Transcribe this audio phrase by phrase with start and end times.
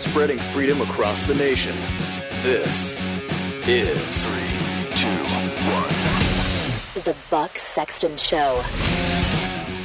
[0.00, 1.76] Spreading freedom across the nation.
[2.42, 2.96] This
[3.66, 7.04] is Three, two, one.
[7.04, 8.62] The Buck Sexton Show.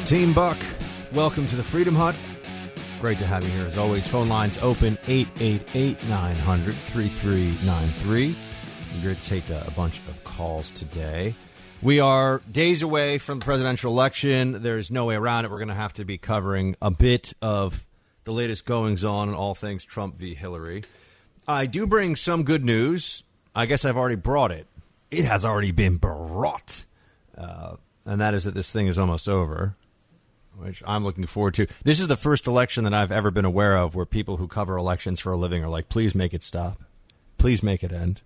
[0.06, 0.58] Team Buck,
[1.12, 2.16] welcome to the Freedom Hut.
[3.02, 4.08] Great to have you here as always.
[4.08, 8.36] Phone lines open 888 900 3393.
[8.96, 11.36] We're going to take a, a bunch of calls today.
[11.82, 14.64] We are days away from the presidential election.
[14.64, 15.52] There's no way around it.
[15.52, 17.86] We're going to have to be covering a bit of
[18.26, 20.34] the latest goings on and all things Trump v.
[20.36, 20.84] Hillary.
[21.48, 23.24] I do bring some good news.
[23.56, 24.68] I guess I've already brought it.
[25.12, 26.86] It has already been brought.
[27.38, 29.76] Uh, and that is that this thing is almost over,
[30.58, 31.68] which I'm looking forward to.
[31.84, 34.76] This is the first election that I've ever been aware of where people who cover
[34.76, 36.82] elections for a living are like, please make it stop.
[37.38, 38.22] Please make it end.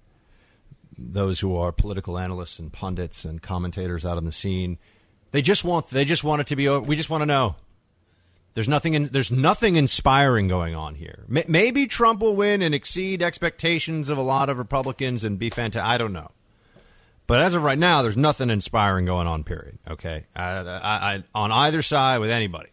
[0.97, 4.77] Those who are political analysts and pundits and commentators out on the scene,
[5.31, 6.85] they just want they just want it to be over.
[6.85, 7.55] We just want to know.
[8.59, 8.93] There's nothing.
[8.93, 11.23] In, there's nothing inspiring going on here.
[11.33, 15.49] M- maybe Trump will win and exceed expectations of a lot of Republicans and be
[15.49, 15.89] fantastic.
[15.89, 16.31] I don't know.
[17.25, 19.45] But as of right now, there's nothing inspiring going on.
[19.45, 19.79] Period.
[19.89, 22.67] Okay, I, I, I, on either side with anybody.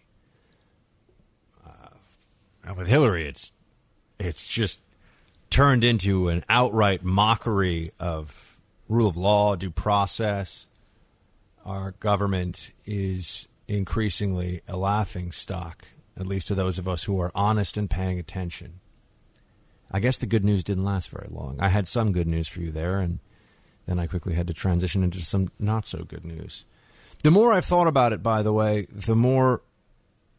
[1.64, 3.52] Uh, with Hillary, it's
[4.18, 4.80] it's just
[5.50, 8.58] turned into an outright mockery of
[8.88, 10.66] rule of law, due process.
[11.64, 15.86] Our government is increasingly a laughing stock,
[16.18, 18.80] at least to those of us who are honest and paying attention.
[19.90, 21.58] I guess the good news didn't last very long.
[21.60, 23.20] I had some good news for you there, and
[23.86, 26.64] then I quickly had to transition into some not so good news.
[27.22, 29.62] The more I've thought about it, by the way, the more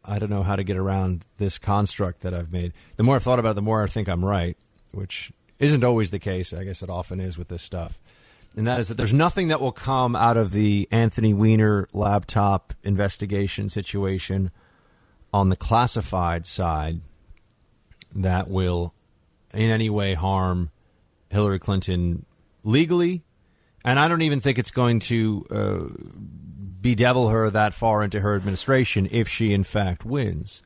[0.08, 2.72] I don't know how to get around this construct that I've made.
[2.96, 4.58] The more I've thought about it, the more I think I'm right,
[4.94, 6.54] which isn't always the case.
[6.54, 8.00] I guess it often is with this stuff.
[8.57, 12.73] And that is that there's nothing that will come out of the Anthony Weiner laptop
[12.84, 14.50] investigation situation
[15.31, 17.01] on the classified side
[18.16, 18.95] that will
[19.53, 20.72] in any way harm
[21.29, 22.25] Hillary Clinton
[22.63, 23.23] legally.
[23.85, 25.84] And I don't even think it's going to uh,
[26.81, 30.63] bedevil her that far into her administration if she, in fact, wins.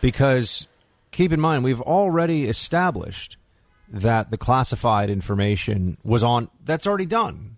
[0.00, 0.68] Because
[1.10, 3.38] keep in mind, we've already established
[3.90, 7.56] that the classified information was on, that's already done.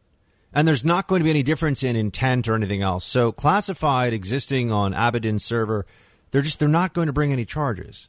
[0.52, 3.04] And there's not going to be any difference in intent or anything else.
[3.04, 5.86] So classified existing on Abedin's server,
[6.30, 8.08] they're just, they're not going to bring any charges.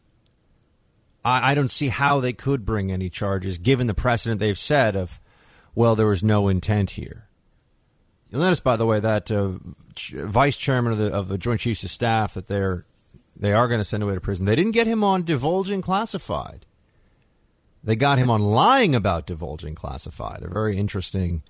[1.23, 4.95] I, I don't see how they could bring any charges given the precedent they've said
[4.95, 5.19] of,
[5.75, 7.27] well, there was no intent here.
[8.29, 9.53] You'll notice, by the way, that uh,
[9.95, 12.85] ch- vice chairman of the, of the Joint Chiefs of Staff that they're
[13.35, 14.45] they are going to send away to prison.
[14.45, 16.65] They didn't get him on divulging classified.
[17.83, 20.41] They got him on lying about divulging classified.
[20.41, 21.43] A very interesting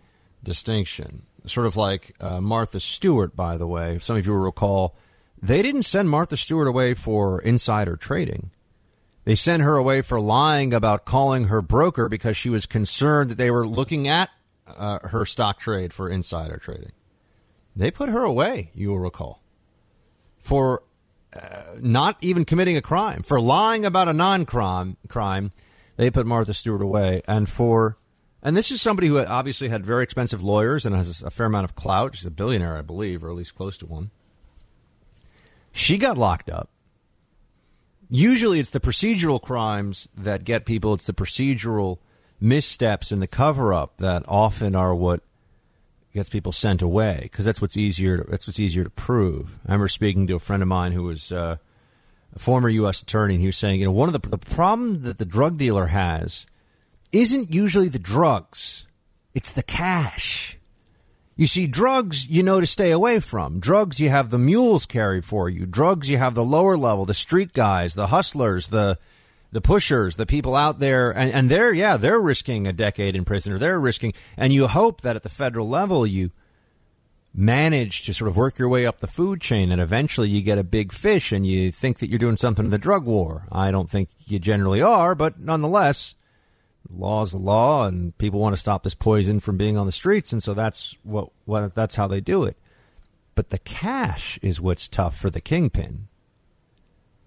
[0.44, 1.24] distinction.
[1.46, 4.00] Sort of like uh, Martha Stewart, by the way.
[4.00, 4.96] Some of you will recall,
[5.42, 8.50] they didn't send Martha Stewart away for insider trading.
[9.26, 13.38] They sent her away for lying about calling her broker because she was concerned that
[13.38, 14.30] they were looking at
[14.68, 16.92] uh, her stock trade for insider trading.
[17.76, 19.42] They put her away, you will recall,
[20.40, 20.84] for
[21.34, 24.98] uh, not even committing a crime, for lying about a non crime.
[25.08, 25.52] Crime,
[25.96, 27.98] they put Martha Stewart away, and for
[28.46, 31.64] and this is somebody who obviously had very expensive lawyers and has a fair amount
[31.64, 32.16] of clout.
[32.16, 34.12] She's a billionaire, I believe, or at least close to one.
[35.72, 36.70] She got locked up.
[38.10, 40.94] Usually, it's the procedural crimes that get people.
[40.94, 42.00] It's the procedural
[42.40, 45.22] missteps and the cover up that often are what
[46.14, 48.18] gets people sent away because that's what's easier.
[48.18, 49.58] To, that's what's easier to prove.
[49.66, 51.58] I remember speaking to a friend of mine who was uh,
[52.36, 53.02] a former U.S.
[53.02, 55.58] attorney, and he was saying, you know, one of the the problem that the drug
[55.58, 56.46] dealer has
[57.12, 58.88] isn't usually the drugs;
[59.34, 60.58] it's the cash.
[61.36, 63.60] You see, drugs you know to stay away from.
[63.60, 65.66] Drugs you have the mules carry for you.
[65.66, 69.00] Drugs you have the lower level, the street guys, the hustlers, the
[69.52, 73.24] the pushers, the people out there, and, and they're yeah, they're risking a decade in
[73.24, 76.32] prison, or they're risking, and you hope that at the federal level you
[77.34, 80.58] manage to sort of work your way up the food chain, and eventually you get
[80.58, 83.48] a big fish, and you think that you're doing something in the drug war.
[83.52, 86.16] I don't think you generally are, but nonetheless,
[86.88, 89.92] the law is law, and people want to stop this poison from being on the
[89.92, 92.58] streets, and so that's what, what that's how they do it.
[93.36, 96.08] But the cash is what's tough for the kingpin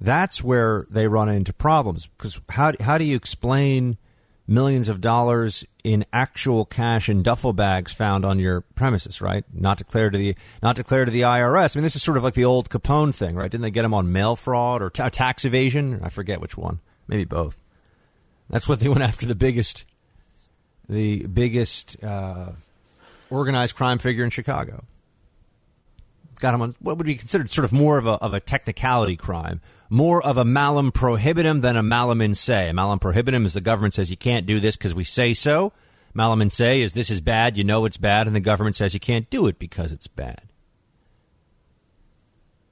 [0.01, 3.97] that's where they run into problems because how how do you explain
[4.49, 9.45] millions of dollars in actual cash in duffel bags found on your premises, right?
[9.53, 11.77] Not declared to the not declared to the IRS.
[11.77, 13.51] I mean, this is sort of like the old Capone thing, right?
[13.51, 16.01] Didn't they get him on mail fraud or t- tax evasion?
[16.03, 16.81] I forget which one.
[17.09, 17.61] Maybe both.
[18.49, 19.85] That's what they went after the biggest,
[20.89, 22.53] the biggest uh,
[23.31, 24.85] organized crime figure in Chicago.
[26.39, 29.17] Got him on what would be considered sort of more of a of a technicality
[29.17, 32.69] crime more of a malum prohibitum than a malum in se.
[32.69, 35.73] A malum prohibitum is the government says you can't do this because we say so.
[36.15, 38.95] Malum in se is this is bad, you know it's bad, and the government says
[38.95, 40.43] you can't do it because it's bad.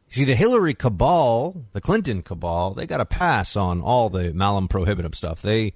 [0.09, 4.69] See, the Hillary cabal, the Clinton cabal, they got a pass on all the malum
[4.69, 5.43] prohibitum stuff.
[5.43, 5.73] They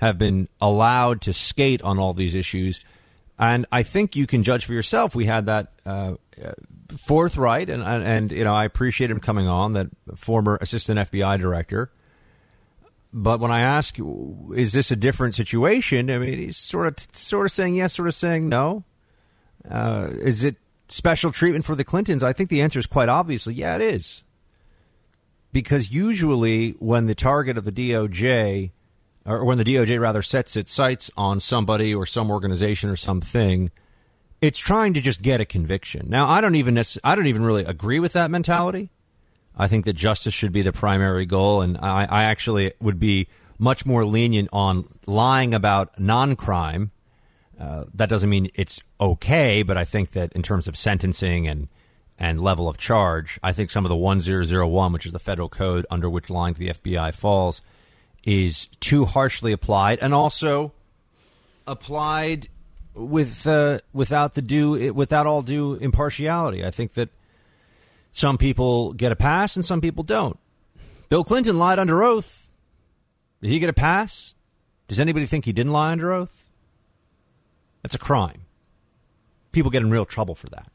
[0.00, 2.84] have been allowed to skate on all these issues.
[3.38, 5.14] And I think you can judge for yourself.
[5.14, 6.14] We had that uh,
[6.98, 11.90] forthright, and, and, you know I appreciate him coming on, that former assistant FBI director.
[13.12, 13.96] But when I ask,
[14.54, 16.10] is this a different situation?
[16.10, 18.84] I mean, he's sort of sort of saying yes, sort of saying no.
[19.68, 20.56] Uh, is it
[20.88, 22.22] special treatment for the Clintons?
[22.22, 24.22] I think the answer is quite obviously, yeah, it is.
[25.52, 28.70] Because usually, when the target of the DOJ,
[29.26, 33.72] or when the DOJ rather sets its sights on somebody or some organization or something,
[34.40, 36.08] it's trying to just get a conviction.
[36.08, 38.90] Now, I don't even I don't even really agree with that mentality.
[39.56, 43.28] I think that justice should be the primary goal, and I, I actually would be
[43.58, 46.92] much more lenient on lying about non-crime.
[47.58, 51.68] Uh, that doesn't mean it's okay, but I think that in terms of sentencing and
[52.18, 55.86] and level of charge, I think some of the 1001, which is the federal code
[55.90, 57.62] under which lying to the FBI falls,
[58.24, 60.72] is too harshly applied and also
[61.66, 62.48] applied
[62.94, 66.64] with uh, without the due without all due impartiality.
[66.64, 67.08] I think that
[68.12, 70.38] some people get a pass and some people don't.
[71.08, 72.48] Bill Clinton lied under oath.
[73.42, 74.34] Did he get a pass?
[74.88, 76.50] Does anybody think he didn't lie under oath?
[77.82, 78.42] That's a crime.
[79.52, 80.70] People get in real trouble for that.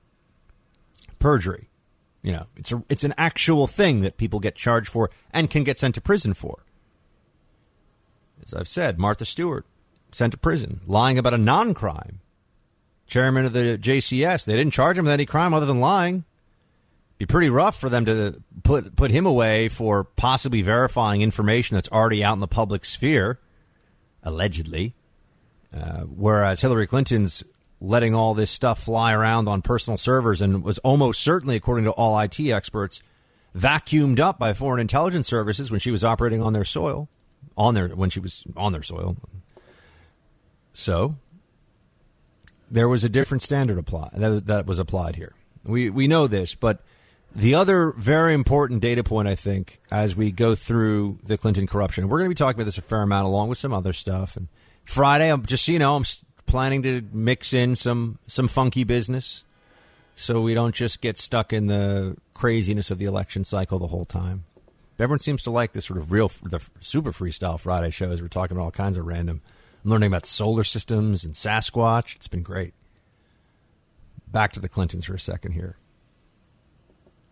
[1.19, 1.69] Perjury.
[2.21, 5.63] You know, it's a it's an actual thing that people get charged for and can
[5.63, 6.63] get sent to prison for.
[8.43, 9.65] As I've said, Martha Stewart
[10.15, 12.21] sent to prison, lying about a non crime.
[13.07, 16.23] Chairman of the JCS, they didn't charge him with any crime other than lying.
[17.17, 21.89] Be pretty rough for them to put put him away for possibly verifying information that's
[21.89, 23.39] already out in the public sphere,
[24.23, 24.95] allegedly.
[25.73, 27.43] Uh, whereas Hillary Clinton's
[27.79, 31.91] letting all this stuff fly around on personal servers and was almost certainly, according to
[31.91, 33.01] all IT experts,
[33.55, 37.07] vacuumed up by foreign intelligence services when she was operating on their soil,
[37.55, 39.15] on their when she was on their soil.
[40.75, 41.15] So
[42.69, 45.33] there was a different standard apply that, that was applied here.
[45.63, 46.83] We we know this, but
[47.33, 52.07] the other very important data point, I think, as we go through the Clinton corruption,
[52.07, 54.35] we're going to be talking about this a fair amount, along with some other stuff.
[54.35, 54.47] And
[54.83, 56.03] Friday, I'm just so you know, I'm
[56.45, 59.45] planning to mix in some some funky business,
[60.15, 64.05] so we don't just get stuck in the craziness of the election cycle the whole
[64.05, 64.43] time.
[64.99, 68.21] Everyone seems to like this sort of real, the super freestyle Friday shows.
[68.21, 69.41] We're talking about all kinds of random
[69.85, 72.15] I'm learning about solar systems and Sasquatch.
[72.15, 72.73] It's been great.
[74.27, 75.77] Back to the Clintons for a second here.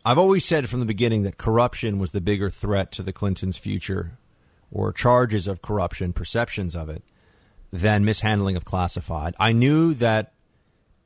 [0.05, 3.57] I've always said from the beginning that corruption was the bigger threat to the Clintons'
[3.57, 4.19] future,
[4.71, 7.03] or charges of corruption, perceptions of it,
[7.71, 9.33] than mishandling of classified.
[9.39, 10.33] I knew that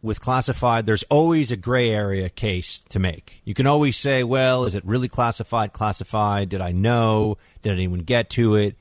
[0.01, 3.41] with classified, there's always a gray area case to make.
[3.45, 5.71] You can always say, well, is it really classified?
[5.71, 6.49] Classified?
[6.49, 7.37] Did I know?
[7.61, 8.75] Did anyone get to it?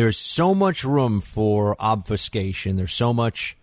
[0.00, 2.76] There's so much room for obfuscation.
[2.76, 3.54] There's so much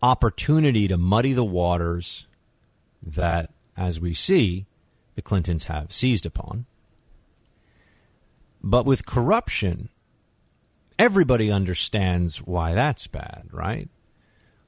[0.00, 2.26] opportunity to muddy the waters
[3.02, 4.64] that, as we see,
[5.14, 6.64] the Clintons have seized upon.
[8.64, 9.90] But with corruption,
[10.98, 13.90] everybody understands why that's bad, right?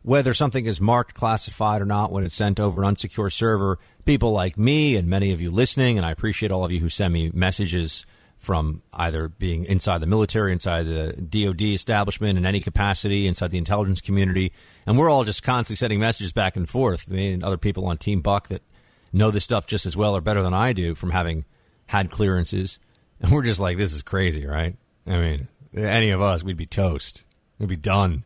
[0.03, 4.33] whether something is marked classified or not when it's sent over an unsecure server, people
[4.33, 7.13] like me and many of you listening, and I appreciate all of you who send
[7.13, 8.07] me messages
[8.41, 13.59] from either being inside the military, inside the DoD establishment in any capacity, inside the
[13.59, 14.51] intelligence community,
[14.87, 17.05] and we're all just constantly sending messages back and forth.
[17.11, 18.63] I mean, other people on Team Buck that
[19.13, 21.45] know this stuff just as well or better than I do from having
[21.89, 22.79] had clearances,
[23.21, 24.75] and we're just like, this is crazy, right?
[25.07, 27.25] I mean, any of us, we'd be toast.
[27.59, 28.25] We'd be done.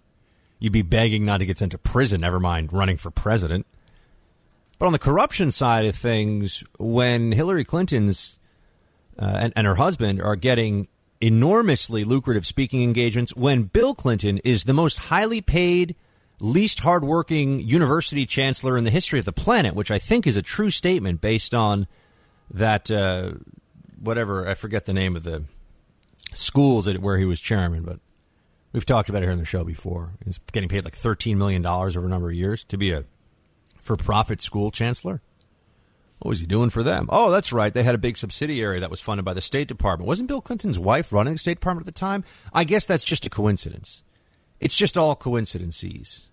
[0.60, 3.66] You'd be begging not to get sent to prison, never mind running for president.
[4.78, 8.38] But on the corruption side of things, when Hillary Clinton's
[9.18, 10.88] uh, and, and her husband are getting
[11.20, 15.94] enormously lucrative speaking engagements when Bill Clinton is the most highly paid,
[16.40, 20.42] least hardworking university chancellor in the history of the planet, which I think is a
[20.42, 21.86] true statement based on
[22.50, 23.32] that, uh,
[24.00, 25.44] whatever, I forget the name of the
[26.32, 28.00] schools where he was chairman, but
[28.72, 30.12] we've talked about it here on the show before.
[30.24, 33.04] He's getting paid like $13 million over a number of years to be a
[33.80, 35.20] for profit school chancellor.
[36.18, 37.06] What was he doing for them?
[37.10, 37.72] Oh, that's right.
[37.72, 40.08] They had a big subsidiary that was funded by the State Department.
[40.08, 42.24] Wasn't Bill Clinton's wife running the State Department at the time?
[42.52, 44.02] I guess that's just a coincidence.
[44.60, 46.26] It's just all coincidences.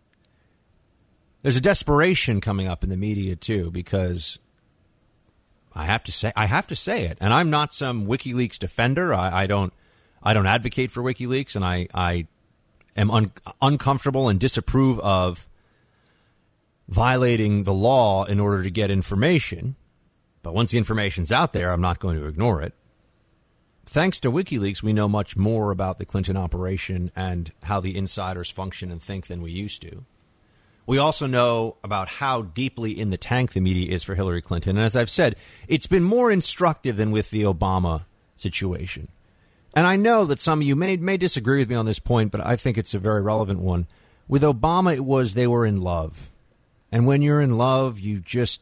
[1.42, 4.38] There's a desperation coming up in the media too because
[5.74, 9.14] I have to say I have to say it, and I'm not some WikiLeaks defender.
[9.14, 9.74] I, I don't
[10.22, 12.28] I don't advocate for WikiLeaks, and I I
[12.96, 15.48] am un, uncomfortable and disapprove of
[16.92, 19.76] violating the law in order to get information.
[20.44, 22.74] But once the information's out there, I'm not going to ignore it.
[23.86, 28.52] Thanks to WikiLeaks, we know much more about the Clinton operation and how the insiders
[28.52, 30.06] function and think than we used to.
[30.86, 34.78] We also know about how deeply in the tank the media is for Hillary Clinton.
[34.78, 38.04] And as I've said, it's been more instructive than with the Obama
[38.36, 39.08] situation.
[39.74, 42.32] And I know that some of you may, may disagree with me on this point,
[42.32, 43.88] but I think it's a very relevant one.
[44.28, 46.30] With Obama, it was they were in love.
[46.92, 48.62] And when you're in love, you just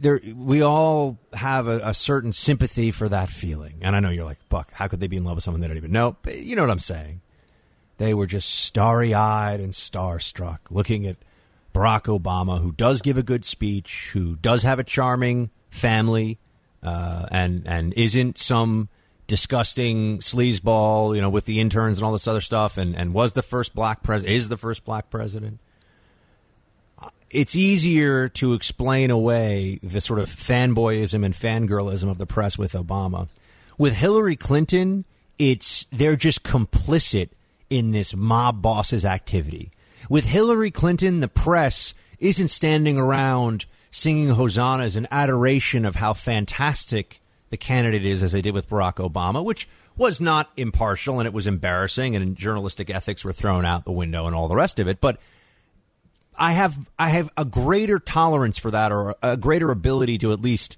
[0.00, 3.78] there we all have a, a, certain sympathy for that feeling.
[3.82, 5.68] And I know you're like, Buck, how could they be in love with someone they
[5.68, 6.16] don't even know?
[6.22, 7.20] But you know what I'm saying.
[7.98, 11.16] They were just starry eyed and starstruck, looking at
[11.72, 16.38] Barack Obama, who does give a good speech, who does have a charming family,
[16.82, 18.88] uh, and and isn't some
[19.28, 23.34] disgusting sleazeball, you know, with the interns and all this other stuff, and, and was
[23.34, 25.60] the first black president, is the first black president
[27.32, 32.72] it's easier to explain away the sort of fanboyism and fangirlism of the press with
[32.74, 33.28] Obama.
[33.78, 35.06] With Hillary Clinton,
[35.38, 37.30] it's they're just complicit
[37.70, 39.72] in this mob boss's activity.
[40.10, 47.20] With Hillary Clinton, the press isn't standing around singing hosannas in adoration of how fantastic
[47.48, 51.34] the candidate is, as they did with Barack Obama, which was not impartial and it
[51.34, 54.88] was embarrassing, and journalistic ethics were thrown out the window and all the rest of
[54.88, 55.00] it.
[55.00, 55.18] But
[56.38, 60.40] I have I have a greater tolerance for that, or a greater ability to at
[60.40, 60.76] least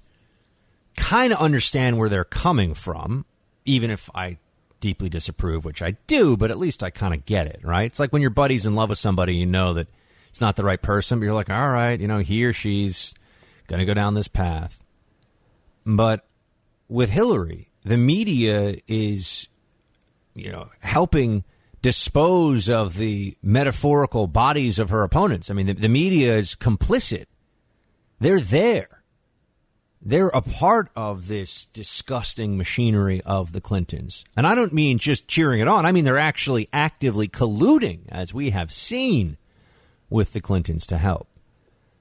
[0.97, 3.25] kind of understand where they're coming from,
[3.65, 4.37] even if I
[4.79, 7.85] deeply disapprove, which I do, but at least I kind of get it, right?
[7.85, 9.87] It's like when your buddy's in love with somebody, you know that
[10.29, 13.15] it's not the right person, but you're like, all right, you know, he or she's
[13.67, 14.83] going to go down this path.
[15.85, 16.25] But
[16.87, 19.49] with Hillary, the media is,
[20.33, 21.43] you know, helping
[21.85, 25.51] dispose of the metaphorical bodies of her opponents.
[25.51, 27.25] I mean, the, the media is complicit.
[28.19, 29.03] They're there.
[30.01, 34.25] They're a part of this disgusting machinery of the Clintons.
[34.35, 35.85] And I don't mean just cheering it on.
[35.85, 39.37] I mean, they're actually actively colluding, as we have seen
[40.09, 41.27] with the Clintons to help.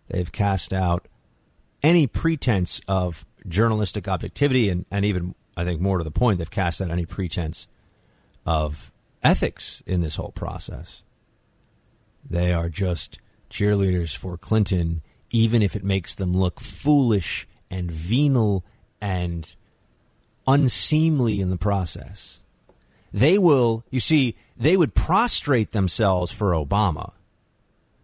[0.09, 1.09] They've cast out
[1.83, 6.51] any pretense of journalistic objectivity, and, and even, I think, more to the point, they've
[6.51, 7.67] cast out any pretense
[8.47, 8.91] of
[9.25, 11.03] ethics in this whole process.
[12.29, 13.19] They are just
[13.51, 18.65] cheerleaders for Clinton, even if it makes them look foolish and venal
[19.01, 19.57] and
[20.47, 22.41] unseemly in the process.
[23.13, 27.13] They will, you see, they would prostrate themselves for Obama.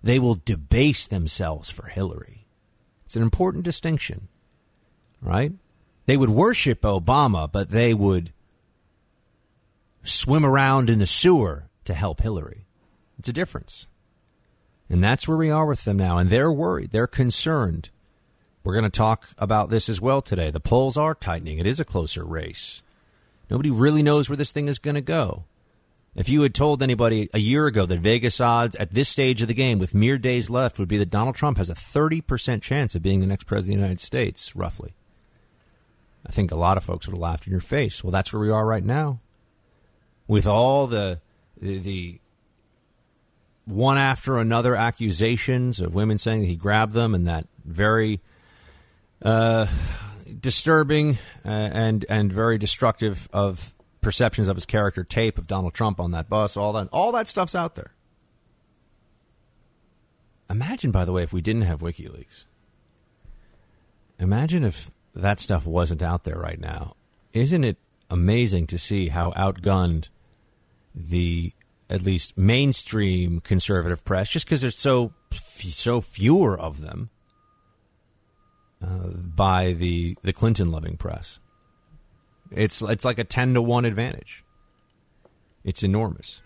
[0.02, 2.46] They will debase themselves for Hillary.
[3.04, 4.28] It's an important distinction,
[5.20, 5.52] right?
[6.06, 8.32] They would worship Obama, but they would
[10.02, 12.66] swim around in the sewer to help Hillary.
[13.18, 13.86] It's a difference.
[14.88, 16.18] And that's where we are with them now.
[16.18, 16.90] And they're worried.
[16.90, 17.90] They're concerned.
[18.64, 20.50] We're going to talk about this as well today.
[20.50, 21.58] The polls are tightening.
[21.58, 22.82] It is a closer race.
[23.48, 25.44] Nobody really knows where this thing is going to go.
[26.16, 29.48] If you had told anybody a year ago that Vegas odds at this stage of
[29.48, 32.94] the game, with mere days left, would be that Donald Trump has a 30% chance
[32.94, 34.92] of being the next president of the United States, roughly,
[36.26, 38.02] I think a lot of folks would have laughed in your face.
[38.02, 39.20] Well, that's where we are right now
[40.30, 41.20] with all the
[41.60, 42.20] the, the
[43.64, 48.20] one after another accusations of women saying that he grabbed them, and that very
[49.22, 49.66] uh,
[50.40, 55.98] disturbing uh, and and very destructive of perceptions of his character tape of Donald Trump
[55.98, 56.56] on that bus.
[56.56, 57.92] All that all that stuff's out there.
[60.48, 62.44] Imagine, by the way, if we didn't have WikiLeaks.
[64.20, 66.94] Imagine if that stuff wasn't out there right now.
[67.32, 70.08] Isn't it amazing to see how outgunned
[70.94, 71.52] the
[71.88, 77.10] at least mainstream conservative press, just because there's so so fewer of them,
[78.82, 81.38] uh, by the the Clinton loving press.
[82.50, 84.44] It's it's like a ten to one advantage.
[85.64, 86.40] It's enormous.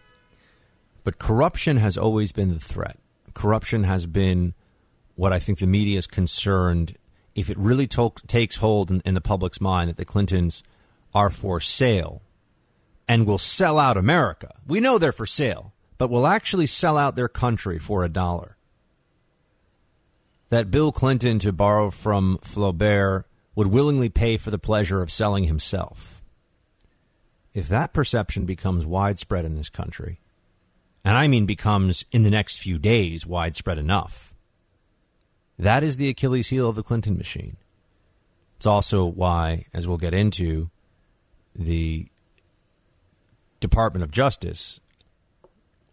[1.04, 2.98] But corruption has always been the threat.
[3.34, 4.54] Corruption has been
[5.16, 6.96] what I think the media is concerned
[7.34, 10.62] if it really to- takes hold in, in the public's mind that the Clintons
[11.14, 12.22] are for sale
[13.08, 14.54] and will sell out America.
[14.66, 18.56] We know they're for sale, but will actually sell out their country for a dollar.
[20.49, 25.44] That Bill Clinton, to borrow from Flaubert, would willingly pay for the pleasure of selling
[25.44, 26.23] himself.
[27.52, 30.20] If that perception becomes widespread in this country,
[31.04, 34.34] and I mean becomes in the next few days widespread enough,
[35.58, 37.56] that is the Achilles heel of the Clinton machine.
[38.56, 40.70] It's also why, as we'll get into,
[41.54, 42.08] the
[43.64, 44.78] Department of Justice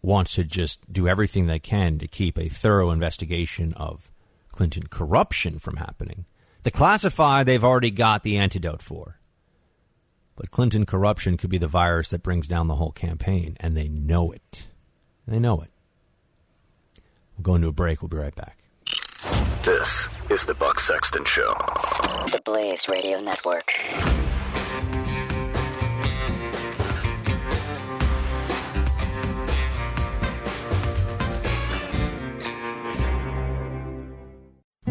[0.02, 4.10] wants to just do everything they can to keep a thorough investigation of
[4.52, 6.26] Clinton corruption from happening.
[6.64, 9.18] The classified, they've already got the antidote for.
[10.36, 13.88] But Clinton corruption could be the virus that brings down the whole campaign, and they
[13.88, 14.66] know it.
[15.26, 15.70] They know it.
[17.36, 18.02] We'll go into a break.
[18.02, 18.58] We'll be right back.
[19.64, 21.54] This is the Buck Sexton Show.
[22.26, 23.72] The Blaze Radio Network.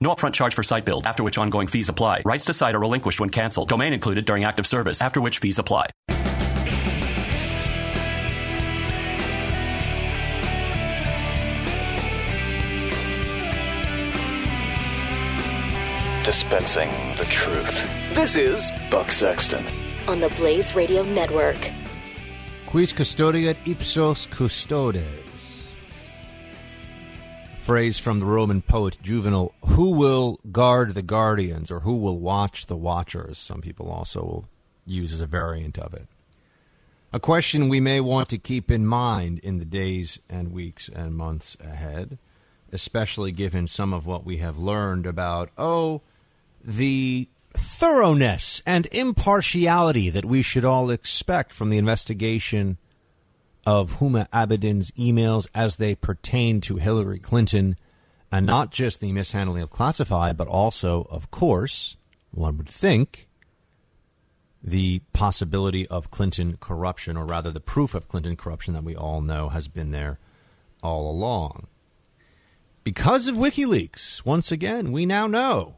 [0.00, 2.22] No upfront charge for site build, after which ongoing fees apply.
[2.24, 3.68] Rights to site are relinquished when canceled.
[3.68, 5.90] Domain included during active service, after which fees apply.
[16.24, 18.14] Dispensing the truth.
[18.14, 19.64] This is Buck Sexton.
[20.06, 21.56] On the Blaze Radio Network.
[22.66, 25.27] Quis custodiet ipsos custodes.
[27.68, 32.64] Phrase from the Roman poet Juvenal Who will guard the guardians, or who will watch
[32.64, 33.36] the watchers?
[33.36, 34.48] Some people also
[34.86, 36.06] use as a variant of it.
[37.12, 41.14] A question we may want to keep in mind in the days and weeks and
[41.14, 42.16] months ahead,
[42.72, 46.00] especially given some of what we have learned about, oh,
[46.64, 52.78] the thoroughness and impartiality that we should all expect from the investigation
[53.66, 57.76] of Huma Abedin's emails as they pertain to Hillary Clinton,
[58.30, 61.96] and not just the mishandling of classified, but also, of course,
[62.30, 63.26] one would think,
[64.62, 69.20] the possibility of Clinton corruption, or rather the proof of Clinton corruption that we all
[69.20, 70.18] know has been there
[70.82, 71.66] all along.
[72.84, 75.76] Because of WikiLeaks, once again, we now know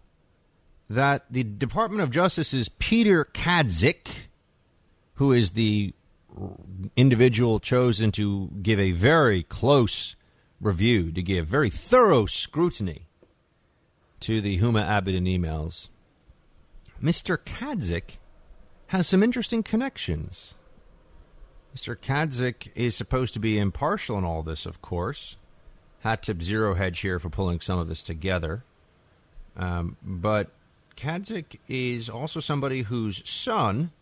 [0.89, 4.29] that the Department of Justice's Peter Kadzik,
[5.15, 5.93] who is the
[6.97, 10.17] individual chosen to give a very close
[10.61, 13.07] review, to give very thorough scrutiny
[14.21, 15.89] to the Huma Abedin emails,
[17.03, 17.39] Mr.
[17.39, 18.19] Kadzik
[18.89, 20.55] has some interesting connections.
[21.75, 21.97] Mr.
[21.97, 25.37] Kadzik is supposed to be impartial in all this, of course.
[26.01, 28.65] Hat tip zero hedge here for pulling some of this together.
[29.57, 30.51] Um, but
[30.97, 33.93] Kadzik is also somebody whose son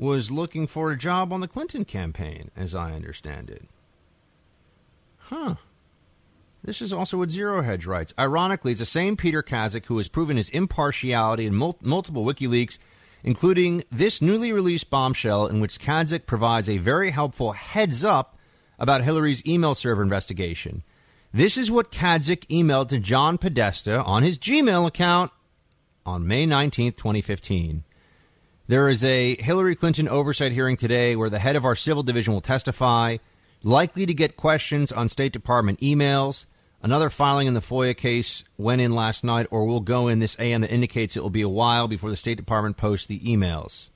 [0.00, 3.68] was looking for a job on the Clinton campaign, as I understand it.
[5.18, 5.56] Huh.
[6.64, 8.14] This is also what Zero Hedge writes.
[8.18, 12.78] Ironically, it's the same Peter Kadzik who has proven his impartiality in mul- multiple WikiLeaks,
[13.22, 18.38] including this newly released bombshell in which Kadzik provides a very helpful heads up
[18.78, 20.82] about Hillary's email server investigation.
[21.30, 25.30] This is what Kadzik emailed to John Podesta on his Gmail account
[26.06, 27.84] on May 19th, 2015.
[28.70, 32.32] There is a Hillary Clinton oversight hearing today where the head of our civil division
[32.32, 33.16] will testify,
[33.64, 36.46] likely to get questions on State Department emails.
[36.80, 40.36] Another filing in the FOIA case went in last night or will go in this
[40.38, 43.88] AM that indicates it will be a while before the State Department posts the emails.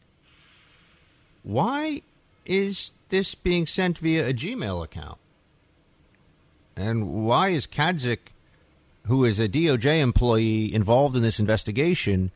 [1.44, 2.02] Why
[2.44, 5.18] is this being sent via a Gmail account?
[6.74, 8.32] And why is Kadzik,
[9.06, 12.32] who is a DOJ employee involved in this investigation,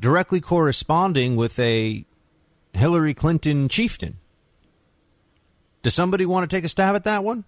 [0.00, 2.04] directly corresponding with a
[2.72, 4.18] Hillary Clinton chieftain?
[5.82, 7.44] Does somebody want to take a stab at that one?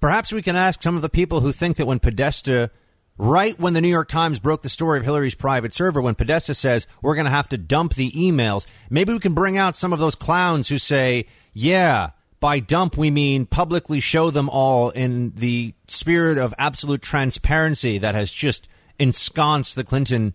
[0.00, 2.70] Perhaps we can ask some of the people who think that when Podesta,
[3.16, 6.54] right when the New York Times broke the story of Hillary's private server, when Podesta
[6.54, 9.92] says we're going to have to dump the emails, maybe we can bring out some
[9.92, 15.32] of those clowns who say, yeah, by dump we mean publicly show them all in
[15.34, 18.68] the spirit of absolute transparency that has just
[18.98, 20.34] ensconced the Clinton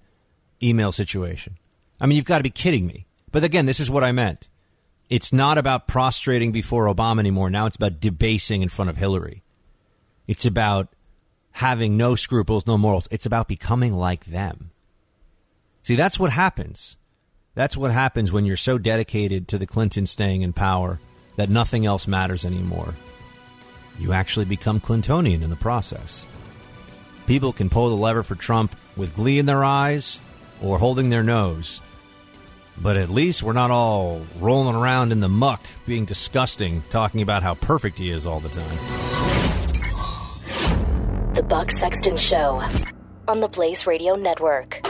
[0.63, 1.57] email situation.
[1.99, 3.05] I mean, you've got to be kidding me.
[3.31, 4.47] But again, this is what I meant.
[5.09, 7.49] It's not about prostrating before Obama anymore.
[7.49, 9.43] Now it's about debasing in front of Hillary.
[10.27, 10.89] It's about
[11.51, 13.07] having no scruples, no morals.
[13.11, 14.71] It's about becoming like them.
[15.83, 16.97] See, that's what happens.
[17.55, 20.99] That's what happens when you're so dedicated to the Clintons staying in power
[21.35, 22.95] that nothing else matters anymore.
[23.99, 26.27] You actually become Clintonian in the process.
[27.27, 30.19] People can pull the lever for Trump with glee in their eyes
[30.63, 31.81] or holding their nose.
[32.81, 37.43] But at least we're not all rolling around in the muck, being disgusting, talking about
[37.43, 38.77] how perfect he is all the time.
[41.33, 42.63] The Buck Sexton Show
[43.27, 44.81] on the Blaze Radio Network.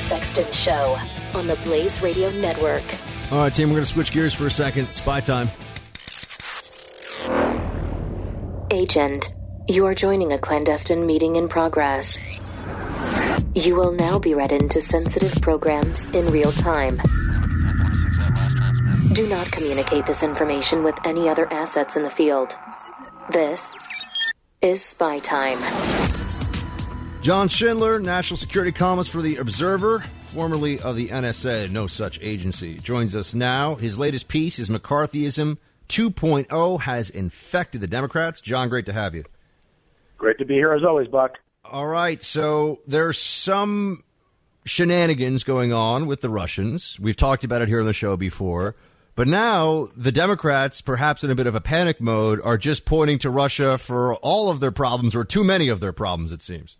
[0.00, 0.98] Sexton Show
[1.34, 2.82] on the Blaze Radio Network.
[3.30, 4.92] All right, team, we're going to switch gears for a second.
[4.92, 5.48] Spy time.
[8.72, 9.34] Agent,
[9.68, 12.18] you are joining a clandestine meeting in progress.
[13.54, 17.00] You will now be read into sensitive programs in real time.
[19.12, 22.54] Do not communicate this information with any other assets in the field.
[23.32, 23.74] This
[24.62, 25.58] is spy time.
[27.22, 32.78] John Schindler, national security columnist for The Observer, formerly of the NSA, no such agency,
[32.78, 33.74] joins us now.
[33.74, 35.58] His latest piece is McCarthyism
[35.90, 38.40] 2.0 has infected the Democrats.
[38.40, 39.24] John, great to have you.
[40.16, 41.32] Great to be here as always, Buck.
[41.62, 44.02] All right, so there's some
[44.64, 46.98] shenanigans going on with the Russians.
[46.98, 48.76] We've talked about it here on the show before.
[49.14, 53.18] But now the Democrats, perhaps in a bit of a panic mode, are just pointing
[53.18, 56.78] to Russia for all of their problems, or too many of their problems, it seems.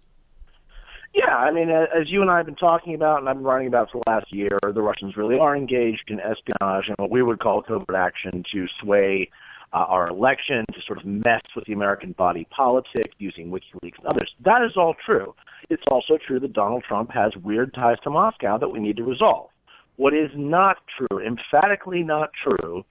[1.21, 3.69] Yeah, I mean, as you and I have been talking about, and I've been writing
[3.69, 7.23] about for the last year, the Russians really are engaged in espionage and what we
[7.23, 9.29] would call covert action to sway
[9.75, 14.07] uh, our election, to sort of mess with the American body politic using WikiLeaks and
[14.07, 14.31] others.
[14.47, 15.35] That is all true.
[15.69, 19.05] It's also true that Donald Trump has weird ties to Moscow that we need to
[19.05, 19.51] resolve.
[19.97, 22.83] What is not true, emphatically not true,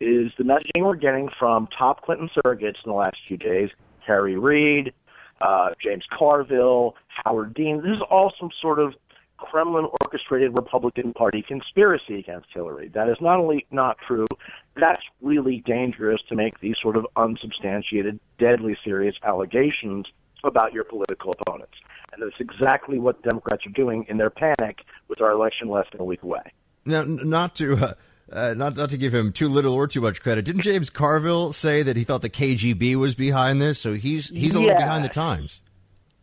[0.00, 3.70] is the messaging we're getting from top Clinton surrogates in the last few days,
[4.04, 4.92] Harry Reid,
[5.40, 7.78] uh, James Carville, Howard Dean.
[7.78, 8.94] This is all some sort of
[9.38, 12.88] Kremlin orchestrated Republican Party conspiracy against Hillary.
[12.88, 14.26] That is not only not true,
[14.74, 20.06] that's really dangerous to make these sort of unsubstantiated, deadly serious allegations
[20.44, 21.74] about your political opponents.
[22.12, 26.00] And that's exactly what Democrats are doing in their panic with our election less than
[26.00, 26.52] a week away.
[26.84, 27.76] Now, not to.
[27.76, 27.94] Uh
[28.32, 30.44] uh, not not to give him too little or too much credit.
[30.44, 33.78] Didn't James Carville say that he thought the KGB was behind this?
[33.78, 34.64] So he's he's a yeah.
[34.66, 35.60] little behind the times.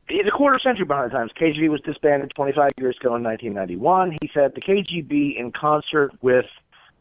[0.07, 1.31] He's a quarter century behind the times.
[1.39, 4.17] KGB was disbanded 25 years ago in 1991.
[4.21, 6.45] He said the KGB, in concert with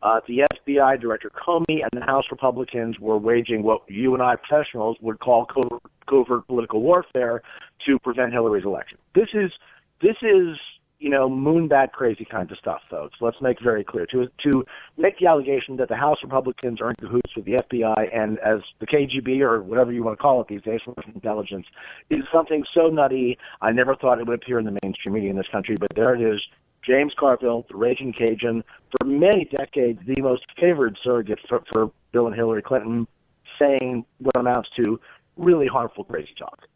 [0.03, 4.37] uh, the FBI Director Comey and the House Republicans, were waging what you and I
[4.37, 7.43] professionals would call covert, covert political warfare
[7.87, 8.99] to prevent Hillary's election.
[9.15, 9.51] This is
[10.01, 10.57] this is
[11.03, 13.17] you know, moonbat crazy kinds of stuff, folks.
[13.21, 14.65] Let's make very clear to to
[14.97, 18.61] make the allegation that the House Republicans are in cahoots with the FBI and as
[18.79, 20.81] the KGB or whatever you want to call it these days,
[21.12, 21.67] intelligence,
[22.09, 23.37] is something so nutty.
[23.61, 26.15] I never thought it would appear in the mainstream media in this country, but there
[26.15, 26.41] it is.
[26.87, 32.27] James Carville, the Raging Cajun, for many decades, the most favored surrogate for, for Bill
[32.27, 33.09] and Hillary Clinton,
[33.59, 35.01] saying what amounts to
[35.37, 36.67] really harmful, crazy talk.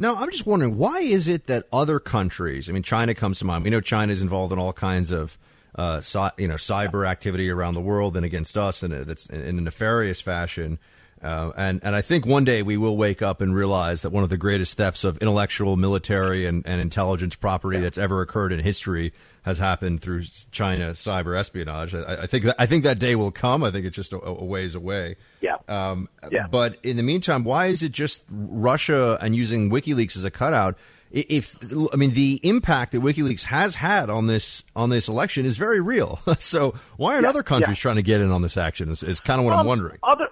[0.00, 2.70] Now, I'm just wondering why is it that other countries?
[2.70, 3.64] I mean, China comes to mind.
[3.64, 5.36] We know China is involved in all kinds of,
[5.74, 6.00] uh,
[6.38, 10.22] you know, cyber activity around the world and against us, and that's in a nefarious
[10.22, 10.78] fashion.
[11.22, 14.24] Uh, and and I think one day we will wake up and realize that one
[14.24, 18.60] of the greatest thefts of intellectual, military, and, and intelligence property that's ever occurred in
[18.60, 21.94] history has happened through China cyber espionage.
[21.94, 23.62] I, I think that, I think that day will come.
[23.64, 25.16] I think it's just a, a ways away.
[25.40, 25.56] Yeah.
[25.68, 26.46] Um, yeah.
[26.50, 30.78] But in the meantime, why is it just Russia and using WikiLeaks as a cutout?
[31.12, 31.58] If
[31.92, 35.80] I mean the impact that WikiLeaks has had on this on this election is very
[35.80, 36.20] real.
[36.38, 37.82] so why aren't yeah, other countries yeah.
[37.82, 38.90] trying to get in on this action?
[38.90, 39.98] Is, is kind of what um, I'm wondering.
[40.04, 40.28] Other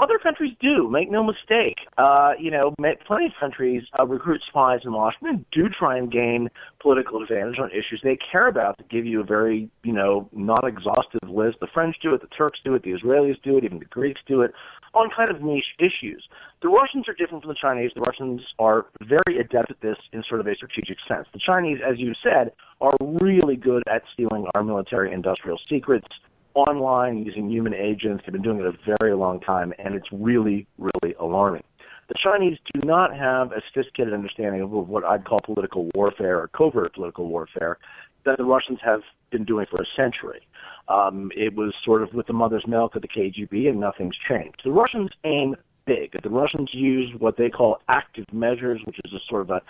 [0.00, 0.88] other countries do.
[0.90, 1.78] Make no mistake.
[1.98, 2.74] Uh, you know,
[3.06, 6.48] plenty of countries uh, recruit spies in Washington, do try and gain
[6.80, 11.28] political advantage on issues they care about to give you a very, you know, non-exhaustive
[11.28, 11.58] list.
[11.60, 14.20] The French do it, the Turks do it, the Israelis do it, even the Greeks
[14.26, 14.52] do it
[14.94, 16.26] on kind of niche issues.
[16.62, 17.90] The Russians are different from the Chinese.
[17.94, 21.26] The Russians are very adept at this in sort of a strategic sense.
[21.32, 26.08] The Chinese, as you said, are really good at stealing our military industrial secrets
[26.56, 28.24] online using human agents.
[28.24, 31.62] They've been doing it a very long time, and it's really, really alarming.
[32.08, 36.48] The Chinese do not have a sophisticated understanding of what I'd call political warfare or
[36.48, 37.78] covert political warfare
[38.24, 40.40] that the Russians have been doing for a century.
[40.88, 44.62] Um, it was sort of with the mother's milk of the KGB, and nothing's changed.
[44.64, 46.16] The Russians aim big.
[46.22, 49.62] The Russians use what they call active measures, which is a sort of a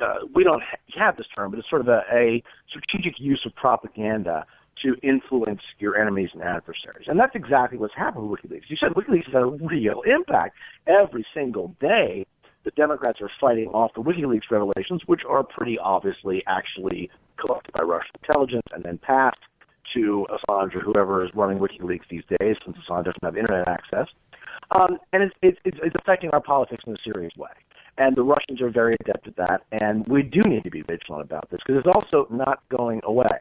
[0.00, 3.40] uh, we don't ha- have this term, but it's sort of a, a strategic use
[3.46, 4.44] of propaganda
[4.84, 7.06] to influence your enemies and adversaries.
[7.08, 8.68] And that's exactly what's happened with WikiLeaks.
[8.68, 10.56] You said WikiLeaks has a real impact.
[10.86, 12.26] Every single day,
[12.64, 17.82] the Democrats are fighting off the WikiLeaks revelations, which are pretty obviously actually collected by
[17.82, 19.38] Russian intelligence and then passed
[19.94, 24.08] to Assange or whoever is running WikiLeaks these days, since Assange doesn't have internet access.
[24.70, 27.50] Um, and it's, it's, it's affecting our politics in a serious way.
[27.96, 31.22] And the Russians are very adept at that, and we do need to be vigilant
[31.22, 33.38] about this because it's also not going away.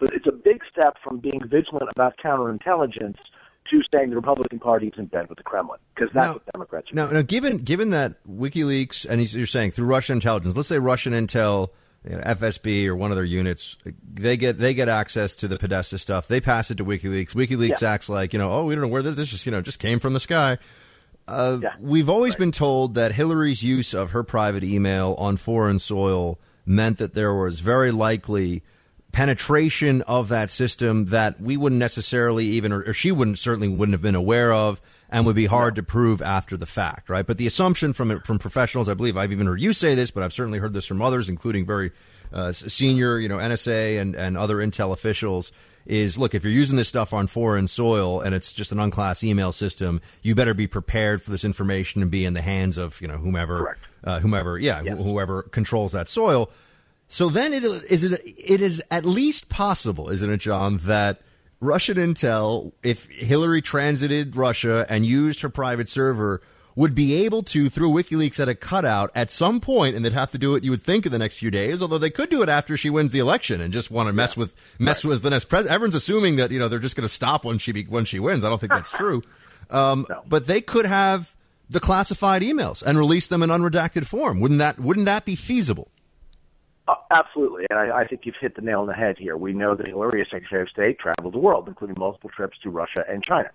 [0.00, 3.16] But it's a big step from being vigilant about counterintelligence
[3.70, 6.46] to saying the Republican Party is in bed with the Kremlin because that's now, what
[6.52, 6.94] Democrats are.
[6.96, 7.14] Now, doing.
[7.14, 11.68] now, given given that WikiLeaks and you're saying through Russian intelligence, let's say Russian intel,
[12.08, 13.76] you know, FSB or one of their units,
[14.12, 16.26] they get they get access to the Podesta stuff.
[16.26, 17.34] They pass it to WikiLeaks.
[17.34, 17.92] WikiLeaks Yeah.
[17.92, 19.78] acts like you know, oh, we don't know where this, this just you know just
[19.78, 20.56] came from the sky.
[21.28, 21.74] Uh, Yeah.
[21.78, 22.38] We've always Right.
[22.40, 27.34] been told that Hillary's use of her private email on foreign soil meant that there
[27.34, 28.62] was very likely
[29.12, 34.02] penetration of that system that we wouldn't necessarily even, or, she wouldn't certainly wouldn't have
[34.02, 37.26] been aware of, and would be hard to prove after the fact, right?
[37.26, 40.22] But the assumption from from professionals, I believe, I've even heard you say this, but
[40.22, 41.90] I've certainly heard this from others, including very
[42.32, 45.50] uh, senior, you know, NSA and and other intel officials.
[45.86, 49.24] Is look if you're using this stuff on foreign soil and it's just an unclassed
[49.24, 53.00] email system, you better be prepared for this information and be in the hands of
[53.00, 54.94] you know whomever, uh, whomever, yeah, Yeah.
[54.94, 56.50] wh- whoever controls that soil.
[57.12, 61.20] So then it is it it is at least possible, isn't it, John, that
[61.58, 66.40] Russian intel, if Hillary transited Russia and used her private server,
[66.76, 70.30] would be able to, through WikiLeaks at a cutout at some point, and they'd have
[70.30, 72.42] to do it, you would think, in the next few days, although they could do
[72.42, 75.30] it after she wins the election and just want to mess with mess with the
[75.30, 75.74] next president.
[75.74, 78.20] Everyone's assuming that, you know, they're just going to stop when she be, when she
[78.20, 78.44] wins.
[78.44, 79.22] I don't think that's true.
[79.68, 80.22] Um, No.
[80.26, 81.36] But they could have
[81.68, 84.40] the classified emails and release them in unredacted form.
[84.40, 85.92] Wouldn't that wouldn't that be feasible?
[86.90, 89.36] Uh, absolutely, and I, I think you've hit the nail on the head here.
[89.36, 92.70] We know that Hillary, as Secretary of State, traveled the world, including multiple trips to
[92.70, 93.48] Russia and China.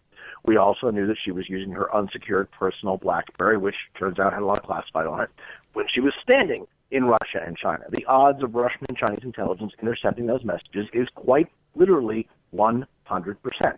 [0.46, 4.42] We also knew that she was using her unsecured personal BlackBerry, which turns out had
[4.42, 5.30] a lot of classified on it,
[5.74, 7.84] when she was standing in Russia and China.
[7.90, 12.86] The odds of Russian and Chinese intelligence intercepting those messages is quite literally 100%.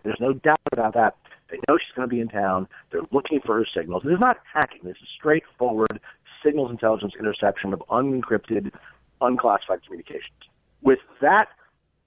[0.04, 1.16] There's no doubt about that.
[1.50, 2.68] They know she's going to be in town.
[2.92, 4.04] They're looking for her signals.
[4.04, 4.82] This is not hacking.
[4.84, 5.98] This is straightforward
[6.44, 8.72] signals intelligence interception of unencrypted,
[9.20, 10.32] unclassified communications.
[10.82, 11.48] With that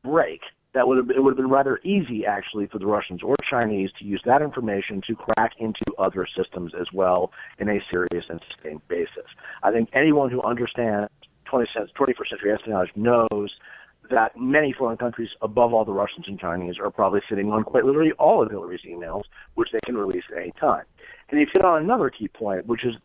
[0.04, 0.42] break,
[0.74, 3.90] that would have it would have been rather easy actually for the Russians or Chinese
[4.00, 8.40] to use that information to crack into other systems as well in a serious and
[8.50, 9.26] sustained basis.
[9.64, 11.12] I think anyone who understands
[11.52, 13.52] 20th, 21st century espionage knows
[14.10, 17.86] that many foreign countries, above all the Russians and Chinese, are probably sitting on quite
[17.86, 19.24] literally all of Hillary's emails,
[19.56, 20.84] which they can release at any time.
[21.30, 22.96] And you've hit on another key point, which is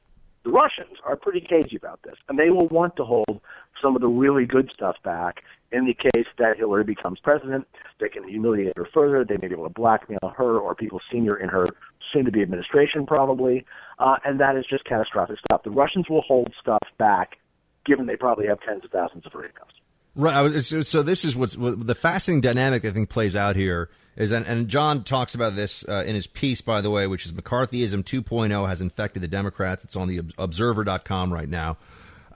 [0.45, 3.41] the Russians are pretty cagey about this, and they will want to hold
[3.83, 7.67] some of the really good stuff back in the case that Hillary becomes president.
[8.01, 9.25] They can humiliate her further.
[9.25, 11.67] They may be able to blackmail her or people senior in her
[12.13, 13.65] soon-to-be administration, probably,
[13.99, 15.63] uh, and that is just catastrophic stuff.
[15.65, 17.39] The Russians will hold stuff back,
[17.85, 19.77] given they probably have tens of thousands of radiographs.
[20.15, 20.63] Right.
[20.63, 24.33] So, so this is what's what, the fascinating dynamic I think plays out here is,
[24.33, 27.35] and, and John talks about this uh, in his piece, by the way, which is
[27.35, 29.85] McCarthyism 2.0 has infected the Democrats.
[29.85, 31.77] It's on the Observer.com right now.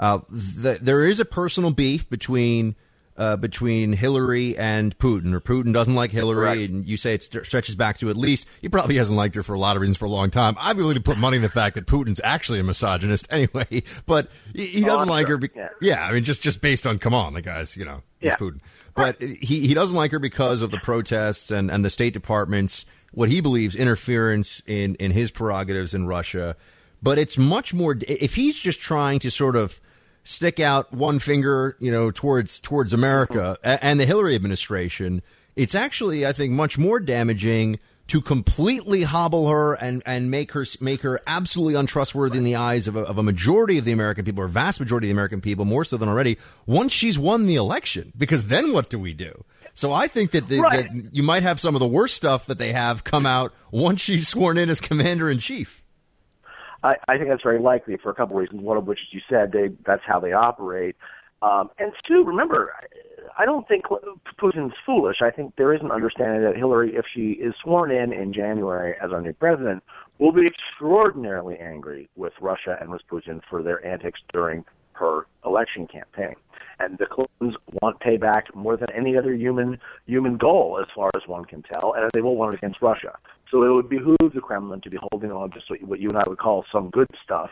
[0.01, 2.75] Uh, the, there is a personal beef between
[3.19, 6.71] uh, between Hillary and Putin, or Putin doesn't like Hillary, right.
[6.71, 9.53] and you say it stretches back to at least he probably hasn't liked her for
[9.53, 10.57] a lot of reasons for a long time.
[10.59, 14.31] I'm willing to put money in the fact that Putin's actually a misogynist anyway, but
[14.55, 15.37] he, he doesn't oh, like sure.
[15.37, 15.39] her.
[15.39, 15.69] Be- yeah.
[15.83, 16.05] yeah.
[16.07, 18.37] I mean, just just based on come on, the guy's you know he's yeah.
[18.37, 18.61] Putin,
[18.95, 19.39] but right.
[19.43, 23.29] he he doesn't like her because of the protests and and the State Department's what
[23.29, 26.57] he believes interference in in his prerogatives in Russia.
[27.03, 29.79] But it's much more if he's just trying to sort of
[30.23, 33.79] stick out one finger, you know, towards towards America mm-hmm.
[33.83, 35.23] and the Hillary administration,
[35.57, 37.79] it's actually, I think, much more damaging
[38.09, 42.89] to completely hobble her and, and make her make her absolutely untrustworthy in the eyes
[42.89, 45.41] of a, of a majority of the American people, or vast majority of the American
[45.41, 46.37] people, more so than already.
[46.67, 49.45] Once she's won the election, because then what do we do?
[49.75, 50.93] So I think that, the, right.
[50.93, 54.01] that you might have some of the worst stuff that they have come out once
[54.01, 55.80] she's sworn in as commander in chief.
[56.83, 58.63] I, I think that's very likely for a couple of reasons.
[58.63, 60.97] One of which, as you said, they that's how they operate.
[61.43, 62.75] Um, and two, remember,
[63.39, 63.85] I don't think
[64.39, 65.17] Putin's foolish.
[65.23, 68.95] I think there is an understanding that Hillary, if she is sworn in in January
[69.03, 69.83] as our new president,
[70.19, 75.87] will be extraordinarily angry with Russia and with Putin for their antics during her election
[75.87, 76.35] campaign.
[76.79, 81.27] And the Clintons want payback more than any other human human goal, as far as
[81.27, 83.17] one can tell, and they will want it against Russia.
[83.51, 86.23] So it would behoove the Kremlin to be holding on to what you and I
[86.27, 87.51] would call some good stuff,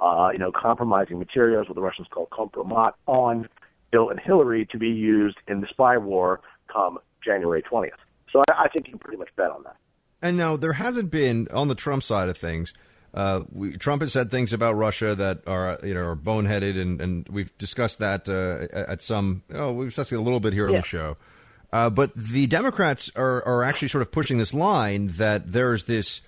[0.00, 3.48] uh, you know, compromising materials, what the Russians call kompromat, on
[3.90, 6.40] Bill and Hillary to be used in the spy war
[6.70, 7.90] come January 20th.
[8.30, 9.76] So I, I think you can pretty much bet on that.
[10.20, 12.72] And now there hasn't been on the Trump side of things.
[13.14, 17.00] Uh, we, Trump has said things about Russia that are you know are boneheaded, and,
[17.00, 19.42] and we've discussed that uh, at some.
[19.52, 20.76] Oh, we've discussed it a little bit here yeah.
[20.76, 21.16] on the show.
[21.72, 26.20] Uh, but the Democrats are, are actually sort of pushing this line that there's this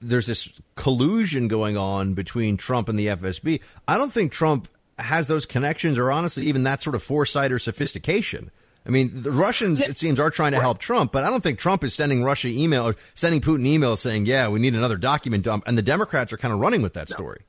[0.00, 3.60] there's this collusion going on between Trump and the FSB.
[3.86, 7.58] I don't think Trump has those connections, or honestly, even that sort of foresight or
[7.58, 8.50] sophistication.
[8.86, 11.58] I mean, the Russians, it seems, are trying to help Trump, but I don't think
[11.58, 15.42] Trump is sending Russia email or sending Putin emails saying, "Yeah, we need another document
[15.42, 17.42] dump," and the Democrats are kind of running with that story.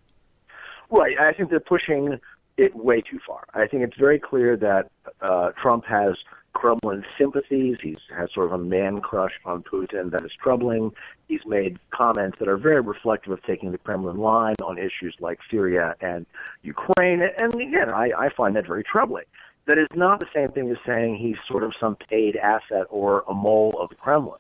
[0.90, 1.18] Right.
[1.20, 2.20] I think they're pushing
[2.58, 3.46] it way too far.
[3.54, 4.90] I think it's very clear that
[5.22, 6.16] uh, Trump has
[6.56, 7.78] Kremlin sympathies.
[7.84, 10.92] He has sort of a man crush on Putin that is troubling.
[11.28, 15.40] He's made comments that are very reflective of taking the Kremlin line on issues like
[15.52, 16.26] Syria and
[16.64, 17.22] Ukraine.
[17.22, 19.26] And again, I, I find that very troubling.
[19.68, 23.24] That is not the same thing as saying he's sort of some paid asset or
[23.28, 24.40] a mole of the Kremlin.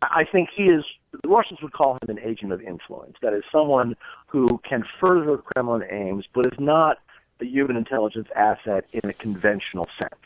[0.00, 0.84] I think he is,
[1.22, 3.16] the Russians would call him an agent of influence.
[3.20, 3.96] That is someone
[4.28, 6.98] who can further Kremlin aims, but is not
[7.40, 10.22] a human intelligence asset in a conventional sense.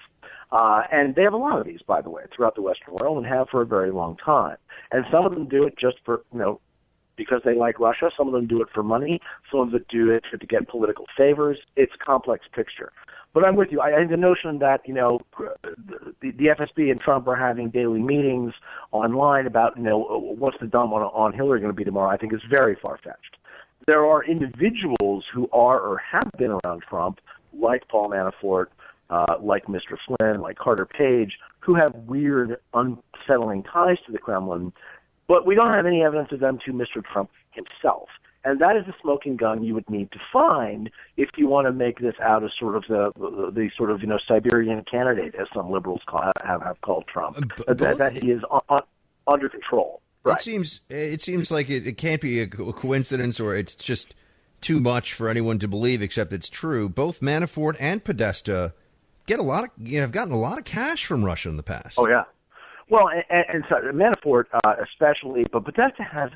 [0.53, 3.17] Uh, and they have a lot of these, by the way, throughout the Western world
[3.17, 4.59] and have for a very long time.
[4.93, 6.61] And some of them do it just for, you know,
[7.17, 8.11] because they like Russia.
[8.17, 9.19] Some of them do it for money.
[9.51, 11.59] Some of them do it to, get political favors.
[11.75, 12.93] It's a complex picture.
[13.33, 13.81] But I'm with you.
[13.81, 15.21] I, I think the notion that you know
[15.63, 18.53] the, the FSB and Trump are having daily meetings
[18.91, 22.19] online about you know what's the dump on, on Hillary going to be tomorrow, I
[22.19, 23.39] think is very far fetched.
[23.87, 27.21] There are individuals who are or have been around Trump,
[27.55, 28.67] like Paul Manafort,
[29.13, 29.97] uh, like Mr.
[30.07, 34.73] Flynn, like Carter Page, who have weird, unsettling ties to the Kremlin,
[35.29, 37.05] but we don't have any evidence of them to Mr.
[37.05, 38.09] Trump himself.
[38.45, 41.73] And that is the smoking gun you would need to find if you want to
[41.73, 43.13] make this out as sort of the
[43.55, 47.37] the, sort of you know Siberian candidate, as some liberals call, have have called Trump.
[47.69, 48.83] Uh, that, that he is on, on,
[49.29, 50.01] under control.
[50.25, 50.39] Right.
[50.39, 54.17] It seems it seems like it, it can't be a coincidence, or it's just
[54.61, 56.89] too much for anyone to believe, except it's true.
[56.89, 58.75] Both Manafort and Podesta
[59.27, 61.57] get a lot of you know, have gotten a lot of cash from Russia in
[61.57, 61.99] the past.
[61.99, 62.25] Oh yeah,
[62.89, 66.31] well, and, and so Manafort uh, especially, but Podesta has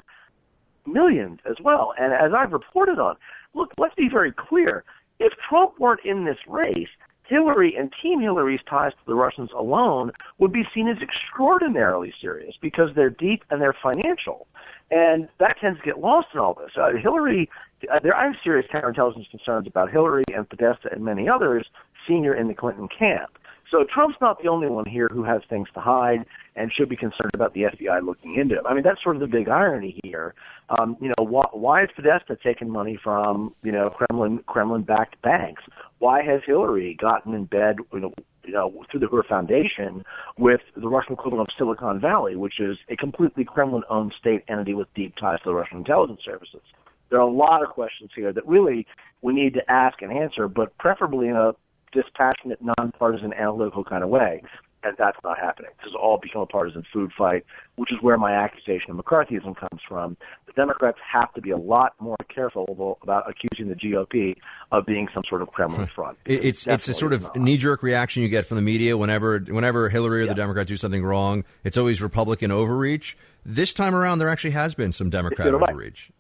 [0.87, 1.93] millions as well.
[1.99, 3.17] And as I've reported on,
[3.55, 4.85] look, let's be very clear:
[5.19, 6.89] if Trump weren't in this race,
[7.29, 12.55] Hillary and Team Hillary's ties to the Russians alone would be seen as extraordinarily serious
[12.61, 14.47] because they're deep and they're financial.
[14.91, 16.71] And that tends to get lost in all this.
[16.77, 17.51] Uh, Hillary,
[17.93, 21.67] uh, there, have serious counterintelligence concerns about Hillary and Podesta and many others
[22.07, 23.39] senior in the Clinton camp.
[23.71, 26.97] So Trump's not the only one here who has things to hide and should be
[26.97, 28.67] concerned about the FBI looking into him.
[28.67, 30.35] I mean, that's sort of the big irony here.
[30.79, 35.63] Um, you know, why, why has Podesta taking money from you know Kremlin Kremlin-backed banks?
[35.99, 38.13] Why has Hillary gotten in bed, you know,
[38.45, 40.05] you know, through the Her Foundation
[40.39, 44.93] with the Russian equivalent of Silicon Valley, which is a completely Kremlin-owned state entity with
[44.95, 46.63] deep ties to the Russian intelligence services?
[47.11, 48.87] There are a lot of questions here that really
[49.23, 51.55] we need to ask and answer, but preferably in a
[51.97, 54.43] dispassionate, nonpartisan, analytical kind of way.
[54.83, 55.71] And that's not happening.
[55.79, 57.45] This has all become a partisan food fight,
[57.75, 60.17] which is where my accusation of McCarthyism comes from.
[60.47, 64.37] The Democrats have to be a lot more careful about accusing the GOP
[64.71, 65.95] of being some sort of Kremlin hmm.
[65.95, 66.19] front.
[66.25, 69.89] It's it's a sort of knee jerk reaction you get from the media whenever whenever
[69.89, 70.29] Hillary or yeah.
[70.29, 71.45] the Democrats do something wrong.
[71.65, 73.17] It's always Republican overreach.
[73.45, 76.13] This time around, there actually has been some Democrat overreach.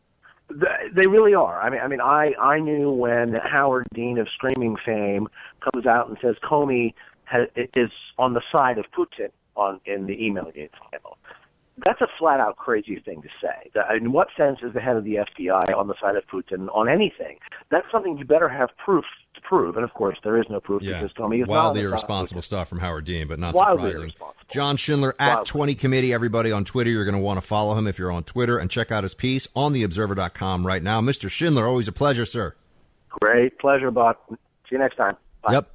[0.48, 1.60] They really are.
[1.60, 5.28] I mean, I mean, I I knew when Howard Dean of Screaming fame
[5.60, 6.94] comes out and says Comey
[7.24, 11.18] has, is on the side of Putin on in the email Emailgate scandal.
[11.84, 13.70] That's a flat out crazy thing to say.
[13.96, 16.88] In what sense is the head of the FBI on the side of Putin on
[16.88, 17.38] anything?
[17.70, 19.04] That's something you better have proof
[19.34, 19.76] to prove.
[19.76, 21.00] And of course, there is no proof yeah.
[21.00, 24.12] because Comey is wildly irresponsible stuff from Howard Dean, but not wildly surprising.
[24.48, 25.44] John Schindler at wildly.
[25.44, 26.14] 20 Committee.
[26.14, 28.70] Everybody on Twitter, you're going to want to follow him if you're on Twitter and
[28.70, 31.02] check out his piece on theobserver.com right now.
[31.02, 31.30] Mr.
[31.30, 32.54] Schindler, always a pleasure, sir.
[33.10, 34.16] Great pleasure, Bob.
[34.30, 34.36] See
[34.72, 35.16] you next time.
[35.42, 35.52] Bye.
[35.52, 35.70] Yep.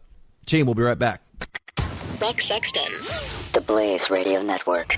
[0.46, 1.22] Team, we'll be right back.
[2.20, 2.92] Buck Sexton,
[3.54, 4.96] the Blaze Radio Network.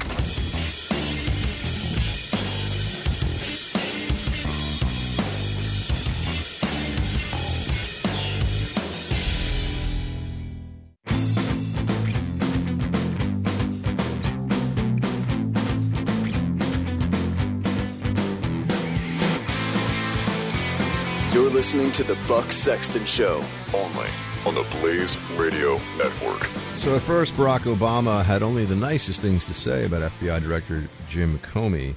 [21.53, 23.43] Listening to the Buck Sexton Show,
[23.75, 24.07] only
[24.43, 26.49] on the Blaze Radio Network.
[26.73, 30.89] So at first, Barack Obama had only the nicest things to say about FBI Director
[31.07, 31.93] Jim Comey,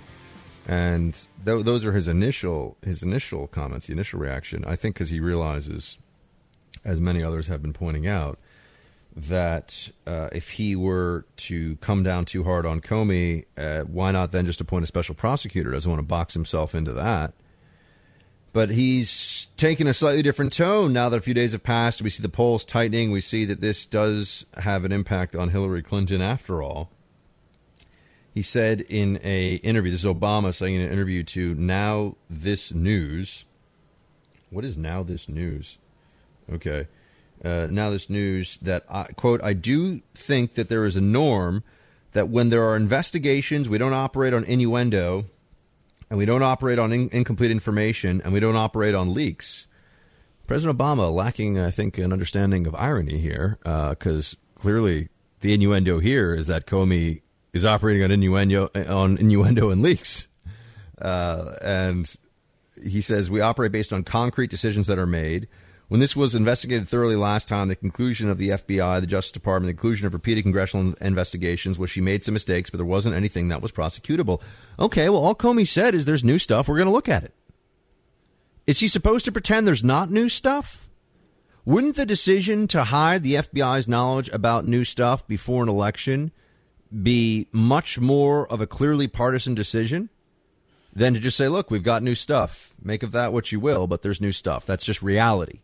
[0.69, 1.15] and
[1.47, 4.63] th- those are his initial his initial comments, the initial reaction.
[4.67, 5.97] I think because he realizes,
[6.85, 8.39] as many others have been pointing out,
[9.17, 14.33] that uh, if he were to come down too hard on Comey, uh, why not
[14.33, 15.71] then just appoint a special prosecutor?
[15.71, 17.33] Doesn't want to box himself into that.
[18.57, 22.01] But he's taken a slightly different tone now that a few days have passed.
[22.01, 23.11] We see the polls tightening.
[23.11, 26.89] We see that this does have an impact on Hillary Clinton after all.
[28.33, 32.73] He said in a interview, this is Obama saying in an interview to Now This
[32.73, 33.45] News.
[34.49, 35.77] What is NowThis News?
[36.51, 36.89] Okay.
[37.45, 41.63] Uh, now This News that, I, quote, I do think that there is a norm
[42.13, 45.27] that when there are investigations, we don't operate on innuendo
[46.09, 49.67] and we don't operate on in- incomplete information, and we don't operate on leaks.
[50.47, 55.09] President Obama lacking, I think, an understanding of irony here, because uh, clearly
[55.41, 60.29] the innuendo here is that Comey is operating on innuendo on innuendo and leaks,
[61.01, 62.15] uh, and
[62.83, 65.49] he says we operate based on concrete decisions that are made.
[65.89, 69.69] When this was investigated thoroughly last time, the conclusion of the FBI, the Justice Department,
[69.69, 73.49] the conclusion of repeated congressional investigations was she made some mistakes, but there wasn't anything
[73.49, 74.43] that was prosecutable.
[74.81, 76.69] Okay, well, all Comey said is there's new stuff.
[76.69, 77.35] We're going to look at it.
[78.67, 80.89] Is he supposed to pretend there's not new stuff?
[81.65, 86.33] Wouldn't the decision to hide the FBI's knowledge about new stuff before an election
[87.03, 90.11] be much more of a clearly partisan decision
[90.93, 92.75] than to just say, look, we've got new stuff.
[92.83, 94.67] Make of that what you will, but there's new stuff.
[94.67, 95.61] That's just reality.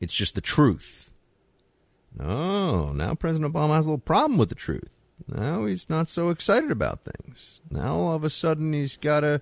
[0.00, 1.12] It's just the truth.
[2.18, 4.90] No, now President Obama has a little problem with the truth.
[5.28, 7.60] Now he's not so excited about things.
[7.70, 9.40] Now all of a sudden he's got to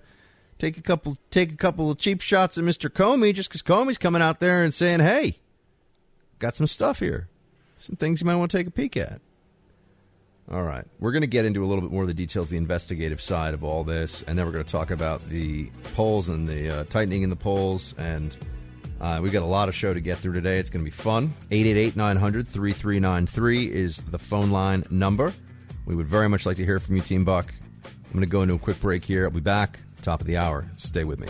[0.59, 2.91] take a couple take a couple of cheap shots at Mr.
[2.91, 5.39] Comey just because Comey's coming out there and saying, "Hey,
[6.39, 7.29] got some stuff here,
[7.79, 9.21] some things you might want to take a peek at."
[10.51, 12.57] All right, we're going to get into a little bit more of the details, the
[12.57, 16.49] investigative side of all this, and then we're going to talk about the polls and
[16.49, 18.37] the uh, tightening in the polls and
[19.01, 20.59] uh, we've got a lot of show to get through today.
[20.59, 21.35] It's going to be fun.
[21.51, 25.33] 888 900 3393 is the phone line number.
[25.87, 27.53] We would very much like to hear from you, Team Buck.
[27.85, 29.25] I'm going to go into a quick break here.
[29.25, 30.67] I'll be back, top of the hour.
[30.77, 31.29] Stay with me.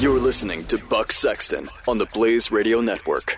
[0.00, 3.36] You're listening to Buck Sexton on the Blaze Radio Network.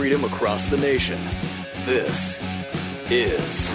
[0.00, 1.22] Freedom across the nation.
[1.84, 2.40] This
[3.10, 3.74] is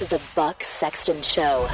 [0.00, 1.68] The Buck Sexton Show.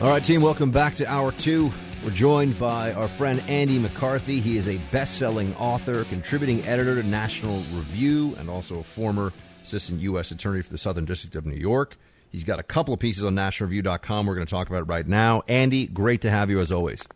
[0.00, 1.70] All right, team, welcome back to hour two.
[2.02, 4.40] We're joined by our friend Andy McCarthy.
[4.40, 9.34] He is a best selling author, contributing editor to National Review, and also a former
[9.64, 10.30] assistant U.S.
[10.30, 11.98] attorney for the Southern District of New York.
[12.32, 15.06] He's got a couple of pieces on nationalreview.com we're going to talk about it right
[15.06, 15.42] now.
[15.46, 17.06] Andy, great to have you as always.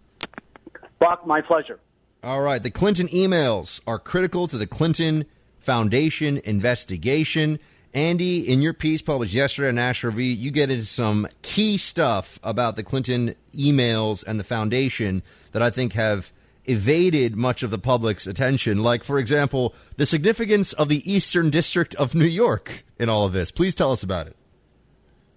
[0.99, 1.81] Buck, my pleasure.
[2.23, 2.63] All right.
[2.63, 5.25] The Clinton emails are critical to the Clinton
[5.59, 7.61] Foundation investigation.
[7.95, 12.39] Andy, in your piece published yesterday on National Review, you get into some key stuff
[12.43, 16.33] about the Clinton emails and the foundation that I think have
[16.65, 18.83] evaded much of the public's attention.
[18.83, 23.33] Like, for example, the significance of the Eastern District of New York in all of
[23.33, 23.51] this.
[23.51, 24.37] Please tell us about it.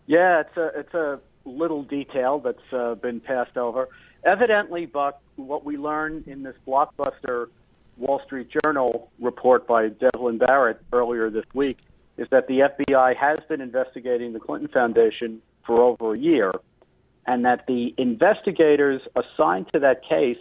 [0.08, 3.88] Yeah, it's a it's a little detail that's uh, been passed over.
[4.24, 7.48] Evidently, Buck, what we learned in this blockbuster
[7.98, 11.78] Wall Street Journal report by Devlin Barrett earlier this week
[12.18, 16.52] is that the FBI has been investigating the Clinton Foundation for over a year,
[17.26, 20.38] and that the investigators assigned to that case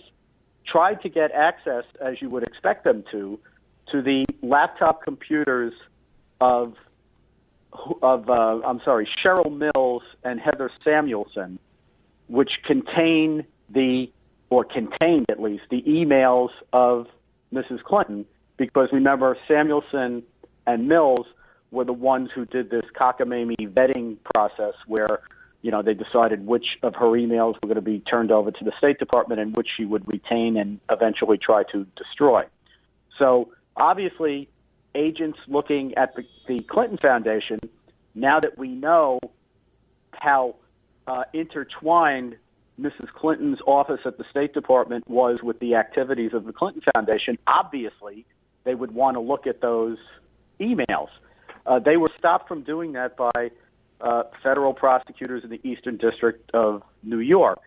[0.67, 3.39] tried to get access, as you would expect them to,
[3.93, 5.73] to the laptop computers
[6.41, 6.75] of
[8.03, 11.61] of uh, I'm sorry, Cheryl Mills and Heather Samuelson,
[12.27, 14.11] which contain the
[14.51, 17.07] or contained at least the emails of
[17.53, 17.83] Mrs.
[17.85, 20.25] Clinton, because remember Samuelson
[20.67, 21.27] and Mills
[21.71, 25.21] were the ones who did this cockamamie vetting process where
[25.63, 28.65] you know they decided which of her emails were going to be turned over to
[28.65, 32.45] the State Department and which she would retain and eventually try to destroy.
[33.19, 34.49] So obviously,
[34.95, 37.61] agents looking at the, the Clinton Foundation,
[38.15, 39.21] now that we know
[40.13, 40.57] how
[41.07, 42.37] uh, intertwined
[42.81, 43.09] Mrs.
[43.15, 48.25] Clinton's office at the State Department was with the activities of the Clinton Foundation, obviously
[48.65, 49.99] they would want to look at those
[50.61, 51.09] emails.
[51.67, 53.51] Uh, they were stopped from doing that by
[54.01, 57.61] uh, federal prosecutors in the Eastern District of New York.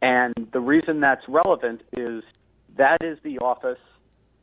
[0.00, 2.22] And the reason that's relevant is
[2.76, 3.78] that is the office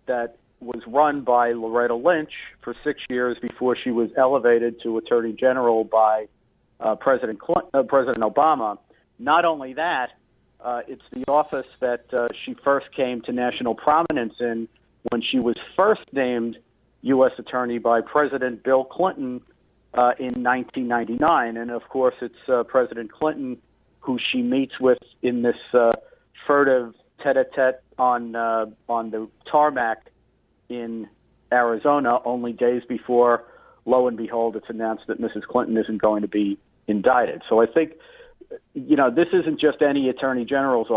[0.08, 2.32] that was run by Loretta Lynch
[2.62, 6.28] for six years before she was elevated to Attorney General by
[6.80, 8.78] uh, President Clinton, uh, President Obama.
[9.22, 10.10] Not only that,
[10.60, 14.68] uh, it's the office that uh, she first came to national prominence in
[15.10, 16.58] when she was first named
[17.02, 17.32] U.S.
[17.38, 19.42] Attorney by President Bill Clinton
[19.94, 21.58] uh, in 1999.
[21.58, 23.58] And of course, it's uh, President Clinton
[24.02, 25.92] who she meets with in this uh,
[26.48, 26.94] furtive
[27.24, 30.10] tete-a-tete on uh, on the tarmac
[30.70, 31.08] in
[31.54, 33.44] Arizona, only days before,
[33.86, 35.44] lo and behold, it's announced that Mrs.
[35.44, 36.58] Clinton isn't going to be
[36.88, 37.44] indicted.
[37.48, 37.94] So I think
[38.74, 40.88] you know, this isn't just any attorney general's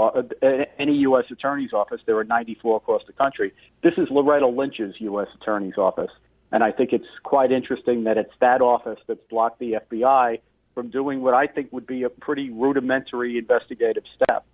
[0.78, 1.24] any U.S.
[1.30, 2.00] attorney's office.
[2.06, 3.52] There are 94 across the country.
[3.82, 5.28] This is Loretta Lynch's U.S.
[5.40, 6.10] attorney's office,
[6.52, 10.40] and I think it's quite interesting that it's that office that's blocked the FBI
[10.74, 14.44] from doing what I think would be a pretty rudimentary investigative step.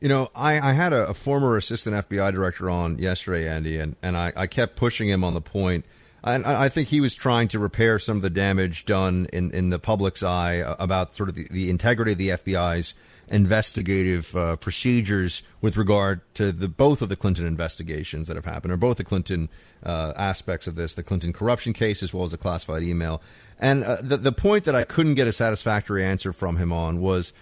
[0.00, 3.94] You know, I, I had a, a, former assistant FBI director on yesterday, Andy, and,
[4.02, 5.84] and I, I kept pushing him on the point–
[6.24, 9.70] and I think he was trying to repair some of the damage done in, in
[9.70, 12.94] the public's eye about sort of the, the integrity of the FBI's
[13.28, 18.72] investigative uh, procedures with regard to the both of the Clinton investigations that have happened,
[18.72, 19.48] or both the Clinton
[19.82, 23.22] uh, aspects of this, the Clinton corruption case as well as the classified email.
[23.58, 27.00] And uh, the the point that I couldn't get a satisfactory answer from him on
[27.00, 27.32] was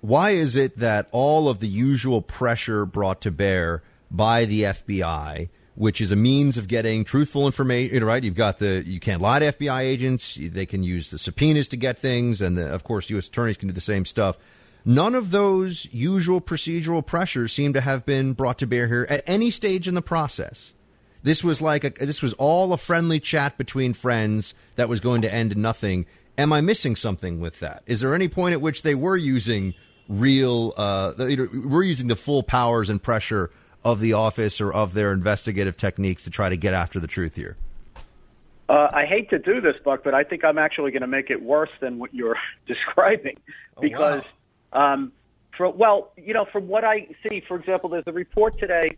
[0.00, 5.48] why is it that all of the usual pressure brought to bear by the FBI
[5.74, 8.04] which is a means of getting truthful information.
[8.04, 8.22] Right?
[8.22, 10.38] You've got the you can't lie to FBI agents.
[10.40, 13.28] They can use the subpoenas to get things, and the, of course, U.S.
[13.28, 14.38] attorneys can do the same stuff.
[14.84, 19.22] None of those usual procedural pressures seem to have been brought to bear here at
[19.26, 20.74] any stage in the process.
[21.22, 25.22] This was like a, this was all a friendly chat between friends that was going
[25.22, 26.06] to end in nothing.
[26.38, 27.82] Am I missing something with that?
[27.86, 29.74] Is there any point at which they were using
[30.08, 33.50] real, uh, we're using the full powers and pressure
[33.84, 37.36] of the office or of their investigative techniques to try to get after the truth
[37.36, 37.56] here?
[38.68, 41.30] Uh, I hate to do this, Buck, but I think I'm actually going to make
[41.30, 43.36] it worse than what you're describing
[43.76, 44.22] oh, because,
[44.72, 44.92] wow.
[44.92, 45.12] um,
[45.56, 48.96] for well, you know, from what I see, for example, there's a report today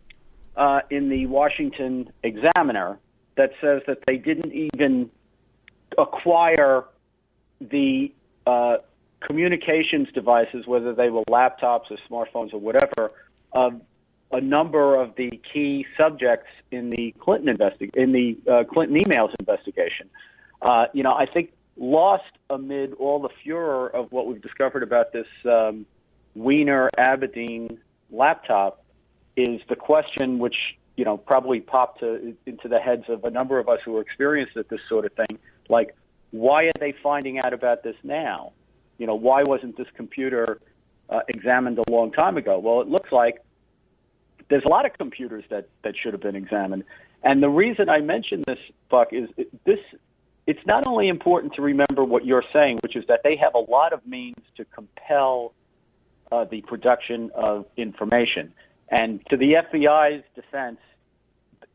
[0.55, 2.99] uh, in the Washington Examiner
[3.35, 5.09] that says that they didn't even
[5.97, 6.85] acquire
[7.59, 8.13] the
[8.45, 8.77] uh,
[9.21, 13.11] communications devices, whether they were laptops or smartphones or whatever,
[13.53, 13.81] of
[14.33, 19.31] a number of the key subjects in the Clinton investi- in the uh, Clinton emails
[19.39, 20.09] investigation.
[20.61, 25.13] Uh, you know, I think lost amid all the furor of what we've discovered about
[25.13, 25.85] this um,
[26.35, 27.77] Weiner Abedin
[28.11, 28.83] laptop
[29.35, 30.55] is the question which
[30.95, 34.01] you know probably popped to, into the heads of a number of us who are
[34.01, 35.39] experienced at this sort of thing.
[35.69, 35.95] Like,
[36.31, 38.53] why are they finding out about this now?
[38.97, 40.59] You know, why wasn't this computer
[41.09, 42.59] uh, examined a long time ago?
[42.59, 43.43] Well, it looks like
[44.53, 46.83] there's a lot of computers that that should have been examined.
[47.23, 49.27] And the reason I mention this, Buck, is
[49.65, 49.79] this.
[50.45, 53.71] It's not only important to remember what you're saying, which is that they have a
[53.71, 55.53] lot of means to compel
[56.31, 58.53] uh, the production of information.
[58.89, 60.77] And to the FBI's defense,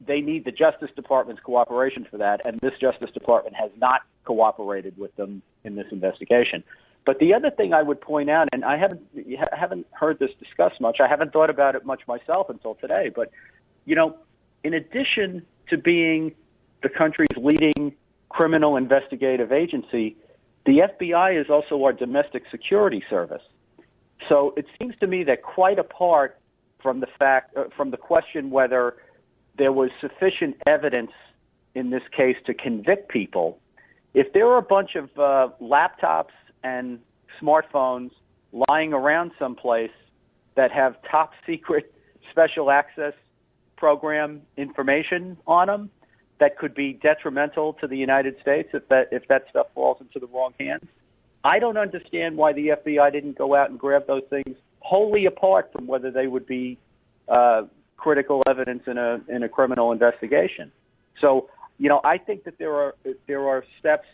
[0.07, 4.97] they need the Justice Department's cooperation for that, and this Justice Department has not cooperated
[4.97, 6.63] with them in this investigation.
[7.05, 10.31] But the other thing I would point out, and I haven't I haven't heard this
[10.39, 10.99] discussed much.
[11.01, 13.11] I haven't thought about it much myself until today.
[13.15, 13.31] But
[13.87, 14.17] you know,
[14.63, 16.35] in addition to being
[16.83, 17.95] the country's leading
[18.29, 20.17] criminal investigative agency,
[20.67, 23.43] the FBI is also our domestic security service.
[24.29, 26.39] So it seems to me that quite apart
[26.83, 28.97] from the fact, uh, from the question whether
[29.57, 31.11] there was sufficient evidence
[31.75, 33.59] in this case to convict people,
[34.15, 36.99] if there are a bunch of uh, laptops and
[37.41, 38.11] smartphones
[38.69, 39.91] lying around someplace
[40.57, 41.93] that have top secret
[42.31, 43.15] special access
[43.77, 45.91] program information on them
[46.41, 50.19] that could be detrimental to the United States if that if that stuff falls into
[50.19, 50.85] the wrong hands.
[51.45, 55.71] I don't understand why the FBI didn't go out and grab those things wholly apart
[55.73, 56.79] from whether they would be
[57.29, 57.63] uh,
[57.97, 60.73] critical evidence in a in a criminal investigation.
[61.21, 62.95] So, you know, I think that there are
[63.27, 64.07] there are steps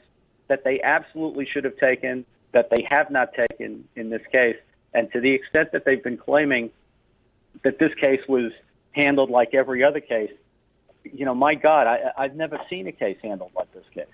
[0.49, 2.25] that they absolutely should have taken
[2.55, 4.57] that they have not taken in this case,
[4.95, 6.71] and to the extent that they've been claiming
[7.63, 8.51] that this case was
[8.93, 10.31] handled like every other case,
[11.05, 14.07] you know, my God, I, I've never seen a case handled like this case.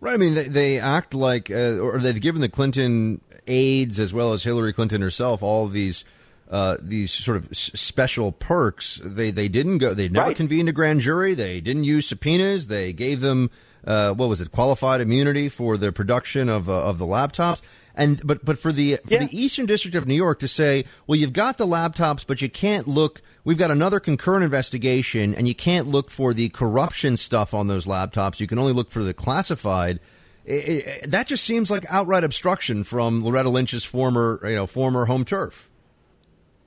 [0.00, 0.14] Right.
[0.14, 4.32] I mean, they, they act like, uh, or they've given the Clinton aides as well
[4.34, 6.04] as Hillary Clinton herself all these
[6.50, 9.00] uh, these sort of s- special perks.
[9.02, 9.94] They they didn't go.
[9.94, 10.36] They never Right.
[10.36, 11.34] convened a grand jury.
[11.34, 12.66] They didn't use subpoenas.
[12.68, 13.50] They gave them
[13.86, 14.50] uh, what was it?
[14.50, 17.62] Qualified immunity for the production of uh, of the laptops.
[17.94, 21.18] And but but for the for the Eastern District of New York to say, well,
[21.18, 23.22] you've got the laptops, but you can't look.
[23.44, 27.86] We've got another concurrent investigation, and you can't look for the corruption stuff on those
[27.86, 28.38] laptops.
[28.38, 30.00] You can only look for the classified.
[30.44, 35.06] It, it, that just seems like outright obstruction from Loretta Lynch's former, you know, former
[35.06, 35.70] home turf.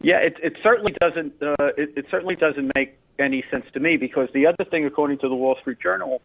[0.02, 1.34] Yeah, it, it certainly doesn't.
[1.42, 5.20] Uh, it, it certainly doesn't make any sense to me because the other thing, according
[5.20, 6.22] to the Wall Street Journal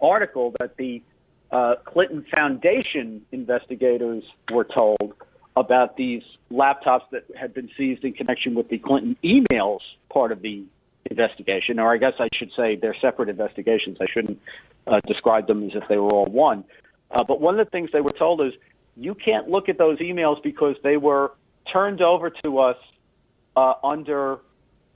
[0.00, 1.02] article, that the
[1.50, 5.14] uh, Clinton Foundation investigators were told
[5.56, 6.22] about these
[6.52, 10.64] laptops that had been seized in connection with the Clinton emails part of the
[11.10, 13.98] investigation, or I guess I should say they're separate investigations.
[14.00, 14.40] I shouldn't
[14.86, 16.64] uh, describe them as if they were all one.
[17.10, 18.52] Uh, but one of the things they were told is
[18.96, 21.32] you can't look at those emails because they were
[21.72, 22.76] turned over to us
[23.56, 24.38] uh, under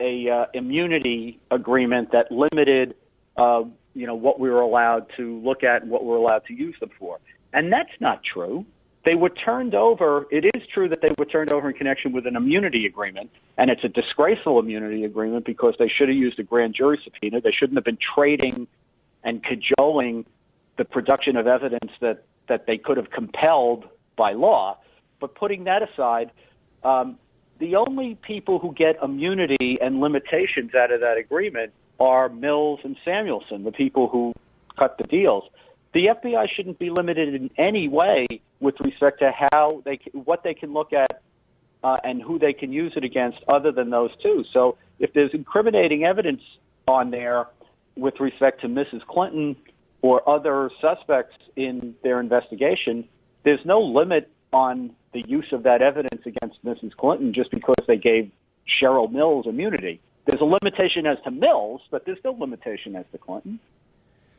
[0.00, 2.94] a uh, immunity agreement that limited,
[3.36, 3.62] uh,
[3.94, 6.54] you know, what we were allowed to look at and what we were allowed to
[6.54, 7.18] use them for.
[7.52, 8.64] And that's not true.
[9.04, 10.26] They were turned over.
[10.30, 13.68] It is true that they were turned over in connection with an immunity agreement, and
[13.68, 17.40] it's a disgraceful immunity agreement because they should have used a grand jury subpoena.
[17.40, 18.68] They shouldn't have been trading
[19.24, 20.24] and cajoling
[20.78, 24.78] the production of evidence that, that they could have compelled by law.
[25.20, 26.30] But putting that aside,
[26.84, 27.18] um,
[27.58, 31.72] the only people who get immunity and limitations out of that agreement
[32.02, 34.32] are Mills and Samuelson, the people who
[34.78, 35.44] cut the deals.
[35.94, 38.26] The FBI shouldn't be limited in any way
[38.60, 41.22] with respect to how they, what they can look at
[41.84, 44.44] uh, and who they can use it against, other than those two.
[44.52, 46.42] So, if there's incriminating evidence
[46.86, 47.46] on there
[47.96, 49.04] with respect to Mrs.
[49.06, 49.56] Clinton
[50.00, 53.08] or other suspects in their investigation,
[53.44, 56.96] there's no limit on the use of that evidence against Mrs.
[56.96, 58.30] Clinton just because they gave
[58.80, 60.00] Cheryl Mills immunity.
[60.26, 63.58] There's a limitation as to Mills, but there's no limitation as to Clinton.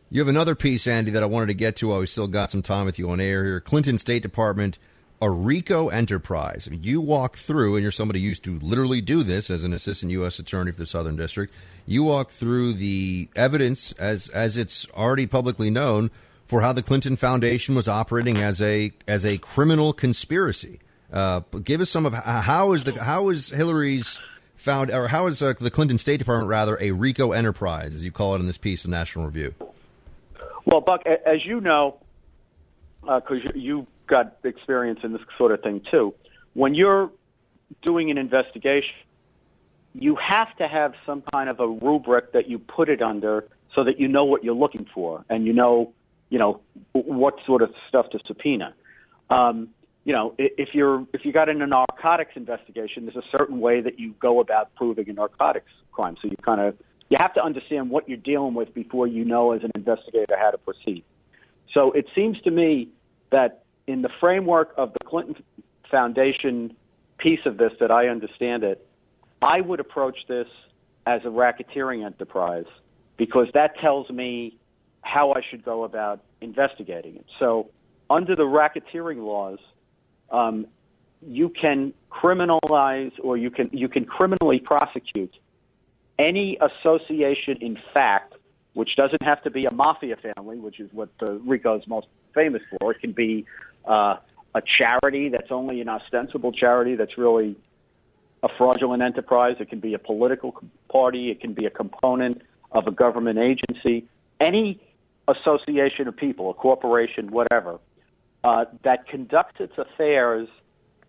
[0.10, 2.52] You have another piece, Andy, that I wanted to get to while we still got
[2.52, 3.60] some time with you on air here.
[3.60, 4.78] Clinton State Department,
[5.20, 6.68] a RICO enterprise.
[6.68, 9.64] I mean, you walk through, and you're somebody who used to literally do this as
[9.64, 10.38] an assistant U.S.
[10.40, 11.54] attorney for the Southern District.
[11.86, 16.12] You walk through the evidence as as it's already publicly known
[16.46, 20.80] for how the Clinton Foundation was operating as a as a criminal conspiracy.
[21.12, 24.20] Uh, give us some of how is the how is Hillary's
[24.64, 28.12] found or how is uh, the Clinton State Department rather a RICO enterprise, as you
[28.12, 29.54] call it in this piece of National Review.
[30.66, 31.98] Well, Buck, as you know,
[33.02, 36.14] because you you've got experience in this sort of thing too,
[36.54, 37.12] when you're
[37.82, 38.96] doing an investigation,
[39.94, 43.46] you have to have some kind of a rubric that you put it under
[43.76, 45.92] so that you know what you're looking for and you know,
[46.30, 46.62] you know,
[46.94, 48.74] what sort of stuff to subpoena.
[49.30, 49.70] Um,
[50.06, 53.82] you know, if you're if you got in a narcotics investigation, there's a certain way
[53.82, 56.18] that you go about proving a narcotics crime.
[56.22, 56.76] So you kind of
[57.10, 60.52] you have to understand what you're dealing with before you know as an investigator how
[60.52, 61.04] to proceed.
[61.74, 62.90] So it seems to me
[63.32, 65.36] that in the framework of the Clinton
[65.90, 66.76] Foundation
[67.18, 68.86] piece of this, that I understand it,
[69.42, 70.48] I would approach this
[71.06, 72.66] as a racketeering enterprise
[73.18, 74.58] because that tells me
[75.02, 77.26] how I should go about investigating it.
[77.40, 77.70] So,
[78.10, 79.60] under the racketeering laws,
[80.34, 80.68] um,
[81.26, 85.34] you can criminalize or you can you can criminally prosecute
[86.20, 88.34] any association in fact,
[88.74, 92.08] which doesn't have to be a mafia family, which is what uh, RICO is most
[92.34, 92.92] famous for.
[92.92, 93.46] It can be
[93.86, 94.18] uh,
[94.56, 97.56] a charity that's only an ostensible charity that's really
[98.44, 99.56] a fraudulent enterprise.
[99.60, 100.54] It can be a political
[100.90, 101.32] party.
[101.32, 104.08] It can be a component of a government agency.
[104.40, 104.82] Any
[105.28, 107.80] association of people, a corporation, whatever,
[108.44, 110.48] uh, that conducts its affairs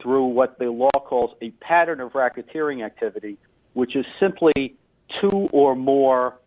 [0.02, 3.38] through what the law calls a pattern of racketeering activity,
[3.72, 4.74] which is simply
[5.20, 6.38] two or more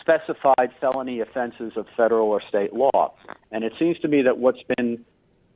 [0.00, 3.14] specified felony offenses of federal or state law.
[3.50, 5.04] And it seems to me that what's been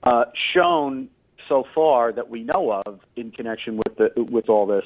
[0.03, 1.09] uh, shown
[1.49, 4.85] so far that we know of in connection with the, with all this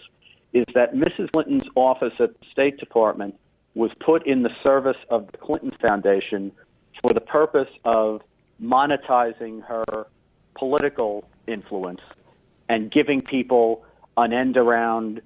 [0.53, 1.31] is that Mrs.
[1.33, 3.35] Clinton's office at the State Department
[3.75, 6.53] was put in the service of the Clinton Foundation
[7.01, 8.21] for the purpose of
[8.63, 10.07] monetizing her
[10.55, 12.01] political influence
[12.69, 13.85] and giving people
[14.17, 15.21] an end around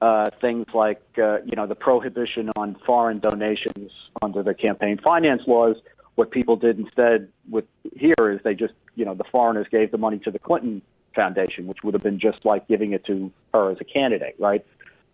[0.00, 5.42] uh, things like uh, you know the prohibition on foreign donations under the campaign finance
[5.46, 5.76] laws.
[6.16, 7.64] What people did instead with
[7.96, 10.82] here is they just you know the foreigners gave the money to the Clinton
[11.14, 14.66] Foundation, which would have been just like giving it to her as a candidate, right?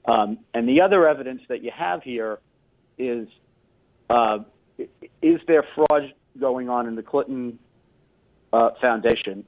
[0.07, 2.39] Um, and the other evidence that you have here
[2.97, 3.29] is
[4.09, 4.39] uh,
[5.21, 7.59] is there fraud going on in the Clinton
[8.53, 9.45] uh, Foundation?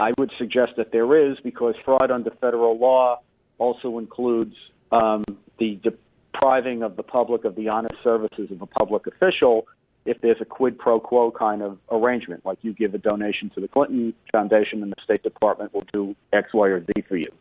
[0.00, 3.20] I would suggest that there is because fraud under federal law
[3.58, 4.56] also includes
[4.90, 5.24] um,
[5.58, 9.66] the depriving of the public of the honest services of a public official
[10.04, 13.60] if there's a quid pro quo kind of arrangement, like you give a donation to
[13.60, 17.32] the Clinton Foundation and the State Department will do X, Y, or Z for you.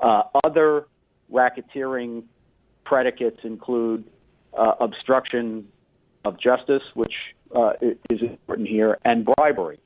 [0.00, 0.86] Uh, other
[1.32, 2.24] racketeering
[2.84, 4.04] predicates include
[4.56, 5.68] uh, obstruction
[6.24, 7.14] of justice, which
[7.54, 7.72] uh,
[8.10, 9.80] is important here, and bribery.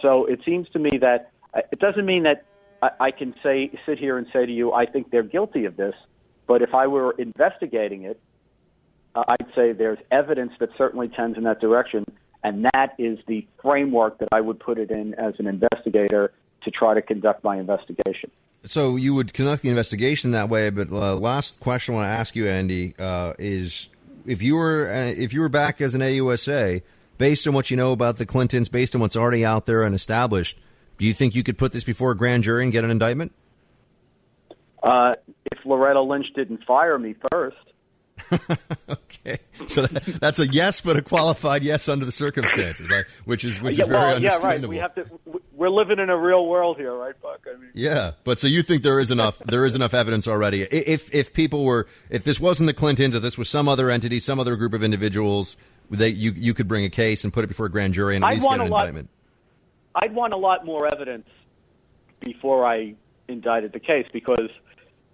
[0.00, 2.44] So it seems to me that uh, it doesn't mean that
[2.82, 5.94] I, can say sit here and say to you, I think they're guilty of this.
[6.46, 8.20] But if I were investigating it,
[9.14, 12.04] uh, I'd say there's evidence that certainly tends in that direction,
[12.44, 16.70] and that is the framework that I would put it in as an investigator to
[16.70, 18.30] try to conduct my investigation.
[18.64, 20.70] So you would conduct the investigation that way.
[20.70, 23.88] But uh, last question I want to ask you, Andy, uh, is
[24.26, 26.82] if you were uh, if you were back as an AUSA,
[27.18, 29.94] based on what you know about the Clintons, based on what's already out there and
[29.94, 30.58] established,
[30.98, 33.32] do you think you could put this before a grand jury and get an indictment?
[34.82, 35.12] Uh,
[35.46, 37.56] if Loretta Lynch didn't fire me first.
[38.88, 39.36] okay,
[39.66, 42.90] so that, that's a yes, but a qualified yes under the circumstances,
[43.26, 44.74] which is which yeah, is very well, understandable.
[44.74, 44.94] Yeah, right.
[44.94, 45.40] We have to.
[45.52, 47.46] We're living in a real world here, right, Buck?
[47.46, 50.62] I mean, yeah, but so you think there is enough there is enough evidence already?
[50.62, 54.18] If if people were if this wasn't the Clintons, if this was some other entity,
[54.18, 55.58] some other group of individuals,
[55.90, 58.24] they you you could bring a case and put it before a grand jury and
[58.24, 59.10] at I'd least get an lot, indictment.
[59.94, 61.28] I'd want a lot more evidence
[62.20, 62.94] before I
[63.28, 64.50] indicted the case because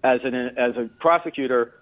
[0.04, 1.74] as an as a prosecutor,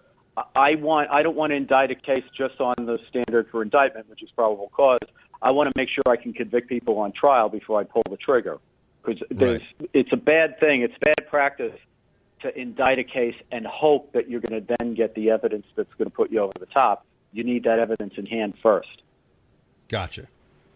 [0.55, 4.09] I want I don't want to indict a case just on the standard for indictment,
[4.09, 4.99] which is probable cause.
[5.43, 8.19] I want to make sure I can convict people on trial before I pull the
[8.19, 8.59] trigger,
[9.03, 9.63] because right.
[9.95, 10.83] it's a bad thing.
[10.83, 11.73] It's bad practice
[12.43, 15.93] to indict a case and hope that you're going to then get the evidence that's
[15.95, 17.07] going to put you over the top.
[17.33, 19.03] You need that evidence in hand first.
[19.89, 20.27] Gotcha.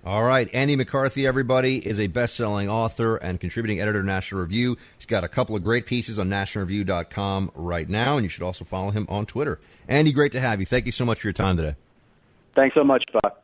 [0.05, 0.50] All right.
[0.52, 4.76] Andy McCarthy, everybody, is a best selling author and contributing editor to National Review.
[4.98, 8.64] He's got a couple of great pieces on nationalreview.com right now, and you should also
[8.66, 9.61] follow him on Twitter.
[9.88, 10.66] Andy, great to have you.
[10.66, 11.76] Thank you so much for your time today.
[12.55, 13.42] Thanks so much, Buck.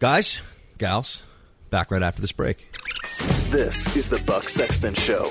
[0.00, 0.40] Guys,
[0.78, 1.22] gals,
[1.70, 2.72] back right after this break.
[3.50, 5.30] This is the Buck Sexton Show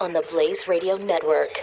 [0.00, 1.60] on the Blaze Radio Network.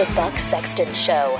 [0.00, 1.38] The Buck Sexton Show.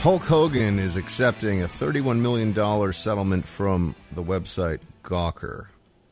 [0.00, 5.68] Hulk Hogan is accepting a $31 million settlement from the website Gawker.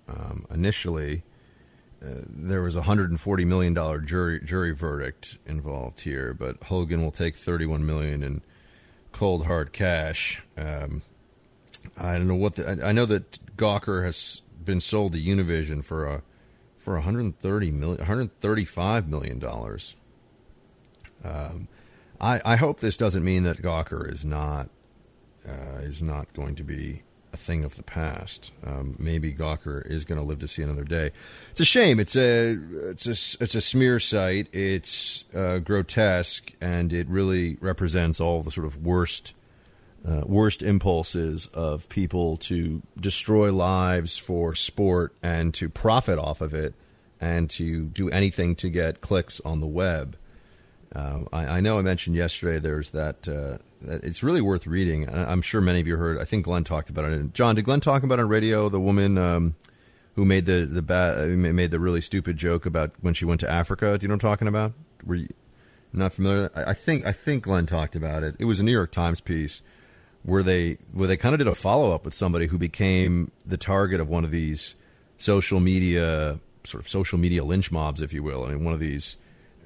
[0.08, 1.24] Um, initially,
[2.02, 3.74] uh, there was a $140 million
[4.06, 8.40] jury, jury verdict involved here, but Hogan will take 31 million in
[9.12, 10.42] cold hard cash.
[10.56, 11.02] Um,
[11.98, 16.06] I don't know what the, I, know that Gawker has been sold to Univision for
[16.06, 16.22] a
[16.78, 19.96] for 130 million 135 million dollars
[21.24, 21.68] um,
[22.20, 24.68] I, I hope this doesn't mean that Gawker is not
[25.46, 27.02] uh, is not going to be
[27.32, 28.52] a thing of the past.
[28.64, 31.10] Um, maybe Gawker is going to live to see another day.
[31.50, 32.00] It's a shame.
[32.00, 32.58] It's a
[32.90, 34.48] it's a it's a smear site.
[34.52, 39.34] It's uh, grotesque, and it really represents all the sort of worst
[40.06, 46.54] uh, worst impulses of people to destroy lives for sport and to profit off of
[46.54, 46.74] it
[47.20, 50.16] and to do anything to get clicks on the web.
[50.94, 55.08] Uh, I, I, know I mentioned yesterday there's that, uh, that, it's really worth reading.
[55.08, 56.18] I'm sure many of you heard.
[56.18, 57.34] I think Glenn talked about it.
[57.34, 58.68] John, did Glenn talk about it on radio?
[58.68, 59.56] The woman um,
[60.14, 63.50] who made the the bad, made the really stupid joke about when she went to
[63.50, 63.98] Africa.
[63.98, 64.72] Do you know what I'm talking about?
[65.04, 65.28] Were you
[65.92, 66.50] not familiar?
[66.54, 68.36] I, I think I think Glenn talked about it.
[68.38, 69.62] It was a New York Times piece
[70.22, 73.56] where they where they kind of did a follow up with somebody who became the
[73.56, 74.76] target of one of these
[75.18, 78.44] social media sort of social media lynch mobs, if you will.
[78.44, 79.16] I mean, one of these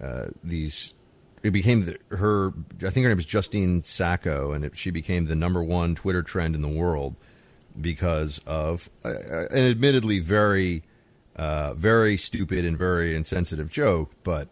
[0.03, 0.95] uh, these
[1.43, 2.53] it became the, her.
[2.85, 6.23] I think her name was Justine Sacco, and it, she became the number one Twitter
[6.23, 7.17] trend in the world
[7.81, 9.11] because of uh,
[9.51, 10.83] an admittedly very,
[11.37, 14.13] uh, very stupid and very insensitive joke.
[14.25, 14.49] But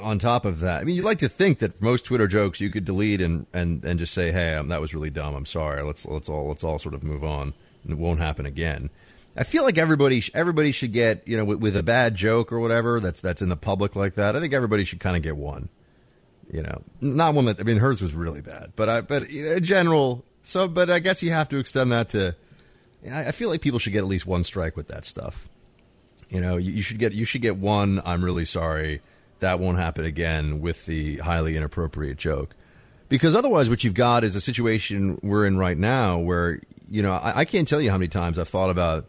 [0.00, 2.70] on top of that, I mean, you'd like to think that most Twitter jokes you
[2.70, 5.34] could delete and and, and just say, "Hey, um, that was really dumb.
[5.34, 5.82] I'm sorry.
[5.82, 7.54] Let's let's all let's all sort of move on,
[7.84, 8.90] and it won't happen again."
[9.36, 12.60] I feel like everybody everybody should get you know with, with, a bad joke or
[12.60, 14.36] whatever that's that's in the public like that.
[14.36, 15.68] I think everybody should kind of get one.
[16.50, 19.64] You know, not one that I mean hers was really bad, but I but in
[19.64, 20.24] general.
[20.42, 22.34] So, but I guess you have to extend that to.
[23.10, 25.48] I feel like people should get at least one strike with that stuff.
[26.28, 28.02] You know, you, you should get you should get one.
[28.04, 29.00] I'm really sorry.
[29.40, 32.54] That won't happen again with the highly inappropriate joke
[33.12, 37.12] because otherwise what you've got is a situation we're in right now where you know
[37.12, 39.06] I, I, can't tell you how many times i've thought about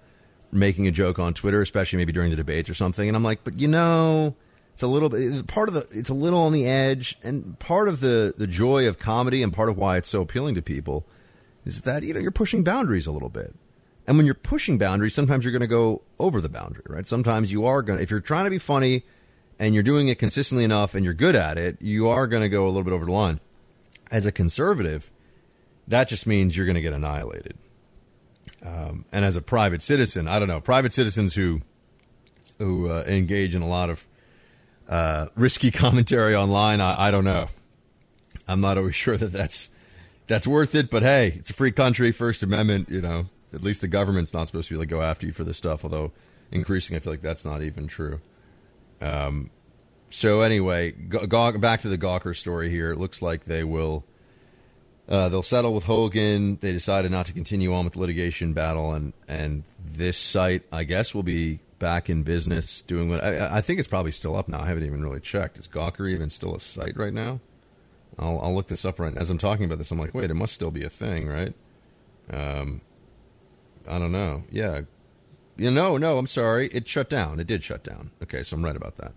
[0.53, 3.43] making a joke on Twitter, especially maybe during the debates or something, and I'm like,
[3.43, 4.35] but you know,
[4.73, 7.87] it's a little bit part of the it's a little on the edge, and part
[7.87, 11.05] of the the joy of comedy and part of why it's so appealing to people
[11.65, 13.55] is that you know you're pushing boundaries a little bit.
[14.05, 17.07] And when you're pushing boundaries, sometimes you're going to go over the boundary, right?
[17.07, 19.03] Sometimes you are going to, if you're trying to be funny
[19.59, 22.49] and you're doing it consistently enough and you're good at it, you are going to
[22.49, 23.39] go a little bit over the line.
[24.11, 25.09] As a conservative,
[25.87, 27.57] that just means you're going to get annihilated.
[28.65, 31.61] Um, and as a private citizen, I don't know, private citizens who
[32.59, 34.05] who uh, engage in a lot of
[34.87, 37.47] uh, risky commentary online, I, I, don't know.
[38.47, 39.69] I'm not always sure that that's
[40.27, 40.89] that's worth it.
[40.89, 42.89] But hey, it's a free country, First Amendment.
[42.89, 45.57] You know, at least the government's not supposed to to go after you for this
[45.57, 45.83] stuff.
[45.83, 46.11] Although
[46.51, 48.21] increasing, I feel like that's not even true.
[49.01, 49.49] Um,
[50.09, 52.91] so anyway, go, back to the Gawker story here.
[52.91, 54.05] It looks like they will
[55.07, 56.57] uh, they'll settle with Hogan.
[56.61, 60.83] They decided not to continue on with the litigation battle, and and this site, I
[60.83, 64.47] guess, will be back in business doing what I, I think it's probably still up
[64.47, 64.61] now.
[64.61, 65.57] I haven't even really checked.
[65.57, 67.41] Is Gawker even still a site right now?
[68.17, 69.91] I'll, I'll look this up right as I'm talking about this.
[69.91, 71.53] I'm like, wait, it must still be a thing, right?
[72.31, 72.81] Um,
[73.89, 74.43] I don't know.
[74.49, 74.81] Yeah,
[75.57, 77.39] you know, no, I'm sorry, it shut down.
[77.39, 78.11] It did shut down.
[78.21, 79.11] Okay, so I'm right about that.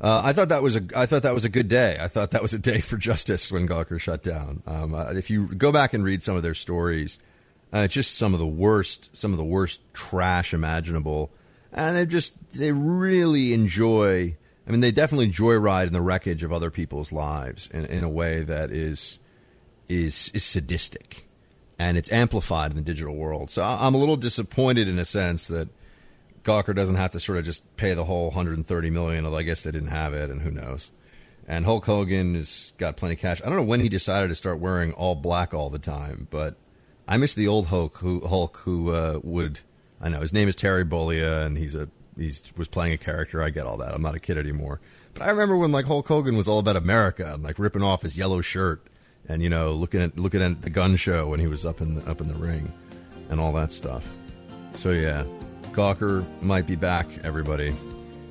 [0.00, 1.98] Uh, I thought that was a I thought that was a good day.
[2.00, 4.62] I thought that was a day for justice when Gawker shut down.
[4.66, 7.18] Um, uh, if you go back and read some of their stories,
[7.72, 11.30] uh, just some of the worst some of the worst trash imaginable,
[11.72, 14.36] and they just they really enjoy.
[14.66, 18.08] I mean, they definitely joyride in the wreckage of other people's lives in, in a
[18.08, 19.18] way that is
[19.86, 21.28] is is sadistic,
[21.78, 23.50] and it's amplified in the digital world.
[23.50, 25.68] So I'm a little disappointed in a sense that
[26.44, 29.24] Gawker doesn't have to sort of just pay the whole 130 million.
[29.24, 30.92] Although I guess they didn't have it, and who knows.
[31.46, 33.42] And Hulk Hogan has got plenty of cash.
[33.42, 36.56] I don't know when he decided to start wearing all black all the time, but
[37.08, 39.60] I miss the old Hulk who Hulk who uh, would.
[40.00, 43.42] I know his name is Terry Bollea, and he's a he's was playing a character.
[43.42, 43.94] I get all that.
[43.94, 44.80] I'm not a kid anymore.
[45.12, 48.02] But I remember when like Hulk Hogan was all about America and like ripping off
[48.02, 48.86] his yellow shirt
[49.28, 51.96] and you know looking at looking at the gun show when he was up in
[51.96, 52.72] the, up in the ring
[53.28, 54.08] and all that stuff.
[54.76, 55.24] So yeah,
[55.72, 57.74] Gawker might be back, everybody.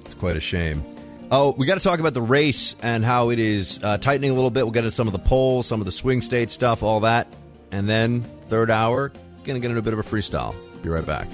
[0.02, 0.84] It's quite a shame.
[1.32, 4.34] Oh, we got to talk about the race and how it is uh, tightening a
[4.34, 4.64] little bit.
[4.64, 7.28] We'll get into some of the polls, some of the swing state stuff, all that.
[7.72, 9.10] And then, third hour,
[9.44, 10.56] going to get into a bit of a freestyle.
[10.82, 11.30] Be right back.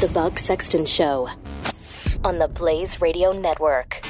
[0.00, 1.28] The Buck Sexton Show
[2.22, 4.00] on the Blaze Radio Network.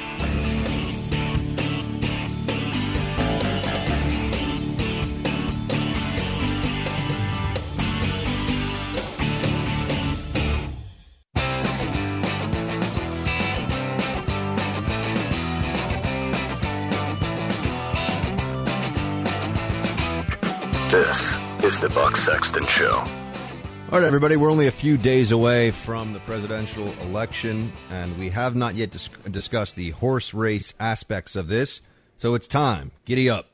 [21.71, 22.95] Is the Buck Sexton Show.
[22.95, 28.29] All right, everybody, we're only a few days away from the presidential election, and we
[28.29, 31.81] have not yet dis- discussed the horse race aspects of this.
[32.17, 32.91] So it's time.
[33.05, 33.47] Giddy up.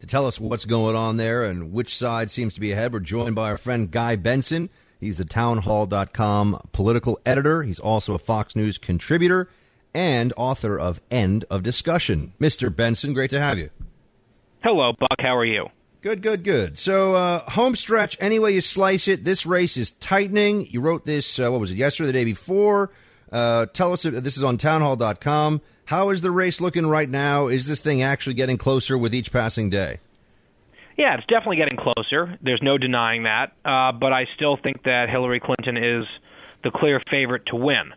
[0.00, 3.00] To tell us what's going on there and which side seems to be ahead, we're
[3.00, 4.68] joined by our friend Guy Benson.
[5.00, 7.62] He's the townhall.com political editor.
[7.62, 9.48] He's also a Fox News contributor
[9.94, 12.34] and author of End of Discussion.
[12.38, 12.74] Mr.
[12.74, 13.70] Benson, great to have you.
[14.62, 15.20] Hello, Buck.
[15.20, 15.68] How are you?
[16.02, 16.78] Good, good, good.
[16.78, 20.66] So, uh, home stretch, any way you slice it, this race is tightening.
[20.66, 22.90] You wrote this, uh, what was it, yesterday, the day before?
[23.30, 25.60] Uh, tell us, if, this is on townhall.com.
[25.84, 27.46] How is the race looking right now?
[27.46, 30.00] Is this thing actually getting closer with each passing day?
[30.98, 32.36] Yeah, it's definitely getting closer.
[32.42, 33.52] There's no denying that.
[33.64, 36.04] Uh, but I still think that Hillary Clinton is
[36.64, 37.92] the clear favorite to win.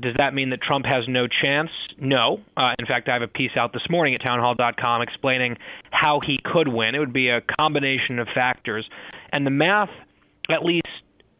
[0.00, 1.70] Does that mean that Trump has no chance?
[1.98, 2.40] No.
[2.56, 5.58] Uh, in fact, I have a piece out this morning at townhall.com explaining
[5.90, 6.94] how he could win.
[6.94, 8.88] It would be a combination of factors.
[9.32, 9.90] And the math,
[10.50, 10.88] at least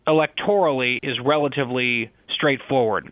[0.07, 3.11] electorally, is relatively straightforward.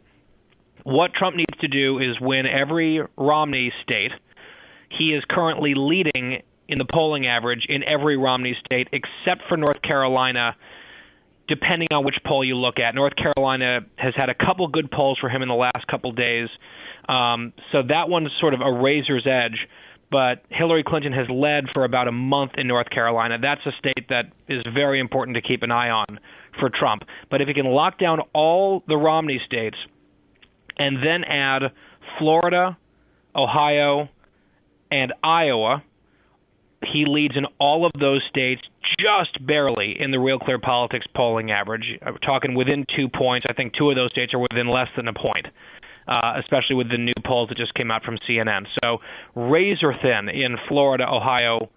[0.84, 4.12] What Trump needs to do is win every Romney state.
[4.98, 9.80] He is currently leading in the polling average in every Romney state except for North
[9.82, 10.54] Carolina,
[11.50, 12.94] depending on which poll you look at.
[12.94, 16.48] North Carolina has had a couple good polls for him in the last couple days.
[17.08, 19.66] Um, so that one's sort of a razor's edge.
[20.12, 23.38] But Hillary Clinton has led for about a month in North Carolina.
[23.40, 26.18] That's a state that is very important to keep an eye on
[26.58, 27.02] for Trump.
[27.30, 29.76] But if he can lock down all the Romney states
[30.78, 31.62] and then add
[32.18, 32.76] Florida,
[33.36, 34.08] Ohio,
[34.90, 35.84] and Iowa,
[36.86, 38.62] he leads in all of those states
[38.98, 41.98] just barely in the Real Clear Politics polling average.
[42.02, 43.46] I'm talking within two points.
[43.48, 45.46] I think two of those states are within less than a point,
[46.08, 48.66] uh, especially with the new polls that just came out from CNN.
[48.82, 48.98] So
[49.34, 51.68] razor thin in Florida, Ohio,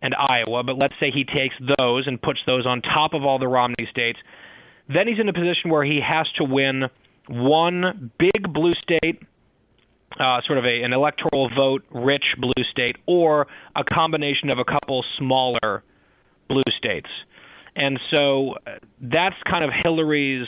[0.00, 0.62] and Iowa.
[0.62, 3.88] But let's say he takes those and puts those on top of all the Romney
[3.90, 4.18] states.
[4.88, 6.84] Then he's in a position where he has to win
[7.28, 9.22] one big blue state
[10.18, 13.46] uh, sort of a, an electoral vote rich blue state or
[13.76, 15.82] a combination of a couple smaller
[16.48, 17.08] blue states.
[17.76, 20.46] And so uh, that's kind of Hillary's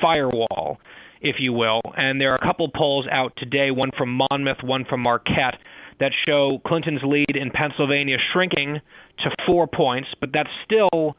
[0.00, 0.78] firewall,
[1.20, 1.80] if you will.
[1.96, 5.58] And there are a couple polls out today, one from Monmouth, one from Marquette,
[5.98, 8.80] that show Clinton's lead in Pennsylvania shrinking
[9.24, 11.16] to four points, but that's still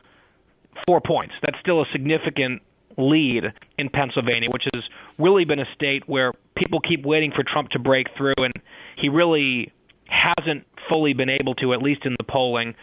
[0.87, 1.33] four points.
[1.45, 2.61] That's still a significant
[2.97, 3.45] lead
[3.77, 4.83] in Pennsylvania, which has
[5.17, 8.53] really been a state where people keep waiting for Trump to break through, and
[8.97, 9.71] he really
[10.07, 12.75] hasn't fully been able to, at least in the polling.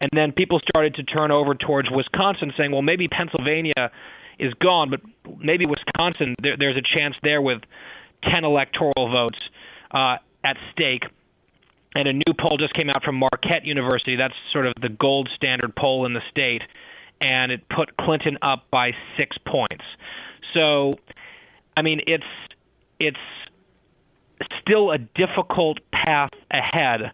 [0.00, 3.90] And then people started to turn over towards Wisconsin, saying, well, maybe Pennsylvania
[4.38, 5.00] is gone, but
[5.38, 7.62] maybe Wisconsin, there, there's a chance there with
[8.32, 9.38] 10 electoral votes
[9.90, 11.04] uh, at stake.
[11.96, 14.16] And a new poll just came out from Marquette University.
[14.16, 16.62] That's sort of the gold standard poll in the state
[17.24, 19.84] and it put Clinton up by six points.
[20.52, 20.92] So,
[21.76, 22.24] I mean, it's
[23.00, 23.16] it's
[24.60, 27.12] still a difficult path ahead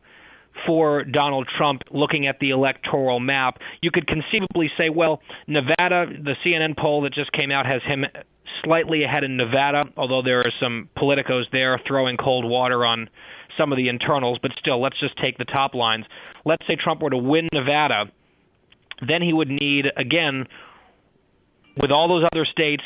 [0.66, 3.58] for Donald Trump looking at the electoral map.
[3.80, 8.04] You could conceivably say, well, Nevada, the CNN poll that just came out has him
[8.64, 13.08] slightly ahead in Nevada, although there are some politicos there throwing cold water on
[13.56, 16.04] some of the internals, but still, let's just take the top lines.
[16.44, 18.10] Let's say Trump were to win Nevada
[19.06, 20.46] then he would need, again,
[21.80, 22.82] with all those other states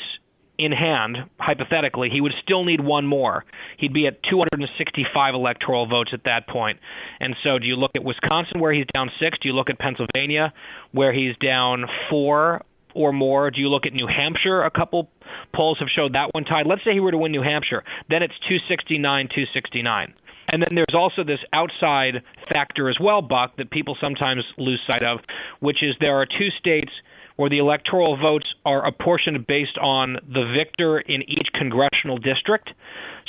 [0.59, 3.45] in hand, hypothetically, he would still need one more.
[3.79, 6.79] He'd be at 265 electoral votes at that point.
[7.21, 9.39] And so, do you look at Wisconsin, where he's down six?
[9.43, 10.53] Do you look at Pennsylvania,
[10.93, 12.62] where he's down four
[12.95, 13.51] or more?
[13.51, 14.62] Do you look at New Hampshire?
[14.62, 15.11] A couple
[15.53, 16.67] polls have showed that one tied.
[16.67, 20.15] Let's say he were to win New Hampshire, then it's 269, 269.
[20.55, 25.02] And then there's also this outside factor as well, Buck, that people sometimes lose sight
[25.02, 25.18] of,
[25.59, 26.92] which is there are two states
[27.34, 32.70] where the electoral votes are apportioned based on the victor in each congressional district.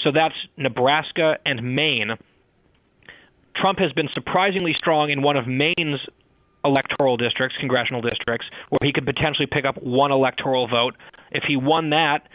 [0.04, 2.12] So that's Nebraska and Maine.
[3.56, 6.02] Trump has been surprisingly strong in one of Maine's
[6.64, 10.96] electoral districts, congressional districts, where he could potentially pick up one electoral vote.
[11.32, 12.28] If he won that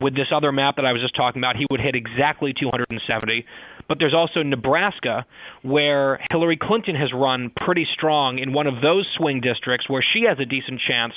[0.00, 3.44] with this other map that I was just talking about, he would hit exactly 270.
[3.88, 5.26] But there's also Nebraska,
[5.62, 10.24] where Hillary Clinton has run pretty strong in one of those swing districts where she
[10.28, 11.14] has a decent chance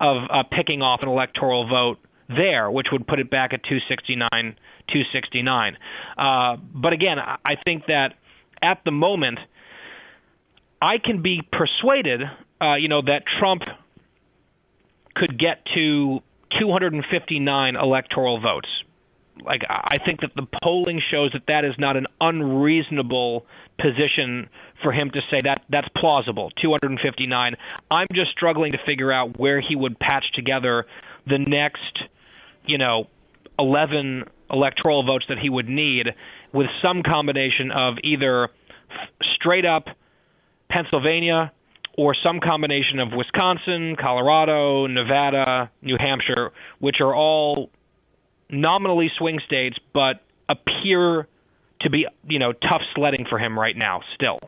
[0.00, 1.98] of uh, picking off an electoral vote
[2.28, 5.76] there, which would put it back at 269, 269.
[6.16, 8.14] Uh, but again, I think that
[8.62, 9.38] at the moment,
[10.80, 12.22] I can be persuaded,
[12.60, 13.62] uh, you know, that Trump
[15.14, 16.20] could get to
[16.58, 18.68] 259 electoral votes
[19.42, 23.46] like I think that the polling shows that that is not an unreasonable
[23.78, 24.48] position
[24.82, 26.50] for him to say that that's plausible.
[26.62, 27.56] 259
[27.90, 30.86] i'm just struggling to figure out where he would patch together
[31.26, 32.02] the next
[32.66, 33.08] you know
[33.58, 36.06] 11 electoral votes that he would need
[36.52, 38.48] with some combination of either
[39.34, 39.86] straight up
[40.70, 41.52] Pennsylvania
[41.96, 47.70] or some combination of Wisconsin, Colorado, Nevada, New Hampshire, which are all
[48.60, 51.26] nominally swing states, but appear
[51.80, 54.00] to be you know tough sledding for him right now.
[54.14, 54.38] Still,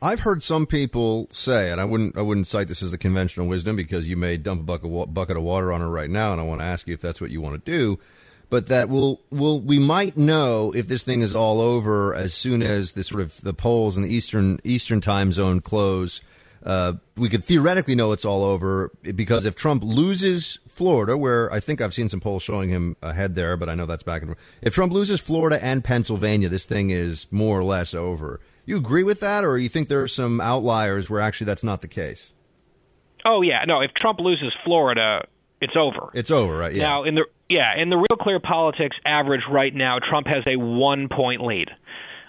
[0.00, 3.46] I've heard some people say, and I wouldn't I wouldn't cite this as the conventional
[3.46, 6.40] wisdom because you may dump a bucket, bucket of water on her right now, and
[6.40, 7.98] I want to ask you if that's what you want to do.
[8.52, 12.62] but that we'll, we'll, we might know if this thing is all over as soon
[12.62, 16.20] as the sort of the polls in the eastern eastern time zone close.
[16.64, 21.60] Uh, we could theoretically know it's all over because if Trump loses Florida, where I
[21.60, 24.30] think I've seen some polls showing him ahead there, but I know that's back and
[24.30, 24.38] forth.
[24.62, 28.40] If Trump loses Florida and Pennsylvania, this thing is more or less over.
[28.64, 31.80] You agree with that, or you think there are some outliers where actually that's not
[31.80, 32.32] the case?
[33.24, 33.80] Oh yeah, no.
[33.80, 35.26] If Trump loses Florida,
[35.60, 36.10] it's over.
[36.14, 36.72] It's over, right?
[36.72, 36.82] Yeah.
[36.82, 40.56] Now in the yeah in the Real Clear Politics average right now, Trump has a
[40.56, 41.70] one point lead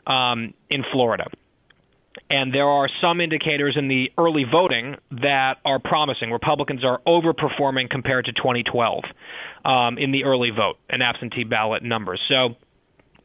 [0.07, 1.25] um, in Florida.
[2.33, 6.31] And there are some indicators in the early voting that are promising.
[6.31, 9.03] Republicans are overperforming compared to 2012
[9.63, 12.19] um, in the early vote and absentee ballot numbers.
[12.27, 12.55] So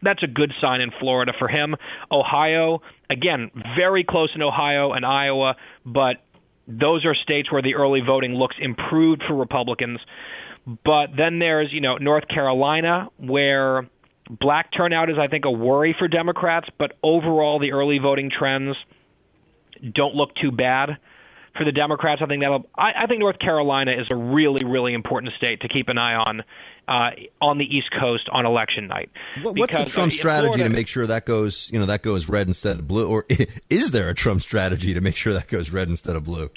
[0.02, 1.74] that's a good sign in Florida for him.
[2.12, 5.56] Ohio, again, very close in Ohio and Iowa,
[5.86, 6.16] but
[6.66, 10.00] those are states where the early voting looks improved for Republicans.
[10.66, 13.88] But then there's, you know, North Carolina, where
[14.28, 18.76] black turnout is, I think, a worry for Democrats, but overall the early voting trends
[19.94, 20.98] don't look too bad
[21.56, 22.22] for the Democrats.
[22.24, 22.66] I think that'll.
[22.76, 26.14] I, I think North Carolina is a really, really important state to keep an eye
[26.14, 26.42] on
[26.86, 27.10] uh,
[27.40, 29.10] on the East Coast on election night.
[29.42, 32.02] What, what's the Trump uh, strategy Florida- to make sure that goes, you know, that
[32.02, 33.26] goes red instead of blue, or
[33.70, 36.50] is there a Trump strategy to make sure that goes red instead of blue?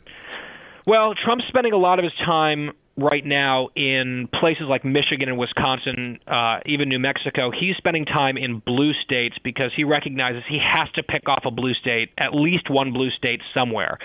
[0.88, 5.38] Well, Trump's spending a lot of his time right now in places like Michigan and
[5.38, 7.52] Wisconsin, uh, even New Mexico.
[7.52, 11.52] He's spending time in blue states because he recognizes he has to pick off a
[11.52, 13.98] blue state, at least one blue state somewhere.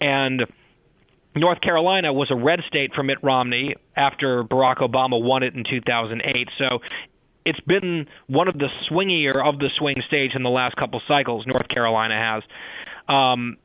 [0.00, 0.44] And
[1.34, 5.64] North Carolina was a red state for Mitt Romney after Barack Obama won it in
[5.64, 6.48] 2008.
[6.58, 6.80] So
[7.44, 11.46] it's been one of the swingier of the swing states in the last couple cycles.
[11.46, 12.42] North Carolina has,
[13.08, 13.56] um,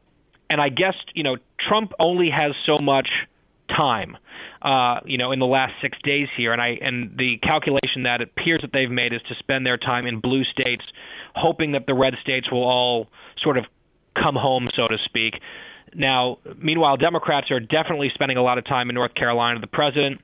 [0.50, 3.08] and I guess you know Trump only has so much
[3.70, 4.18] time,
[4.62, 8.22] uh, you know, in the last six days here, and I and the calculation that
[8.22, 10.84] it appears that they've made is to spend their time in blue states,
[11.36, 13.08] hoping that the red states will all
[13.42, 13.66] sort of
[14.16, 15.36] come home, so to speak.
[15.94, 19.60] Now, meanwhile, Democrats are definitely spending a lot of time in North Carolina.
[19.60, 20.22] The president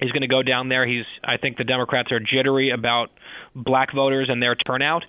[0.00, 0.86] is going to go down there.
[0.86, 3.10] He's, I think, the Democrats are jittery about
[3.54, 5.04] black voters and their turnout.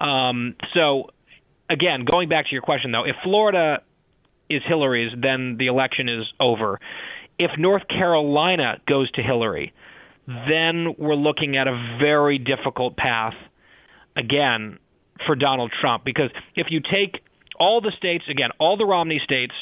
[0.00, 1.10] Um, so,
[1.70, 3.82] again, going back to your question, though, if Florida
[4.50, 6.80] is Hillary's, then the election is over.
[7.38, 9.72] If North Carolina goes to Hillary,
[10.26, 13.34] then we're looking at a very difficult path
[14.16, 14.78] again
[15.26, 16.04] for Donald Trump.
[16.04, 17.22] Because if you take
[17.58, 19.54] all the states again, all the Romney states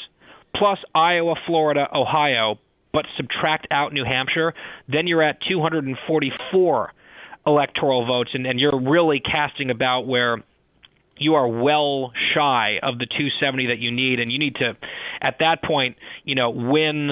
[0.55, 2.59] plus Iowa, Florida, Ohio,
[2.93, 4.53] but subtract out New Hampshire,
[4.87, 6.93] then you're at 244
[7.47, 10.43] electoral votes and, and you're really casting about where
[11.17, 14.19] you are well shy of the 270 that you need.
[14.19, 14.75] And you need to
[15.21, 17.11] at that point, you know, win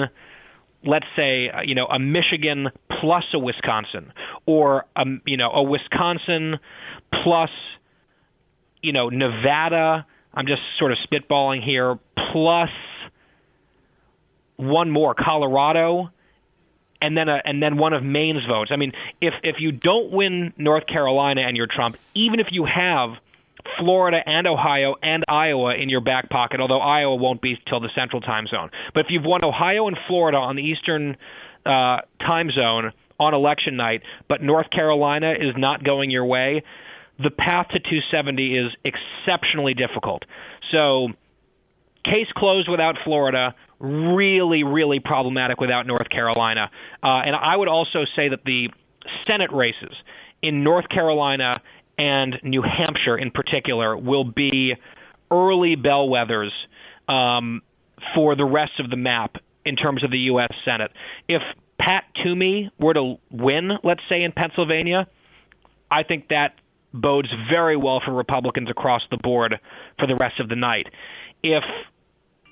[0.84, 2.68] let's say uh, you know a Michigan
[3.00, 4.12] plus a Wisconsin
[4.46, 6.58] or a, you know a Wisconsin
[7.24, 7.50] plus
[8.82, 11.98] you know Nevada I'm just sort of spitballing here
[12.32, 12.70] plus
[14.56, 16.10] one more Colorado
[17.02, 18.70] and then a, and then one of Maine's votes.
[18.72, 22.66] I mean, if if you don't win North Carolina and you're Trump, even if you
[22.66, 23.10] have
[23.78, 27.90] Florida and Ohio and Iowa in your back pocket, although Iowa won't be till the
[27.94, 28.70] central time zone.
[28.94, 31.16] But if you've won Ohio and Florida on the eastern
[31.66, 36.62] uh, time zone on election night, but North Carolina is not going your way,
[37.18, 40.24] the path to 270 is exceptionally difficult.
[40.72, 41.08] So,
[42.04, 46.70] case closed without Florida, really, really problematic without North Carolina.
[47.02, 48.70] Uh, and I would also say that the
[49.28, 49.94] Senate races
[50.42, 51.60] in North Carolina
[52.00, 54.72] and New Hampshire in particular will be
[55.30, 56.48] early bellwethers
[57.06, 57.60] um,
[58.14, 59.36] for the rest of the map
[59.66, 60.48] in terms of the U.S.
[60.64, 60.92] Senate.
[61.28, 61.42] If
[61.78, 65.08] Pat Toomey were to win, let's say in Pennsylvania,
[65.90, 66.54] I think that
[66.94, 69.56] bodes very well for Republicans across the board
[69.98, 70.86] for the rest of the night.
[71.42, 71.64] If,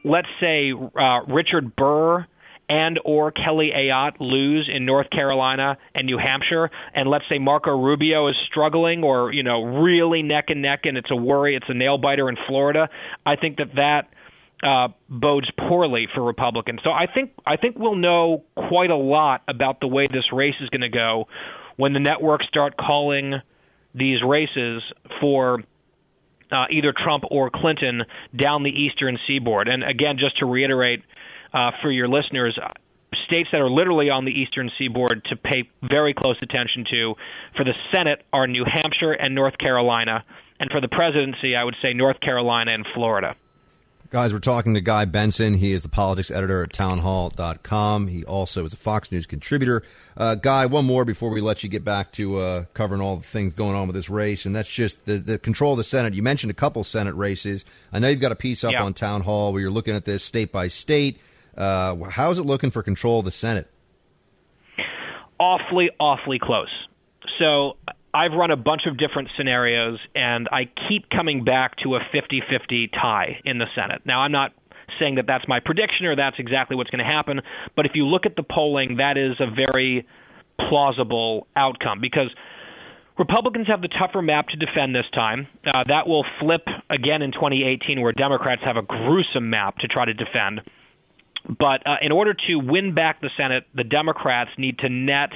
[0.04, 2.26] let's say, uh, Richard Burr
[2.68, 7.70] and or Kelly Ayotte lose in North Carolina and New Hampshire, and let's say Marco
[7.70, 11.68] Rubio is struggling or you know really neck and neck, and it's a worry, it's
[11.68, 12.88] a nail biter in Florida,
[13.24, 14.08] I think that that
[14.62, 16.80] uh, bodes poorly for Republicans.
[16.82, 20.56] So I think I think we'll know quite a lot about the way this race
[20.60, 21.28] is going to go
[21.76, 23.34] when the networks start calling
[23.94, 24.82] these races
[25.20, 25.62] for
[26.50, 28.02] uh, either Trump or Clinton
[28.34, 29.68] down the eastern seaboard.
[29.68, 31.02] And again, just to reiterate
[31.52, 32.58] uh, for your listeners,
[33.26, 37.14] states that are literally on the eastern seaboard to pay very close attention to
[37.56, 40.24] for the Senate are New Hampshire and North Carolina.
[40.60, 43.34] And for the presidency, I would say North Carolina and Florida.
[44.10, 45.52] Guys, we're talking to Guy Benson.
[45.54, 48.06] He is the politics editor at townhall.com.
[48.08, 49.82] He also is a Fox News contributor.
[50.16, 53.22] Uh, Guy, one more before we let you get back to uh, covering all the
[53.22, 56.14] things going on with this race, and that's just the, the control of the Senate.
[56.14, 57.64] You mentioned a couple Senate races.
[57.92, 58.82] I know you've got a piece up Yeah.
[58.82, 61.20] on Town Hall where you're looking at this state by state.
[61.58, 63.68] Uh, how's it looking for control of the Senate?
[65.38, 66.70] awfully, awfully close.
[67.38, 67.76] So
[68.12, 72.42] I've run a bunch of different scenarios, and I keep coming back to a 50
[72.50, 74.02] 50 tie in the Senate.
[74.04, 74.52] Now, I'm not
[74.98, 77.40] saying that that's my prediction or that's exactly what's going to happen,
[77.76, 80.06] but if you look at the polling, that is a very
[80.68, 82.30] plausible outcome because.
[83.18, 85.48] Republicans have the tougher map to defend this time.
[85.66, 90.04] Uh, that will flip again in 2018, where Democrats have a gruesome map to try
[90.04, 90.60] to defend.
[91.48, 95.30] But uh, in order to win back the Senate, the Democrats need to net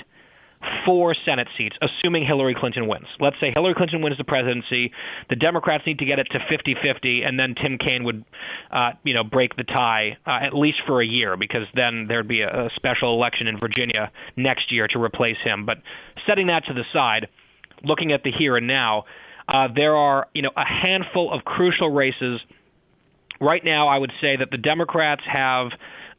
[0.86, 3.06] four Senate seats, assuming Hillary Clinton wins.
[3.20, 4.92] Let's say Hillary Clinton wins the presidency,
[5.28, 8.24] the Democrats need to get it to 50-50, and then Tim Kaine would,
[8.70, 12.28] uh, you know, break the tie uh, at least for a year, because then there'd
[12.28, 15.66] be a, a special election in Virginia next year to replace him.
[15.66, 15.78] But
[16.26, 17.28] setting that to the side,
[17.82, 19.04] looking at the here and now,
[19.48, 22.40] uh, there are, you know, a handful of crucial races
[23.40, 25.72] right now, I would say that the Democrats have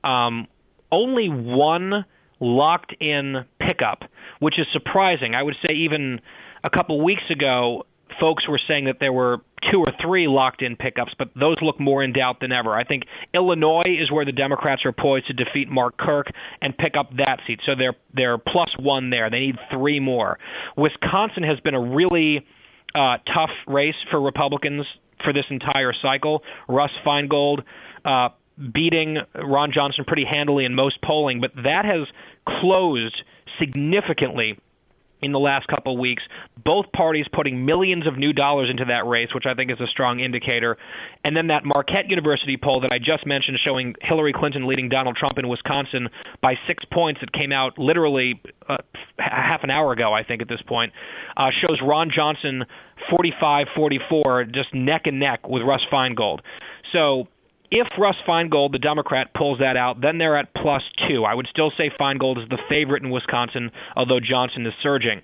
[0.03, 0.47] um,
[0.91, 2.05] only one
[2.39, 4.03] locked in pickup,
[4.39, 5.35] which is surprising.
[5.35, 6.19] I would say even
[6.63, 7.85] a couple weeks ago,
[8.19, 11.79] folks were saying that there were two or three locked in pickups, but those look
[11.79, 12.75] more in doubt than ever.
[12.75, 13.03] I think
[13.33, 16.27] Illinois is where the Democrats are poised to defeat Mark Kirk
[16.61, 17.59] and pick up that seat.
[17.65, 19.29] So they're they're plus one there.
[19.29, 20.37] They need three more.
[20.77, 22.45] Wisconsin has been a really
[22.95, 24.85] uh, tough race for Republicans
[25.23, 26.43] for this entire cycle.
[26.67, 27.63] Russ Feingold
[28.05, 28.29] uh,
[28.73, 32.07] beating Ron Johnson pretty handily in most polling, but that has
[32.61, 33.15] closed
[33.59, 34.57] significantly
[35.23, 36.21] in the last couple of weeks.
[36.63, 39.87] Both parties putting millions of new dollars into that race, which I think is a
[39.87, 40.77] strong indicator.
[41.23, 45.15] And then that Marquette University poll that I just mentioned showing Hillary Clinton leading Donald
[45.15, 46.09] Trump in Wisconsin
[46.41, 48.77] by six points that came out literally uh,
[49.17, 50.91] half an hour ago, I think, at this point,
[51.37, 52.65] uh, shows Ron Johnson
[53.09, 56.39] 45 44, just neck and neck with Russ Feingold.
[56.91, 57.27] So
[57.73, 61.25] if Russ Feingold, the Democrat, pulls that out, then they're at plus two.
[61.25, 65.21] I would still say Feingold is the favorite in Wisconsin, although Johnson is surging.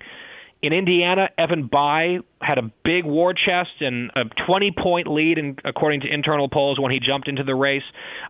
[0.60, 5.56] In Indiana, Evan Bayh had a big war chest and a 20 point lead, in,
[5.64, 7.84] according to internal polls, when he jumped into the race.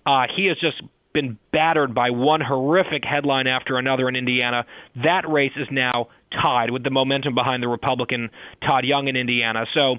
[0.04, 0.82] Uh, he has just
[1.14, 4.66] been battered by one horrific headline after another in Indiana.
[5.02, 6.08] That race is now
[6.44, 8.28] tied with the momentum behind the Republican
[8.60, 9.64] Todd Young in Indiana.
[9.72, 9.96] So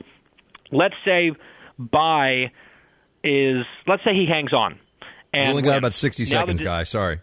[0.72, 1.31] let's say
[1.80, 2.52] Bayh
[3.23, 4.80] is let's say he hangs on.
[5.34, 6.84] And We only got about 60 seconds, the- Guy.
[6.84, 7.19] Sorry.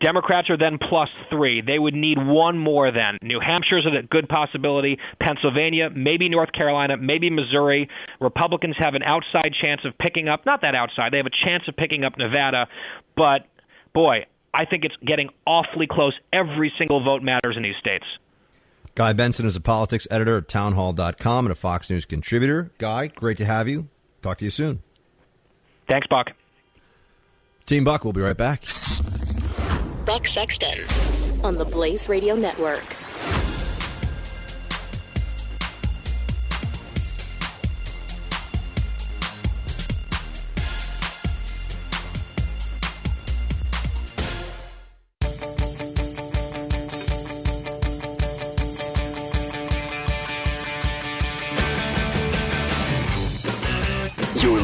[0.00, 1.60] Democrats are then plus three.
[1.60, 3.18] They would need one more then.
[3.20, 4.98] New Hampshire's a good possibility.
[5.20, 7.88] Pennsylvania, maybe North Carolina, maybe Missouri.
[8.20, 11.64] Republicans have an outside chance of picking up, not that outside, they have a chance
[11.68, 12.68] of picking up Nevada.
[13.16, 13.46] But,
[13.92, 14.24] boy,
[14.54, 16.14] I think it's getting awfully close.
[16.32, 18.06] Every single vote matters in these states.
[18.94, 22.72] Guy Benson is a politics editor at townhall.com and a Fox News contributor.
[22.78, 23.88] Guy, great to have you.
[24.22, 24.82] Talk to you soon.
[25.88, 26.32] Thanks, Buck.
[27.66, 28.64] Team Buck, we'll be right back.
[30.04, 30.84] Buck Sexton
[31.44, 32.84] on the Blaze Radio Network.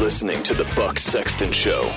[0.09, 1.87] Listening to the Buck Sexton Show.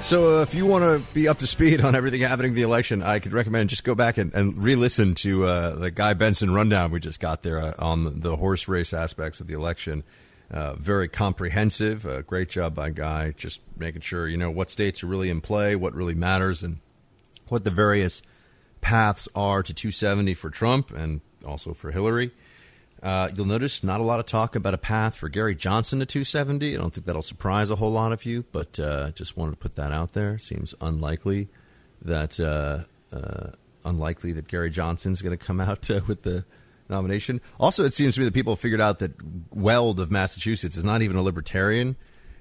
[0.00, 2.62] So, uh, if you want to be up to speed on everything happening in the
[2.62, 6.54] election, I could recommend just go back and, and re-listen to uh, the Guy Benson
[6.54, 10.02] rundown we just got there uh, on the, the horse race aspects of the election.
[10.50, 12.06] Uh, very comprehensive.
[12.06, 15.42] Uh, great job by Guy, just making sure you know what states are really in
[15.42, 16.78] play, what really matters, and
[17.48, 18.22] what the various
[18.80, 22.30] paths are to 270 for Trump and also for Hillary.
[23.02, 26.06] Uh, you'll notice not a lot of talk about a path for Gary Johnson to
[26.06, 26.74] 270.
[26.74, 29.56] I don't think that'll surprise a whole lot of you, but uh, just wanted to
[29.58, 30.38] put that out there.
[30.38, 31.48] Seems unlikely
[32.02, 33.50] that uh, uh,
[33.84, 36.44] unlikely that Gary Johnson's going to come out uh, with the
[36.88, 37.40] nomination.
[37.58, 39.12] Also, it seems to me that people figured out that
[39.54, 41.96] Weld of Massachusetts is not even a libertarian.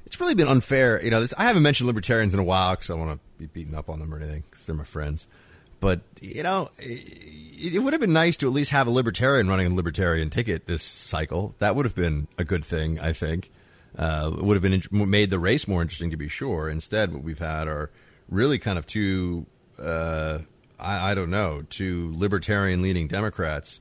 [0.05, 1.03] It's really been unfair.
[1.03, 3.39] You know, this, I haven't mentioned libertarians in a while because I don't want to
[3.39, 5.27] be beaten up on them or anything because they're my friends.
[5.85, 9.47] But you know, it, it would have been nice to at least have a libertarian
[9.47, 11.53] running a libertarian ticket this cycle.
[11.59, 13.51] That would have been a good thing, I think.
[13.95, 16.71] Uh, it would have been made the race more interesting, to be sure.
[16.71, 17.91] Instead, what we've had are
[18.29, 19.45] really kind of two,
[19.77, 20.39] uh,
[20.79, 23.79] I, I don't know, two libertarian-leaning Democrats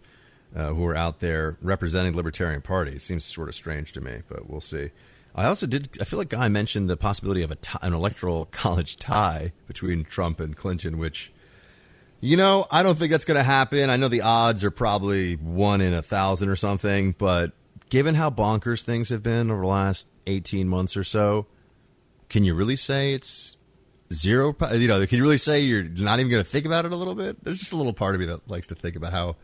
[0.55, 2.93] uh, who are out there representing the Libertarian Party.
[2.93, 4.91] It seems sort of strange to me, but we'll see.
[5.35, 5.89] I also did.
[6.01, 7.51] I feel like Guy mentioned the possibility of
[7.81, 11.33] an electoral college tie between Trump and Clinton, which,
[12.25, 13.91] you know, I don't think that's going to happen.
[13.91, 17.53] I know the odds are probably one in a thousand or something, but
[17.91, 21.47] given how bonkers things have been over the last eighteen months or so,
[22.31, 23.59] can you really say it's
[24.11, 24.57] zero?
[24.73, 26.97] You know, can you really say you're not even going to think about it a
[26.97, 27.45] little bit?
[27.45, 29.37] There's just a little part of me that likes to think about how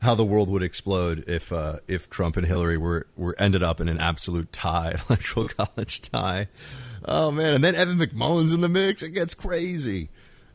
[0.00, 3.82] how the world would explode if uh, if Trump and Hillary were were ended up
[3.82, 6.48] in an absolute tie, electoral college tie.
[7.04, 7.52] Oh man!
[7.52, 9.02] And then Evan McMullin's in the mix.
[9.02, 10.08] It gets crazy.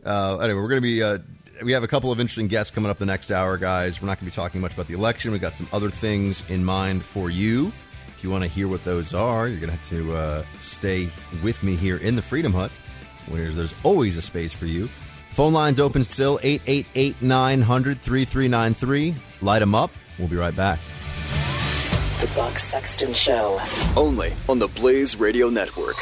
[0.04, 1.04] Uh, anyway, we're going to be.
[1.04, 1.20] Uh,
[1.64, 4.02] we have a couple of interesting guests coming up the next hour, guys.
[4.02, 5.31] We're not going to be talking much about the election.
[5.31, 7.72] We've got some other things in mind for you.
[8.15, 11.10] If you want to hear what those are, you're going to have to uh, stay
[11.44, 12.72] with me here in the Freedom Hut,
[13.27, 14.90] where there's always a space for you.
[15.31, 19.15] Phone lines open still 888 900 3393.
[19.41, 19.91] Light them up.
[20.18, 20.80] We'll be right back.
[22.19, 23.61] The Buck Sexton Show.
[23.95, 25.95] Only on the Blaze Radio Network.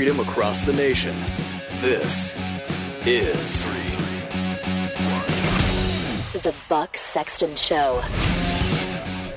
[0.00, 1.14] Freedom across the nation.
[1.82, 2.34] This
[3.04, 3.66] is
[6.32, 8.02] The Buck Sexton Show.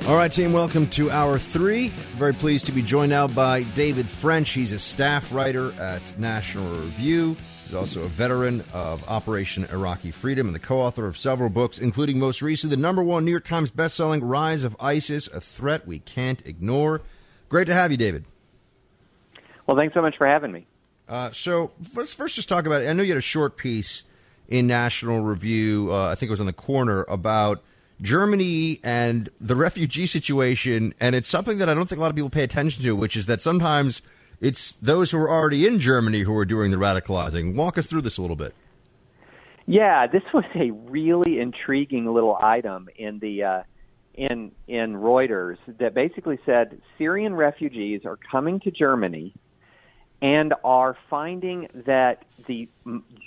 [0.08, 1.90] All right, team, welcome to hour three.
[2.16, 4.52] Very pleased to be joined now by David French.
[4.52, 7.36] He's a staff writer at National Review.
[7.66, 11.78] He's also a veteran of Operation Iraqi Freedom and the co author of several books,
[11.78, 15.86] including most recently the number one New York Times bestselling Rise of ISIS, a threat
[15.86, 17.02] we can't ignore.
[17.50, 18.24] Great to have you, David.
[19.68, 20.66] Well, thanks so much for having me.
[21.08, 22.90] Uh, so let's first just talk about it.
[22.90, 24.04] I know you had a short piece
[24.48, 27.64] in National Review, uh, I think it was on the corner, about
[28.02, 30.94] Germany and the refugee situation.
[31.00, 33.16] And it's something that I don't think a lot of people pay attention to, which
[33.16, 34.02] is that sometimes
[34.42, 37.56] it's those who are already in Germany who are doing the radicalizing.
[37.56, 38.54] Walk us through this a little bit.
[39.66, 43.64] Yeah, this was a really intriguing little item in the uh,
[44.14, 49.34] in in Reuters that basically said Syrian refugees are coming to Germany
[50.24, 52.70] and are finding that the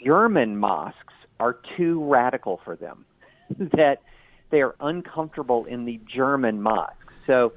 [0.03, 3.05] German mosques are too radical for them,
[3.59, 4.01] that
[4.51, 7.13] they are uncomfortable in the German mosques.
[7.27, 7.53] So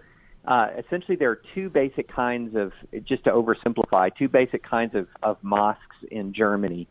[0.46, 2.74] uh, essentially, there are two basic kinds of,
[3.06, 6.88] just to oversimplify, two basic kinds of, of mosques in Germany.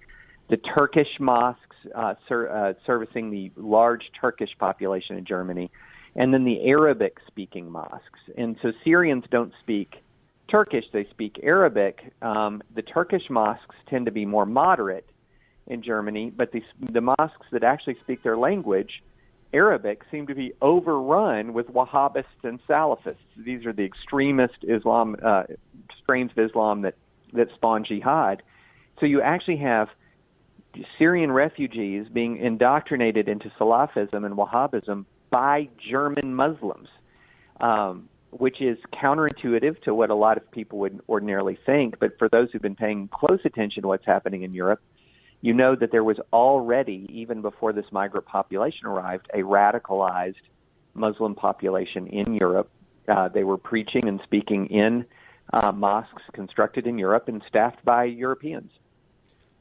[0.48, 5.70] The Turkish mosques uh, ser- uh, servicing the large Turkish population in Germany,
[6.16, 8.20] and then the Arabic speaking mosques.
[8.38, 9.96] And so Syrians don't speak
[10.50, 12.12] Turkish, they speak Arabic.
[12.22, 15.08] Um, the Turkish mosques tend to be more moderate
[15.66, 19.02] in Germany, but the, the mosques that actually speak their language,
[19.52, 23.16] Arabic, seem to be overrun with Wahhabists and Salafists.
[23.36, 25.44] These are the extremist Islam uh,
[26.02, 26.94] strains of Islam that
[27.34, 28.42] that spawn jihad.
[29.00, 29.88] So you actually have
[30.98, 36.88] Syrian refugees being indoctrinated into Salafism and Wahhabism by German Muslims.
[37.60, 41.98] Um, which is counterintuitive to what a lot of people would ordinarily think.
[41.98, 44.80] But for those who've been paying close attention to what's happening in Europe,
[45.40, 50.34] you know that there was already, even before this migrant population arrived, a radicalized
[50.94, 52.68] Muslim population in Europe.
[53.06, 55.06] Uh, they were preaching and speaking in
[55.52, 58.70] uh, mosques constructed in Europe and staffed by Europeans.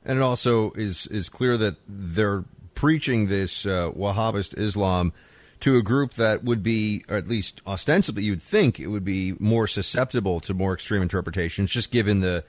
[0.04, 5.14] And it also is is clear that they're preaching this uh, Wahhabist Islam
[5.60, 9.34] to a group that would be, or at least ostensibly, you'd think it would be
[9.40, 12.44] more susceptible to more extreme interpretations, just given the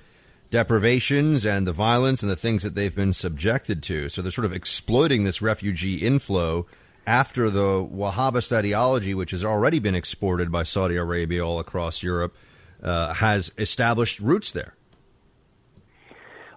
[0.50, 4.08] deprivations and the violence and the things that they've been subjected to.
[4.08, 6.66] So they're sort of exploiting this refugee inflow
[7.06, 12.36] after the Wahhabist ideology, which has already been exported by Saudi Arabia all across Europe,
[12.82, 14.74] uh, has established roots there.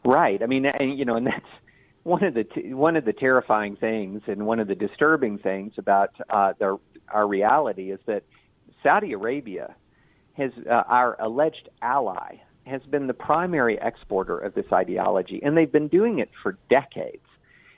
[0.03, 0.41] Right.
[0.41, 1.45] I mean, you know, and that's
[2.03, 5.73] one of the t- one of the terrifying things and one of the disturbing things
[5.77, 6.77] about uh, the,
[7.09, 8.23] our reality is that
[8.83, 9.75] Saudi Arabia
[10.33, 15.71] has uh, our alleged ally has been the primary exporter of this ideology, and they've
[15.71, 17.23] been doing it for decades.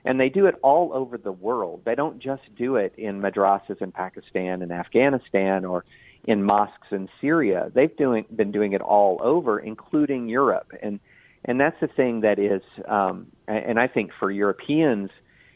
[0.05, 1.83] And they do it all over the world.
[1.85, 5.85] They don't just do it in madrasas in Pakistan and Afghanistan or
[6.25, 7.71] in mosques in Syria.
[7.73, 10.73] They've doing, been doing it all over, including Europe.
[10.81, 10.99] And
[11.45, 15.09] and that's the thing that is, um, and I think for Europeans,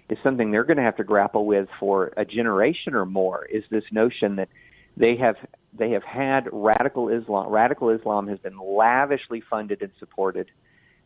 [0.09, 3.45] is something they're going to have to grapple with for a generation or more.
[3.45, 4.49] Is this notion that
[4.95, 5.35] they have
[5.77, 7.49] they have had radical Islam.
[7.51, 10.49] Radical Islam has been lavishly funded and supported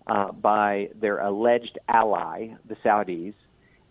[0.07, 3.33] uh, by their alleged ally, the Saudis,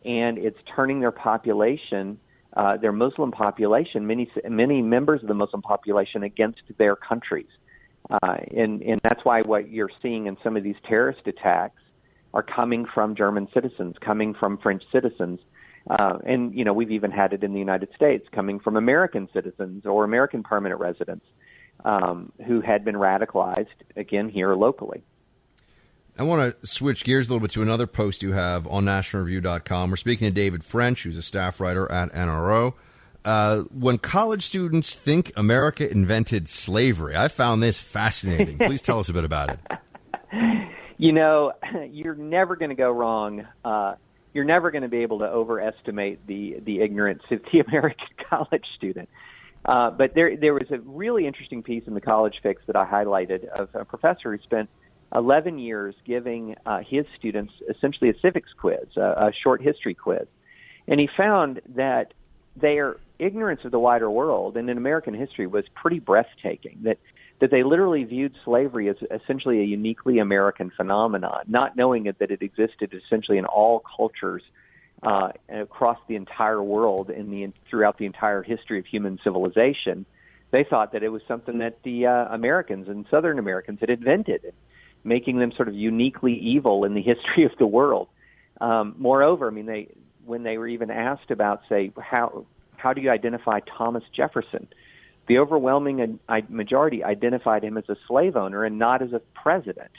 [0.04, 2.18] and it's turning their population,
[2.56, 7.48] uh, their Muslim population, many many members of the Muslim population against their countries,
[8.08, 11.82] uh, and and that's why what you're seeing in some of these terrorist attacks
[12.32, 15.40] are coming from German citizens, coming from French citizens.
[15.88, 19.28] Uh, and you know we've even had it in the United States, coming from American
[19.32, 21.24] citizens or American permanent residents
[21.84, 23.66] um, who had been radicalized
[23.96, 25.02] again here locally.
[26.18, 29.90] I want to switch gears a little bit to another post you have on nationalreview.com.
[29.90, 32.74] We're speaking to David French, who's a staff writer at NRO.
[33.24, 38.58] Uh, when college students think America invented slavery, I found this fascinating.
[38.58, 39.60] Please tell us a bit about it.
[41.00, 41.54] You know,
[41.90, 43.46] you're never going to go wrong.
[43.64, 43.94] Uh,
[44.34, 48.66] you're never going to be able to overestimate the the ignorance of the American college
[48.76, 49.08] student.
[49.64, 52.84] Uh, but there there was a really interesting piece in the College Fix that I
[52.84, 54.68] highlighted of a professor who spent
[55.14, 60.26] 11 years giving uh, his students essentially a civics quiz, a, a short history quiz,
[60.86, 62.12] and he found that
[62.56, 66.78] their ignorance of the wider world and in American history was pretty breathtaking.
[66.82, 66.98] That
[67.40, 72.30] that they literally viewed slavery as essentially a uniquely American phenomenon, not knowing it, that
[72.30, 74.42] it existed essentially in all cultures
[75.02, 80.04] uh, across the entire world in the throughout the entire history of human civilization.
[80.50, 84.52] They thought that it was something that the uh, Americans and Southern Americans had invented,
[85.04, 88.08] making them sort of uniquely evil in the history of the world.
[88.60, 89.88] Um, moreover, I mean, they
[90.26, 92.44] when they were even asked about, say, how
[92.80, 94.68] how do you identify Thomas Jefferson?
[95.30, 99.92] the overwhelming majority identified him as a slave owner and not as a president.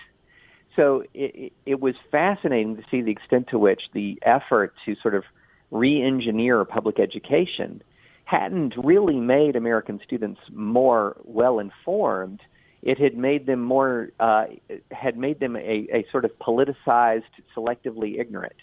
[0.75, 5.15] So it, it was fascinating to see the extent to which the effort to sort
[5.15, 5.23] of
[5.71, 7.81] re-engineer public education
[8.25, 12.41] hadn't really made American students more well informed.
[12.81, 14.47] It had made them more uh,
[14.91, 17.23] had made them a, a sort of politicized,
[17.55, 18.55] selectively ignorant.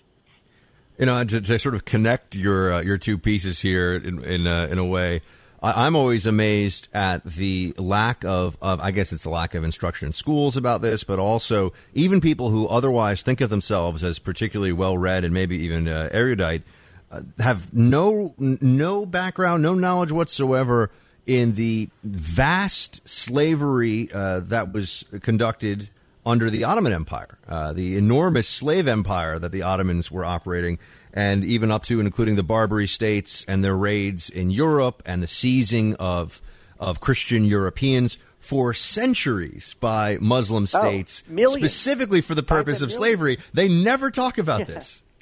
[0.98, 4.46] You know, to, to sort of connect your uh, your two pieces here in in,
[4.46, 5.22] uh, in a way.
[5.60, 10.06] I'm always amazed at the lack of, of, I guess it's the lack of instruction
[10.06, 14.70] in schools about this, but also even people who otherwise think of themselves as particularly
[14.70, 16.62] well read and maybe even uh, erudite
[17.10, 20.90] uh, have no no background, no knowledge whatsoever
[21.26, 25.88] in the vast slavery uh, that was conducted
[26.28, 30.78] under the Ottoman Empire, uh, the enormous slave empire that the Ottomans were operating
[31.14, 35.22] and even up to and including the Barbary states and their raids in Europe and
[35.22, 36.42] the seizing of
[36.78, 42.92] of Christian Europeans for centuries by Muslim oh, states, oh, specifically for the purpose of
[42.92, 43.38] slavery.
[43.52, 44.64] They never talk about yeah.
[44.66, 45.02] this.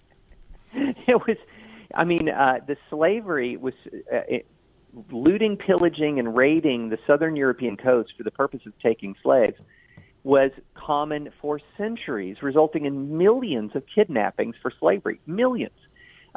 [1.09, 1.37] It was,
[1.95, 3.73] I mean, uh, the slavery was
[4.13, 4.47] uh, it,
[5.11, 9.57] looting, pillaging, and raiding the southern European coast for the purpose of taking slaves
[10.27, 15.21] was common for centuries, resulting in millions of kidnappings for slavery.
[15.25, 15.79] Millions.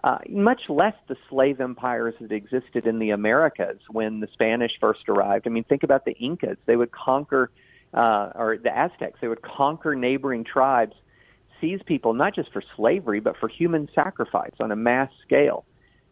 [0.03, 5.09] Uh, much less the slave empires that existed in the Americas when the Spanish first
[5.09, 5.47] arrived.
[5.47, 6.57] I mean, think about the Incas.
[6.67, 7.49] They would conquer,
[7.95, 10.93] uh, or the Aztecs, they would conquer neighboring tribes,
[11.59, 15.65] seize people not just for slavery, but for human sacrifice on a mass scale.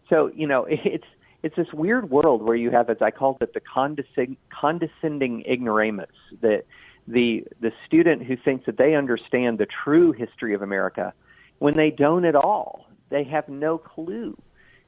[0.09, 1.05] So, you know, it's
[1.43, 6.09] it's this weird world where you have, as I called it, the condescend- condescending ignoramus,
[6.41, 6.65] that
[7.07, 11.13] the the student who thinks that they understand the true history of America
[11.59, 12.87] when they don't at all.
[13.09, 14.37] They have no clue.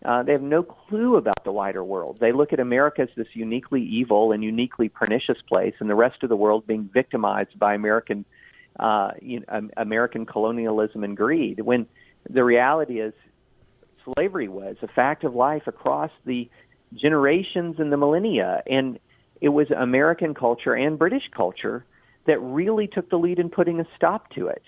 [0.03, 2.17] Uh, they have no clue about the wider world.
[2.19, 6.23] They look at America as this uniquely evil and uniquely pernicious place, and the rest
[6.23, 8.23] of the world being victimized by American,
[8.79, 11.59] uh, you know, American colonialism and greed.
[11.61, 11.85] When
[12.29, 13.13] the reality is,
[14.13, 16.49] slavery was a fact of life across the
[16.93, 18.99] generations and the millennia, and
[19.41, 21.85] it was American culture and British culture
[22.27, 24.63] that really took the lead in putting a stop to it.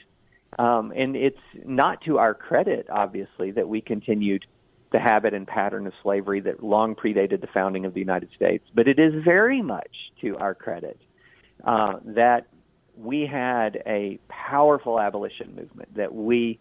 [0.59, 4.45] Um, and it's not to our credit, obviously, that we continued
[4.91, 8.65] the habit and pattern of slavery that long predated the founding of the United States,
[8.73, 10.99] but it is very much to our credit
[11.63, 12.47] uh, that
[12.97, 16.59] we had a powerful abolition movement that we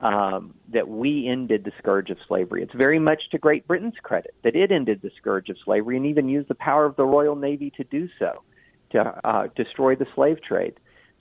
[0.00, 2.62] um, that we ended the scourge of slavery.
[2.62, 6.06] It's very much to Great Britain's credit that it ended the scourge of slavery and
[6.06, 8.42] even used the power of the Royal Navy to do so
[8.90, 10.74] to uh, destroy the slave trade.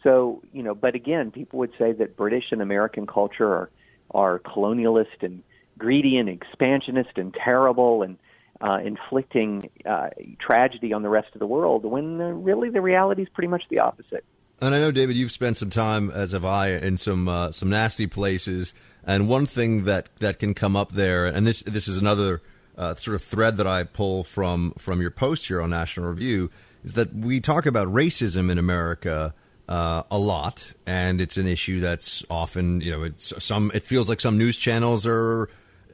[0.04, 3.70] So, you know, but again, people would say that British and American culture are
[4.12, 5.44] are colonialist and
[5.78, 8.18] greedy and expansionist and terrible and
[8.62, 11.84] uh, inflicting uh, tragedy on the rest of the world.
[11.84, 14.24] When uh, really the reality is pretty much the opposite.
[14.60, 17.70] And I know, David, you've spent some time, as have I, in some uh, some
[17.70, 18.74] nasty places.
[19.04, 22.42] And one thing that, that can come up there, and this this is another
[22.78, 26.50] uh, sort of thread that I pull from from your post here on National Review,
[26.84, 29.34] is that we talk about racism in America,
[29.68, 33.72] uh, a lot, and it's an issue that's often, you know, it's some.
[33.74, 35.50] It feels like some news channels are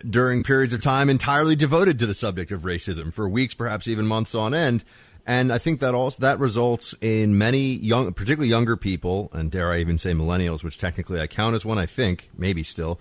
[0.10, 4.06] during periods of time entirely devoted to the subject of racism for weeks, perhaps even
[4.06, 4.84] months on end.
[5.26, 9.72] And I think that also that results in many young, particularly younger people, and dare
[9.72, 11.78] I even say millennials, which technically I count as one.
[11.78, 13.00] I think maybe still,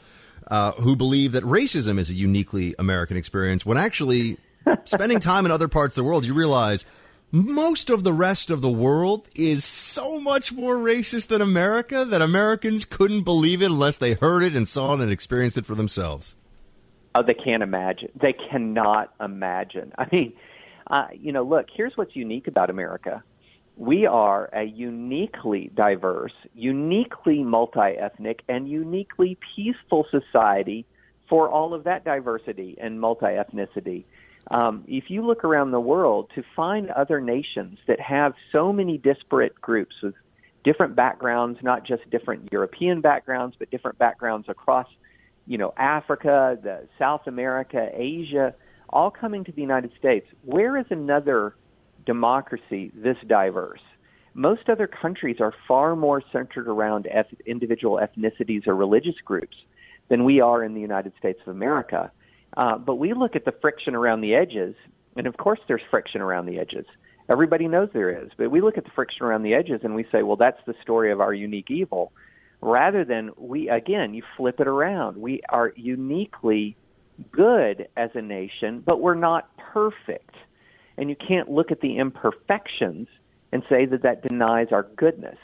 [0.49, 3.65] uh, who believe that racism is a uniquely American experience.
[3.65, 4.39] When actually,
[4.85, 6.85] spending time in other parts of the world, you realize
[7.31, 12.21] most of the rest of the world is so much more racist than America that
[12.21, 15.75] Americans couldn't believe it unless they heard it and saw it and experienced it for
[15.75, 16.37] themselves.
[17.15, 18.11] Oh, they can't imagine.
[18.21, 19.93] They cannot imagine.
[19.99, 20.35] I mean,
[20.87, 23.23] uh, you know, look, here's what's unique about America.
[23.77, 30.87] We are a uniquely diverse, uniquely multi ethnic, and uniquely peaceful society
[31.29, 34.05] for all of that diversity and multi ethnicity.
[34.51, 38.99] Um, if you look around the world to find other nations that have so many
[38.99, 40.15] disparate groups with
[40.65, 44.87] different backgrounds, not just different European backgrounds, but different backgrounds across,
[45.47, 48.55] you know, Africa, the South America, Asia,
[48.91, 50.27] all coming to the United States.
[50.45, 51.55] Where is another
[52.07, 53.81] democracy this diverse?
[54.35, 59.57] Most other countries are far more centered around eth- individual ethnicities or religious groups
[60.09, 62.11] than we are in the United States of America.
[62.57, 64.75] Uh, but we look at the friction around the edges,
[65.17, 66.87] and of course there's friction around the edges.
[67.29, 70.05] Everybody knows there is, but we look at the friction around the edges and we
[70.11, 72.13] say, well, that's the story of our unique evil.
[72.61, 75.17] Rather than we, again, you flip it around.
[75.17, 76.77] We are uniquely
[77.31, 80.35] good as a nation, but we're not perfect.
[80.97, 83.09] And you can't look at the imperfections
[83.53, 85.39] and say that that denies our goodness.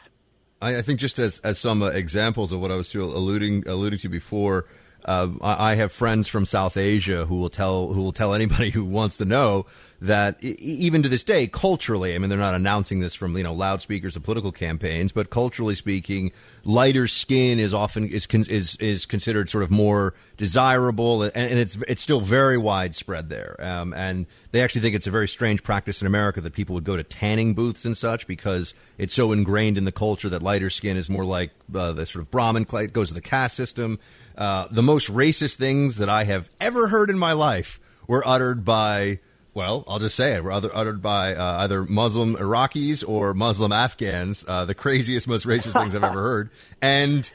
[0.60, 4.00] I, I think just as as some uh, examples of what I was alluding alluding
[4.00, 4.66] to before,
[5.04, 8.84] uh, I have friends from South Asia who will tell who will tell anybody who
[8.84, 9.66] wants to know
[10.00, 13.52] that even to this day, culturally, I mean, they're not announcing this from you know
[13.52, 16.32] loudspeakers of political campaigns, but culturally speaking,
[16.64, 21.76] lighter skin is often is is is considered sort of more desirable, and, and it's
[21.88, 23.56] it's still very widespread there.
[23.58, 26.84] Um, and they actually think it's a very strange practice in America that people would
[26.84, 30.70] go to tanning booths and such because it's so ingrained in the culture that lighter
[30.70, 33.98] skin is more like uh, the sort of Brahmin it goes to the caste system.
[34.38, 38.64] Uh, the most racist things that I have ever heard in my life were uttered
[38.64, 39.18] by,
[39.52, 43.72] well, I'll just say it, were other, uttered by uh, either Muslim Iraqis or Muslim
[43.72, 44.44] Afghans.
[44.46, 46.50] Uh, the craziest, most racist things I've ever heard.
[46.80, 47.28] And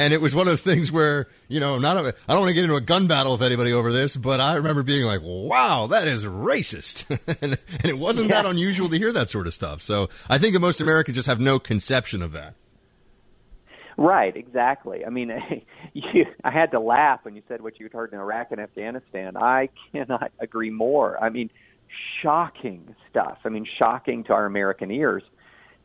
[0.00, 2.48] and it was one of those things where you know not a, I don't want
[2.48, 5.20] to get into a gun battle with anybody over this, but I remember being like,
[5.22, 7.08] "Wow, that is racist,"
[7.42, 8.42] and, and, it wasn't yeah.
[8.42, 9.82] that unusual to hear that sort of stuff.
[9.82, 12.54] So I think that most Americans just have no conception of that.
[14.00, 15.04] Right, exactly.
[15.04, 15.30] I mean,
[15.92, 19.36] you, I had to laugh when you said what you'd heard in Iraq and Afghanistan.
[19.36, 21.22] I cannot agree more.
[21.22, 21.50] I mean,
[22.22, 23.36] shocking stuff.
[23.44, 25.22] I mean, shocking to our American ears,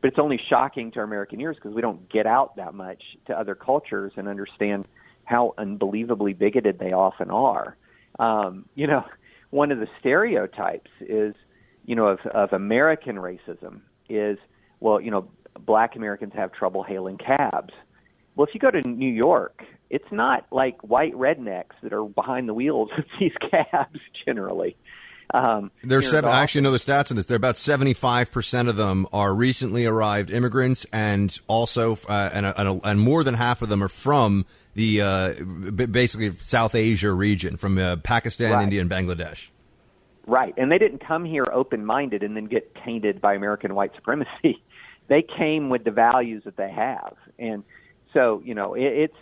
[0.02, 3.04] but it's only shocking to our American ears because we don't get out that much
[3.28, 4.86] to other cultures and understand
[5.26, 7.76] how unbelievably bigoted they often are.
[8.18, 9.04] Um, you know,
[9.50, 11.36] one of the stereotypes is,
[11.86, 14.38] you know, of, of American racism is,
[14.80, 15.28] well, you know,
[15.66, 17.74] black Americans have trouble hailing cabs
[18.36, 22.50] well, if you go to New York, it's not like white rednecks that are behind
[22.50, 24.76] the wheels of these cabs generally.
[25.34, 27.26] Um, There's seven, I actually know the stats on this.
[27.26, 33.00] They're about 75% of them are recently arrived immigrants, and also, uh, and, and, and,
[33.00, 34.46] more than half of them are from
[34.76, 35.34] the uh,
[35.86, 38.64] basically South Asia region, from uh, Pakistan, right.
[38.64, 39.48] India, and Bangladesh.
[40.28, 44.62] Right, and they didn't come here open-minded and then get tainted by American white supremacy.
[45.08, 47.64] they came with the values that they have, and
[48.16, 49.18] so you know, it, it's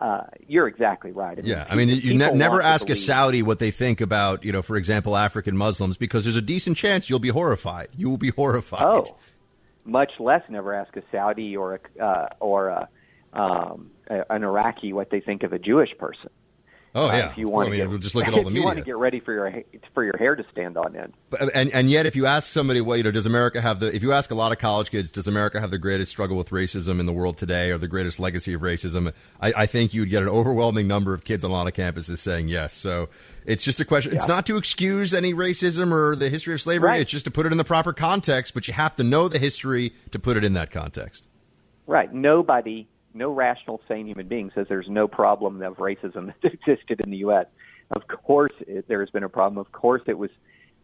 [0.00, 1.38] uh, you're exactly right.
[1.38, 4.44] I mean, yeah, I mean, you ne- never ask a Saudi what they think about,
[4.44, 7.88] you know, for example, African Muslims, because there's a decent chance you'll be horrified.
[7.96, 8.82] You will be horrified.
[8.82, 9.04] Oh,
[9.84, 12.88] much less never ask a Saudi or a uh, or a,
[13.32, 16.30] um, an Iraqi what they think of a Jewish person.
[16.96, 17.30] Oh uh, yeah.
[17.30, 18.60] If you want well, I mean, to get, just look at all the media.
[18.60, 19.52] you want to get ready for your
[19.92, 21.12] for your hair to stand on end.
[21.28, 23.94] But, and and yet, if you ask somebody, well, you know, does America have the?
[23.94, 26.50] If you ask a lot of college kids, does America have the greatest struggle with
[26.50, 29.12] racism in the world today, or the greatest legacy of racism?
[29.40, 31.72] I, I think you would get an overwhelming number of kids on a lot of
[31.72, 32.72] campuses saying yes.
[32.74, 33.08] So
[33.44, 34.12] it's just a question.
[34.12, 34.18] Yeah.
[34.18, 36.90] It's not to excuse any racism or the history of slavery.
[36.90, 37.00] Right.
[37.00, 38.54] It's just to put it in the proper context.
[38.54, 41.26] But you have to know the history to put it in that context.
[41.86, 42.12] Right.
[42.14, 47.10] Nobody no rational, sane human being says there's no problem of racism that existed in
[47.10, 47.46] the U.S.
[47.90, 49.58] Of course, it, there has been a problem.
[49.58, 50.30] Of course, it was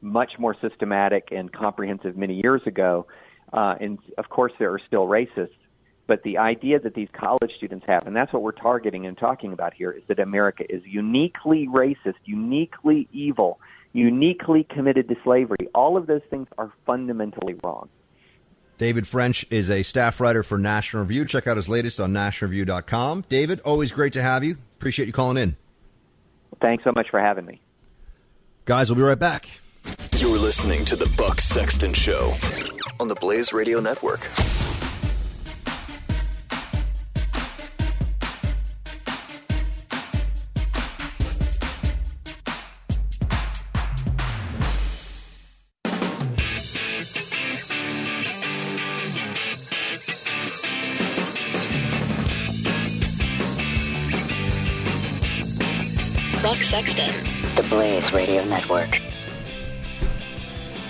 [0.00, 3.06] much more systematic and comprehensive many years ago.
[3.52, 5.50] Uh, and of course, there are still racists.
[6.06, 9.52] But the idea that these college students have, and that's what we're targeting and talking
[9.52, 13.60] about here, is that America is uniquely racist, uniquely evil,
[13.92, 15.68] uniquely committed to slavery.
[15.72, 17.88] All of those things are fundamentally wrong.
[18.80, 21.26] David French is a staff writer for National Review.
[21.26, 23.26] Check out his latest on nationalreview.com.
[23.28, 24.56] David, always great to have you.
[24.78, 25.54] Appreciate you calling in.
[26.62, 27.60] Thanks so much for having me.
[28.64, 29.60] Guys, we'll be right back.
[30.16, 32.32] You're listening to the Buck Sexton Show
[32.98, 34.20] on the Blaze Radio Network.
[57.56, 59.00] The Blaze Radio Network.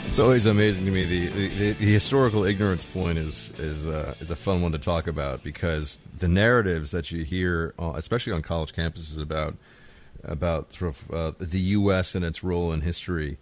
[0.07, 4.31] It's always amazing to me the, the, the historical ignorance point is is uh, is
[4.31, 8.43] a fun one to talk about because the narratives that you hear, uh, especially on
[8.43, 9.55] college campuses, about
[10.25, 12.17] about sort of uh, the U.S.
[12.17, 13.39] and its role in history,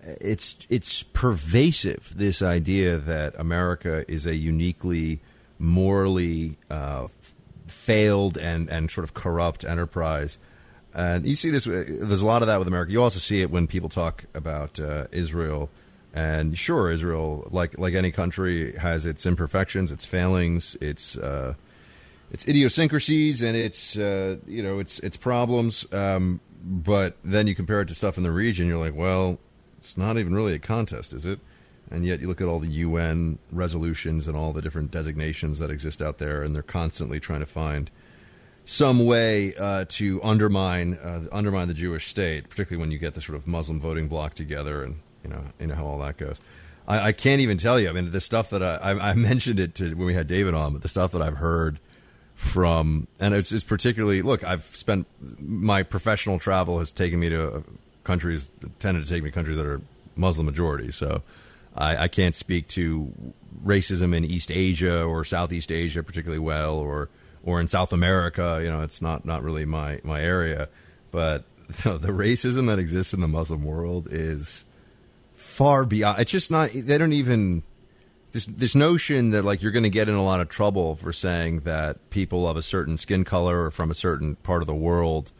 [0.00, 2.14] it's it's pervasive.
[2.16, 5.20] This idea that America is a uniquely
[5.58, 7.08] morally uh,
[7.66, 10.38] failed and and sort of corrupt enterprise.
[10.94, 11.66] And you see this.
[11.66, 12.92] uh, There's a lot of that with America.
[12.92, 15.70] You also see it when people talk about uh, Israel.
[16.14, 21.54] And sure, Israel, like like any country, has its imperfections, its failings, its uh,
[22.30, 25.86] its idiosyncrasies, and its uh, you know its its problems.
[25.92, 29.38] Um, but then you compare it to stuff in the region, you're like, well,
[29.78, 31.40] it's not even really a contest, is it?
[31.90, 35.70] And yet you look at all the UN resolutions and all the different designations that
[35.70, 37.90] exist out there, and they're constantly trying to find
[38.64, 43.20] some way uh, to undermine uh, undermine the Jewish state, particularly when you get the
[43.20, 46.40] sort of Muslim voting bloc together, and you know you know how all that goes.
[46.86, 47.88] I, I can't even tell you.
[47.88, 50.54] I mean, the stuff that I, I, I mentioned it to when we had David
[50.54, 51.78] on, but the stuff that I've heard
[52.34, 54.44] from, and it's, it's particularly look.
[54.44, 55.06] I've spent
[55.40, 57.60] my professional travel has taken me to uh,
[58.04, 59.80] countries tended to take me to countries that are
[60.16, 61.22] Muslim majority, so.
[61.74, 63.10] I, I can't speak to
[63.64, 67.08] racism in East Asia or Southeast Asia particularly well, or
[67.42, 68.60] or in South America.
[68.62, 70.68] You know, it's not not really my my area.
[71.10, 74.64] But the racism that exists in the Muslim world is
[75.34, 76.20] far beyond.
[76.20, 76.70] It's just not.
[76.74, 77.62] They don't even.
[78.32, 81.12] This this notion that like you're going to get in a lot of trouble for
[81.12, 84.74] saying that people of a certain skin color or from a certain part of the
[84.74, 85.32] world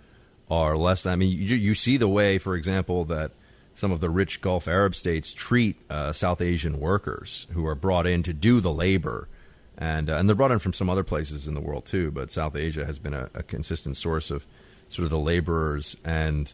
[0.50, 1.14] are less than.
[1.14, 3.32] I mean, you you see the way, for example, that
[3.74, 8.06] some of the rich Gulf Arab states treat uh, South Asian workers who are brought
[8.06, 9.28] in to do the labor,
[9.82, 12.12] and uh, and they're brought in from some other places in the world too.
[12.12, 14.46] But South Asia has been a, a consistent source of
[14.88, 16.52] sort of the laborers, and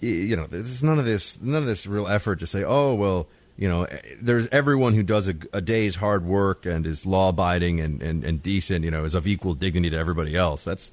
[0.00, 3.28] you know, there's none of this none of this real effort to say, oh well,
[3.56, 7.28] you know, eh, there's everyone who does a, a day's hard work and is law
[7.28, 10.64] abiding and, and and decent, you know, is of equal dignity to everybody else.
[10.64, 10.90] That's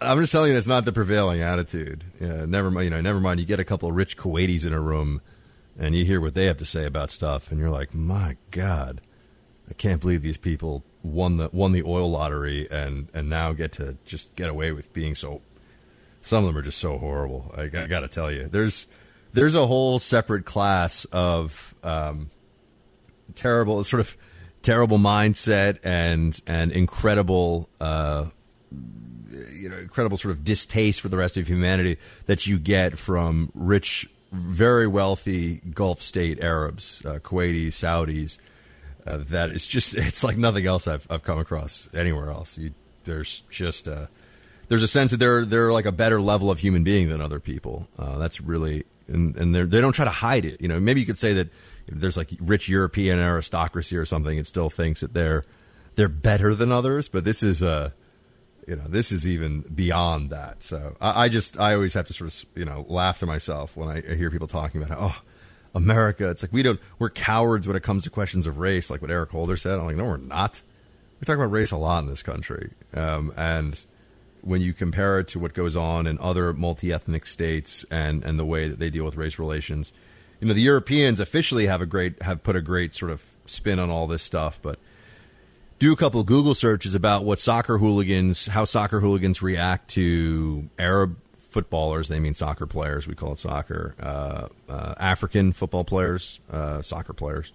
[0.00, 2.04] I'm just telling you, that's not the prevailing attitude.
[2.20, 2.84] Yeah, never mind.
[2.84, 3.40] You know, never mind.
[3.40, 5.20] You get a couple of rich Kuwaitis in a room,
[5.76, 9.00] and you hear what they have to say about stuff, and you're like, my God,
[9.70, 13.72] I can't believe these people won the won the oil lottery, and and now get
[13.72, 15.42] to just get away with being so.
[16.20, 17.54] Some of them are just so horrible.
[17.56, 18.86] I, I got to tell you, there's
[19.32, 22.30] there's a whole separate class of um,
[23.34, 24.16] terrible, sort of
[24.62, 27.68] terrible mindset and and incredible.
[27.80, 28.26] Uh,
[29.52, 33.50] you know, incredible sort of distaste for the rest of humanity that you get from
[33.54, 38.38] rich, very wealthy Gulf state Arabs, uh, Kuwaitis, Saudis.
[39.06, 42.58] Uh, that is just it's like nothing else I've I've come across anywhere else.
[42.58, 42.72] You,
[43.04, 44.06] there's just uh,
[44.68, 47.40] there's a sense that they're they're like a better level of human being than other
[47.40, 47.88] people.
[47.98, 50.60] Uh, that's really and and they they don't try to hide it.
[50.60, 51.48] You know, maybe you could say that
[51.88, 54.38] there's like rich European aristocracy or something.
[54.38, 55.44] It still thinks that they're
[55.96, 57.92] they're better than others, but this is a
[58.68, 60.62] you know this is even beyond that.
[60.62, 63.76] So I, I just I always have to sort of you know laugh to myself
[63.76, 65.22] when I hear people talking about oh.
[65.74, 69.02] America, it's like we don't we're cowards when it comes to questions of race, like
[69.02, 69.78] what Eric Holder said.
[69.78, 70.62] I'm like, no, we're not.
[71.20, 73.78] We talk about race a lot in this country, um, and
[74.42, 78.44] when you compare it to what goes on in other multi-ethnic states and and the
[78.44, 79.92] way that they deal with race relations,
[80.40, 83.78] you know, the Europeans officially have a great have put a great sort of spin
[83.78, 84.78] on all this stuff, but
[85.78, 91.16] do a couple Google searches about what soccer hooligans, how soccer hooligans react to Arab
[91.50, 92.08] footballers.
[92.08, 93.06] They mean soccer players.
[93.06, 93.94] We call it soccer.
[94.00, 97.52] Uh, uh, African football players, uh, soccer players,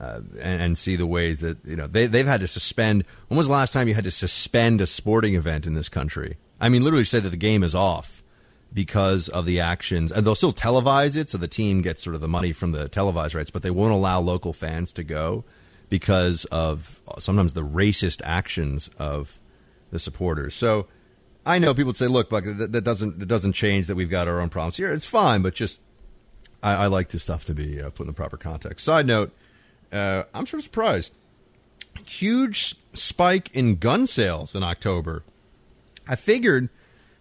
[0.00, 3.04] uh, and, and see the ways that you know they they've had to suspend.
[3.28, 6.36] When was the last time you had to suspend a sporting event in this country?
[6.60, 8.22] I mean, literally say that the game is off
[8.72, 12.20] because of the actions, and they'll still televise it, so the team gets sort of
[12.20, 15.44] the money from the televised rights, but they won't allow local fans to go
[15.88, 19.40] because of sometimes the racist actions of
[19.90, 20.54] the supporters.
[20.54, 20.86] So
[21.50, 24.10] I know people would say, "Look, Buck, that, that doesn't that doesn't change that we've
[24.10, 24.90] got our own problems here.
[24.90, 25.80] It's fine, but just
[26.62, 29.32] I, I like this stuff to be uh, put in the proper context." Side note:
[29.92, 31.12] uh, I'm sort of surprised.
[32.04, 35.22] huge spike in gun sales in October.
[36.06, 36.68] I figured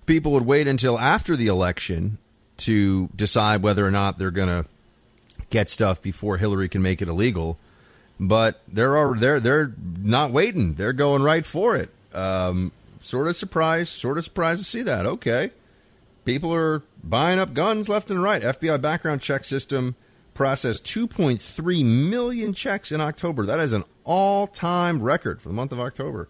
[0.06, 2.18] people would wait until after the election
[2.57, 4.69] to decide whether or not they're going to
[5.49, 7.57] get stuff before Hillary can make it illegal.
[8.19, 10.73] But they're they're they're not waiting.
[10.76, 11.89] They're going right for it.
[12.14, 15.06] Um, sort of surprised, sort of surprised to see that.
[15.06, 15.52] Okay,
[16.26, 18.42] people are buying up guns left and right.
[18.42, 19.96] FBI background check system
[20.34, 23.46] processed 2.3 million checks in October.
[23.46, 26.30] That is an all-time record for the month of October.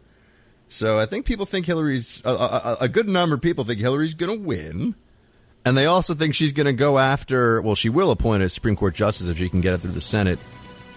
[0.68, 4.14] So I think people think Hillary's a, a, a good number of people think Hillary's
[4.14, 4.96] going to win.
[5.66, 8.76] And they also think she's going to go after, well, she will appoint a Supreme
[8.76, 10.40] Court justice if she can get it through the Senate,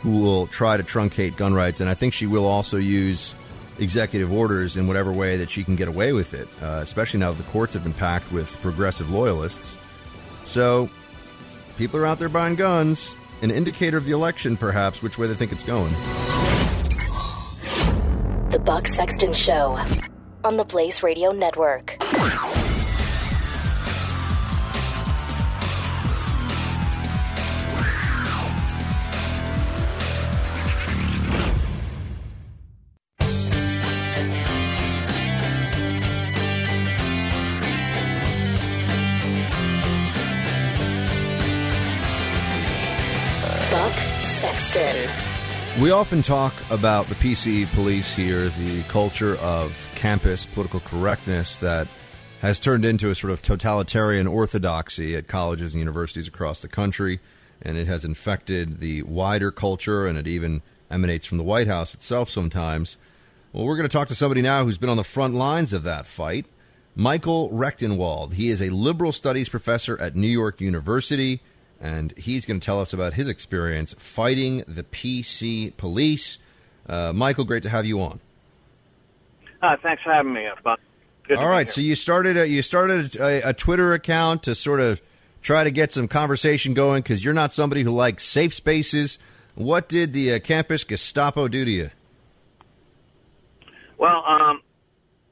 [0.03, 1.81] who will try to truncate gun rights.
[1.81, 3.35] And I think she will also use
[3.78, 7.32] executive orders in whatever way that she can get away with it, uh, especially now
[7.32, 9.78] that the courts have been packed with progressive loyalists.
[10.44, 10.90] So
[11.77, 15.35] people are out there buying guns, an indicator of the election, perhaps, which way they
[15.35, 15.93] think it's going.
[18.51, 19.78] The Buck Sexton Show
[20.44, 21.97] on the Blaze Radio Network.
[45.81, 51.89] We often talk about the PC police here, the culture of campus political correctness that
[52.43, 57.20] has turned into a sort of totalitarian orthodoxy at colleges and universities across the country,
[57.62, 61.94] and it has infected the wider culture, and it even emanates from the White House
[61.94, 62.99] itself sometimes.
[63.55, 65.85] Well, we're going to talk to somebody now who's been on the front lines of
[65.85, 66.44] that fight.
[66.94, 68.35] Michael Rectenwald.
[68.35, 71.40] He is a liberal studies professor at New York University
[71.82, 76.38] and he's going to tell us about his experience fighting the PC police.
[76.88, 78.20] Uh, Michael, great to have you on.
[79.60, 80.48] Uh, thanks for having me.
[80.62, 80.78] Buck.
[81.26, 84.54] Good to All right, so you started a, you started a, a Twitter account to
[84.54, 85.02] sort of
[85.40, 89.18] try to get some conversation going because you're not somebody who likes safe spaces.
[89.54, 91.90] What did the uh, campus Gestapo do to you?
[93.98, 94.62] Well, um,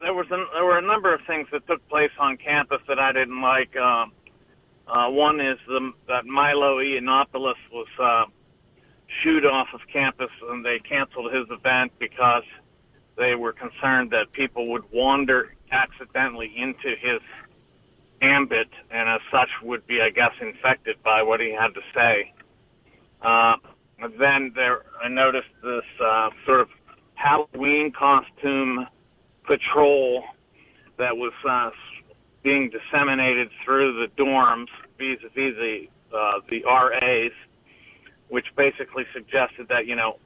[0.00, 2.98] there was a, there were a number of things that took place on campus that
[2.98, 3.76] I didn't like.
[3.76, 4.12] Um,
[4.92, 8.24] uh, one is the, that Milo Yiannopoulos was uh,
[9.22, 12.42] shooed off of campus, and they canceled his event because
[13.16, 17.20] they were concerned that people would wander accidentally into his
[18.22, 22.32] ambit, and as such would be, I guess, infected by what he had to say.
[23.22, 23.56] Uh,
[24.18, 26.68] then there, I noticed this uh, sort of
[27.14, 28.86] Halloween costume
[29.46, 30.24] patrol
[30.98, 31.70] that was uh,
[32.42, 34.68] being disseminated through the dorms
[34.98, 37.32] vis-a-vis the uh, the RAs,
[38.28, 40.18] which basically suggested that you know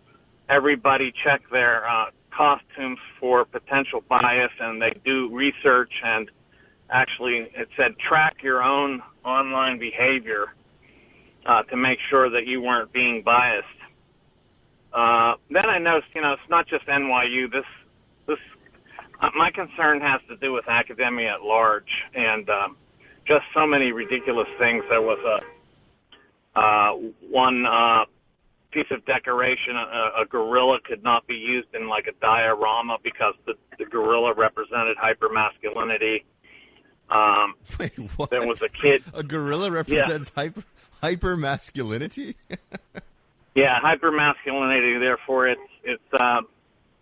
[0.49, 6.31] everybody check their uh, costumes for potential bias, and they do research and
[6.91, 10.55] actually it said track your own online behavior
[11.47, 13.67] uh, to make sure that you weren't being biased.
[14.93, 17.51] Uh, then I noticed, you know, it's not just NYU.
[17.51, 17.65] This
[18.27, 18.39] this
[19.35, 22.77] my concern has to do with academia at large, and um,
[23.27, 24.85] just so many ridiculous things.
[24.89, 26.93] There was a uh,
[27.31, 28.05] one uh,
[28.71, 29.77] piece of decoration.
[29.77, 34.35] A, a gorilla could not be used in like a diorama because the, the gorilla
[34.35, 36.25] represented hypermasculinity.
[37.11, 38.31] Um, Wait, what?
[38.31, 39.03] There was a kid.
[39.15, 40.65] A gorilla represents hyper
[41.01, 42.37] hyper masculinity.
[43.55, 44.99] Yeah, hypermasculinity.
[44.99, 46.41] Therefore, it's it's uh,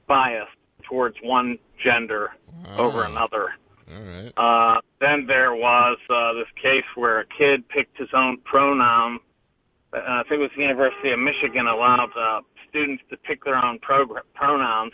[0.07, 0.51] biased
[0.83, 2.31] towards one gender
[2.77, 3.51] over another.
[3.91, 4.33] All right.
[4.37, 9.19] Uh, then there was uh, this case where a kid picked his own pronoun.
[9.93, 12.41] Uh, I think it was the University of Michigan allowed uh,
[12.71, 14.93] students to pick their own pronouns,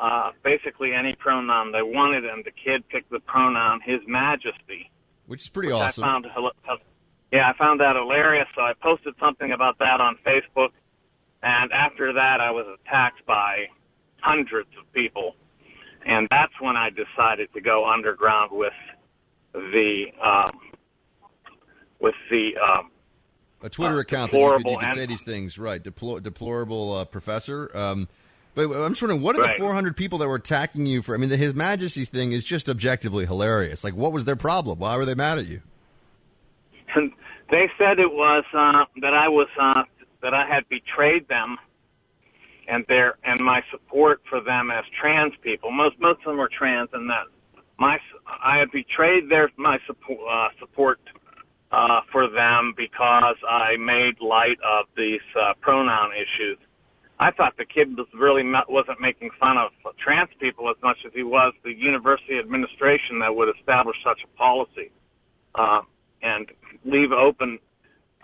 [0.00, 4.90] uh, basically any pronoun they wanted, and the kid picked the pronoun His Majesty.
[5.26, 6.04] Which is pretty which awesome.
[6.04, 6.26] I found,
[7.32, 8.48] yeah, I found that hilarious.
[8.54, 10.70] So I posted something about that on Facebook,
[11.42, 13.66] and after that, I was attacked by
[14.22, 15.34] hundreds of people,
[16.06, 18.72] and that's when I decided to go underground with
[19.52, 20.50] the um,
[22.00, 22.90] with the um,
[23.62, 25.82] a Twitter uh, account that you could, you could say these things, right?
[25.82, 27.70] Deplor- deplorable uh, professor.
[27.76, 28.08] Um,
[28.54, 29.56] but I'm just wondering, what are Right.
[29.56, 31.14] the 400 people that were attacking you for?
[31.14, 33.82] I mean, the His Majesty's thing is just objectively hilarious.
[33.82, 34.78] Like, what was their problem?
[34.78, 35.62] Why were they mad at you?
[37.50, 39.82] They said it was uh, that I was uh,
[40.22, 41.58] that I had betrayed them,
[42.68, 45.70] and their and my support for them as trans people.
[45.70, 47.26] Most most of them were trans, and that
[47.78, 51.00] my I had betrayed their my support uh, support
[51.72, 56.58] uh, for them because I made light of these uh, pronoun issues.
[57.18, 60.98] I thought the kid was really not, wasn't making fun of trans people as much
[61.06, 64.90] as he was the university administration that would establish such a policy
[65.54, 65.82] uh,
[66.22, 66.50] and
[66.84, 67.58] leave open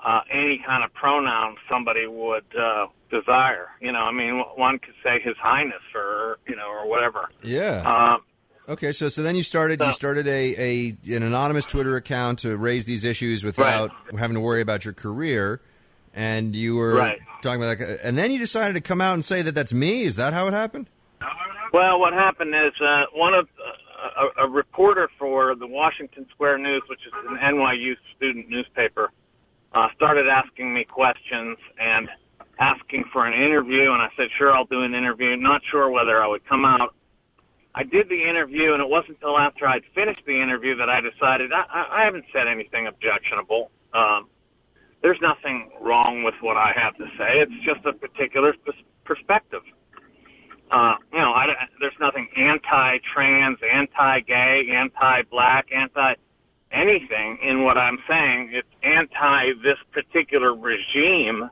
[0.05, 3.69] uh, any kind of pronoun somebody would uh, desire.
[3.81, 7.29] You know, I mean, one could say His Highness or you know or whatever.
[7.43, 7.83] Yeah.
[8.15, 8.23] Um,
[8.71, 12.55] Okay, so so then you started you started a, a an anonymous Twitter account to
[12.55, 15.63] raise these issues without having to worry about your career,
[16.13, 17.19] and you were Right.
[17.41, 20.03] talking about that, and then you decided to come out and say that that's me.
[20.03, 20.91] Is that how it happened?
[21.73, 26.59] Well, what happened is uh, one of uh, a, a reporter for the Washington Square
[26.59, 29.11] News, which is an NYU student newspaper,
[29.73, 32.09] uh, started asking me questions and
[32.59, 36.23] asking for an interview, and I said, "Sure, I'll do an interview." Not sure whether
[36.23, 36.95] I would come out.
[37.75, 41.01] I did the interview, and it wasn't until after I'd finished the interview that I
[41.01, 43.71] decided I, I, haven't said anything objectionable.
[43.95, 44.29] Um,
[45.03, 47.39] there's nothing wrong with what I have to say.
[47.39, 49.63] It's just a particular pers- perspective.
[50.73, 51.47] Uh, you know, I,
[51.81, 56.15] there's nothing anti-trans, anti-gay, anti-black, anti
[56.73, 58.51] anything in what I'm saying.
[58.53, 61.49] It's anti this particular regime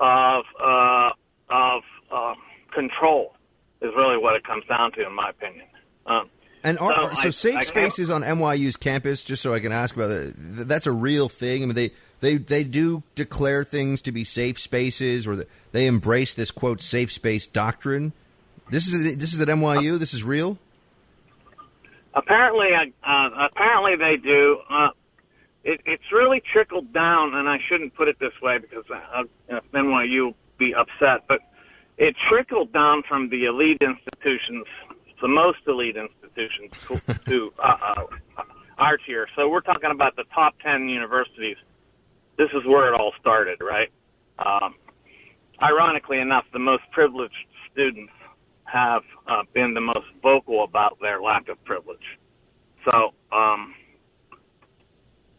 [0.00, 1.10] of uh,
[1.50, 2.34] of uh,
[2.74, 3.34] control
[3.82, 5.66] is really what it comes down to, in my opinion.
[6.06, 6.28] Um,
[6.62, 9.72] And are, So so I- safe I spaces on NYU's campus, just so I can
[9.72, 11.62] ask about it, th- that's a real thing.
[11.62, 11.90] I mean, they
[12.20, 17.10] they they do declare things to be safe spaces, or they embrace this quote safe
[17.12, 18.12] space doctrine.
[18.70, 19.98] This is this is at NYU.
[19.98, 20.58] This is real.
[22.14, 24.58] Apparently, uh, apparently they do.
[24.68, 24.88] Uh,
[25.64, 29.60] it, it's really trickled down, and I shouldn't put it this way because uh, uh,
[29.74, 31.40] NYU will be upset, but
[31.98, 34.66] it trickled down from the elite institutions,
[35.20, 37.76] the most elite institutions, to, to uh,
[38.38, 38.42] uh,
[38.78, 39.26] our tier.
[39.36, 41.56] So we're talking about the top ten universities.
[42.38, 43.90] This is where it all started, right?
[44.38, 44.76] Um,
[45.62, 47.34] ironically enough, the most privileged
[47.70, 48.12] students
[48.64, 52.18] have uh, been the most vocal about their lack of privilege.
[52.90, 53.74] So, um,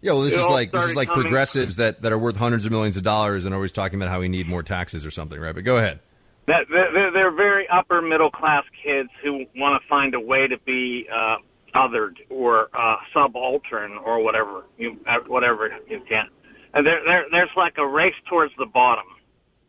[0.02, 2.36] Yeah, well, this It is like this is like coming- progressives that, that are worth
[2.36, 5.12] hundreds of millions of dollars and always talking about how we need more taxes or
[5.12, 5.54] something, right?
[5.54, 6.00] But go ahead.
[6.48, 10.58] that they're, they're very upper middle class kids who want to find a way to
[10.66, 11.36] be uh,
[11.76, 16.26] othered or uh, subaltern or whatever you uh, whatever you can.
[16.74, 19.06] And there, there there's like a race towards the bottom.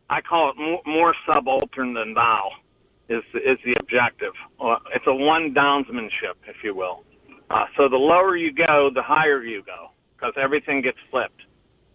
[0.09, 2.49] I call it more, more subaltern than thou
[3.07, 4.33] is is the objective.
[4.59, 7.03] Uh, it's a one downsmanship, if you will.
[7.51, 9.91] Uh, so the lower you go, the higher you go,
[10.23, 11.41] because everything gets flipped.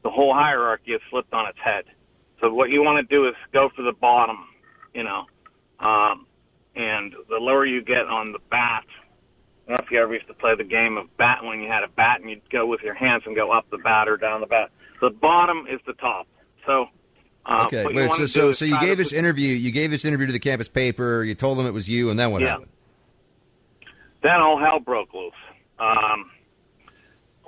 [0.03, 1.85] The whole hierarchy is flipped on its head.
[2.41, 4.37] So what you want to do is go for the bottom,
[4.95, 5.25] you know,
[5.81, 6.27] um,
[6.77, 8.85] and the lower you get on the bat.
[9.67, 11.69] I don't know if you ever used to play the game of bat when you
[11.69, 14.17] had a bat and you'd go with your hands and go up the bat or
[14.17, 14.71] down the bat.
[15.01, 16.27] The bottom is the top.
[16.67, 16.87] So
[17.47, 19.49] uh, Okay, wait, so so so you gave this interview.
[19.49, 21.25] You gave this interview to the campus paper.
[21.25, 22.51] You told them it was you, and then what Yeah.
[22.51, 22.71] happened?
[24.23, 25.33] then all hell broke loose.
[25.79, 26.31] Um,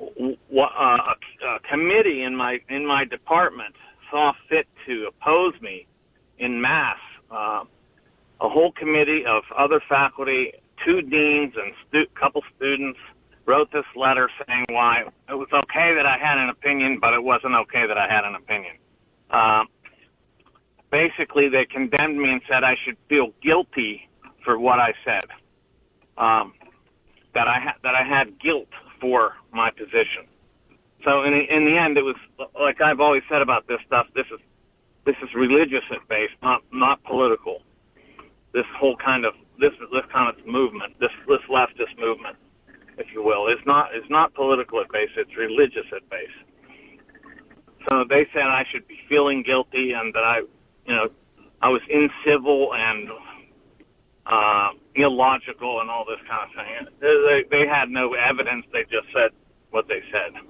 [0.01, 3.74] a, a committee in my in my department
[4.10, 5.86] saw fit to oppose me
[6.39, 6.98] in mass.
[7.31, 7.64] Uh,
[8.40, 10.52] a whole committee of other faculty,
[10.85, 12.98] two deans, and stu- couple students
[13.47, 17.22] wrote this letter saying why it was okay that I had an opinion, but it
[17.22, 18.77] wasn't okay that I had an opinion.
[19.31, 19.64] Uh,
[20.90, 24.09] basically, they condemned me and said I should feel guilty
[24.44, 25.24] for what I said.
[26.16, 26.55] Um,
[27.35, 28.68] that I ha- that I had guilt
[29.01, 30.27] for my position.
[31.05, 32.16] So in the, in the end, it was
[32.60, 34.06] like I've always said about this stuff.
[34.14, 34.40] This is
[35.06, 37.62] this is religious at base, not not political.
[38.52, 42.36] This whole kind of this this kind of movement, this this leftist movement,
[42.98, 45.10] if you will, is not is not political at base.
[45.16, 46.36] It's religious at base.
[47.89, 50.39] So they said I should be feeling guilty and that I,
[50.86, 51.09] you know,
[51.62, 53.09] I was incivil and
[54.26, 56.94] uh, illogical and all this kind of thing.
[57.01, 58.66] They, they had no evidence.
[58.72, 59.30] They just said
[59.70, 60.40] what they said.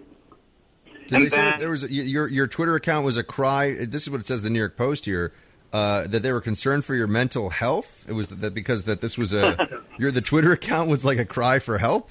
[1.07, 3.85] Did And they say that there was a, your your Twitter account was a cry?
[3.85, 5.33] This is what it says the New York Post here.
[5.73, 8.05] Uh, that they were concerned for your mental health.
[8.09, 9.57] It was that because that this was a
[9.99, 12.11] your the Twitter account was like a cry for help.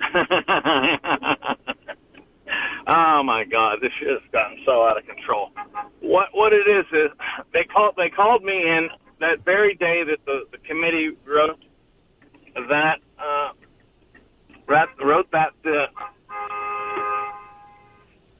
[2.86, 5.50] oh my God, this shit has gotten so out of control.
[6.00, 7.10] What what it is is
[7.52, 8.88] they called they called me in
[9.22, 11.64] that very day that the, the committee wrote
[12.68, 13.52] that uh,
[14.66, 15.86] wrote, wrote that uh,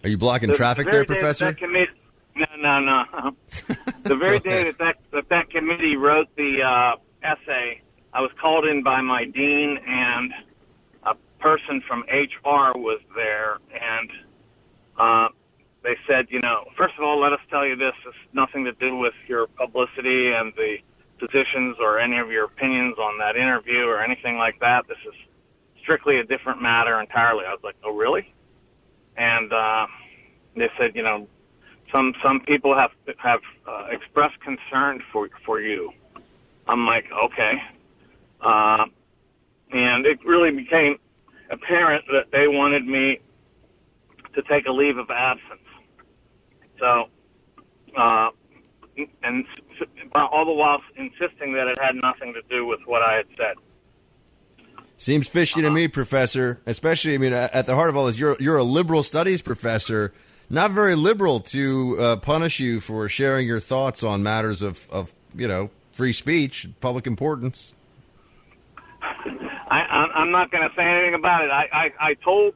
[0.02, 1.56] Are you blocking the traffic very there, Professor?
[2.34, 3.36] No, no, no.
[4.04, 7.80] the very day that that, that that committee wrote the uh, essay,
[8.12, 10.32] I was called in by my dean, and
[11.04, 14.10] a person from HR was there, and
[14.98, 15.28] uh,
[15.82, 18.72] they said, you know, first of all, let us tell you this: it's nothing to
[18.72, 20.76] do with your publicity and the
[21.18, 24.86] positions or any of your opinions on that interview or anything like that.
[24.88, 25.14] This is
[25.82, 27.44] strictly a different matter entirely.
[27.46, 28.32] I was like, oh, really?
[29.16, 29.86] And uh,
[30.56, 31.28] they said, you know,
[31.94, 35.92] some some people have have uh, expressed concern for for you.
[36.68, 37.52] I'm like, okay.
[38.40, 38.84] Uh,
[39.72, 40.96] and it really became
[41.50, 43.20] apparent that they wanted me
[44.34, 45.61] to take a leave of absence.
[46.82, 47.04] So,
[47.96, 48.30] uh,
[49.22, 49.44] and
[50.14, 53.54] all the while insisting that it had nothing to do with what I had said.
[54.96, 56.60] Seems fishy to me, Professor.
[56.66, 60.12] Especially, I mean, at the heart of all this, you're you're a liberal studies professor.
[60.50, 65.14] Not very liberal to uh, punish you for sharing your thoughts on matters of, of
[65.36, 67.74] you know free speech, public importance.
[69.02, 71.50] I, I'm I'm not going to say anything about it.
[71.50, 72.54] I, I, I told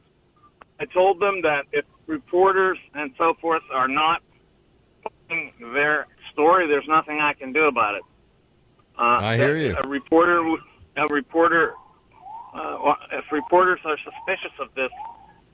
[0.81, 4.21] I told them that if reporters and so forth are not
[5.03, 8.01] putting their story, there's nothing I can do about it.
[8.97, 9.75] Uh, I hear you.
[9.81, 10.41] A reporter,
[10.95, 11.73] a reporter,
[12.53, 14.89] uh, if reporters are suspicious of this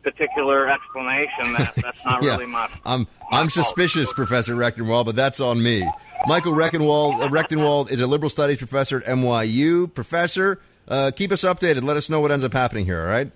[0.04, 2.32] particular explanation, that that's not Yeah.
[2.38, 2.70] really my.
[2.86, 5.90] I'm I'm suspicious, Professor Rectenwald, but that's on me.
[6.28, 9.94] Michael Rectenwald, uh, Rectenwald is a liberal studies professor at NYU.
[9.94, 11.84] Professor, uh, keep us updated.
[11.84, 13.02] Let us know what ends up happening here.
[13.02, 13.30] All right.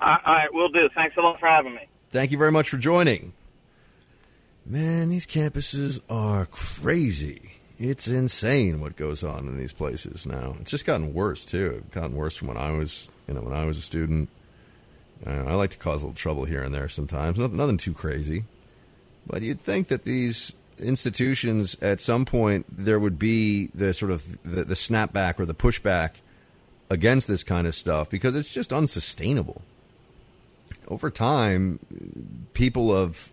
[0.00, 0.88] All right, we'll do.
[0.94, 1.88] Thanks a lot for having me.
[2.10, 3.34] Thank you very much for joining.
[4.64, 7.52] Man, these campuses are crazy.
[7.78, 10.56] It's insane what goes on in these places now.
[10.60, 11.82] It's just gotten worse too.
[11.84, 14.30] It's gotten worse from when I was, you know, when I was a student.
[15.26, 17.38] Uh, I like to cause a little trouble here and there sometimes.
[17.38, 18.44] Nothing, nothing too crazy,
[19.26, 24.42] but you'd think that these institutions, at some point, there would be the sort of
[24.44, 26.16] the, the snapback or the pushback
[26.88, 29.60] against this kind of stuff because it's just unsustainable
[30.88, 31.78] over time,
[32.54, 33.32] people of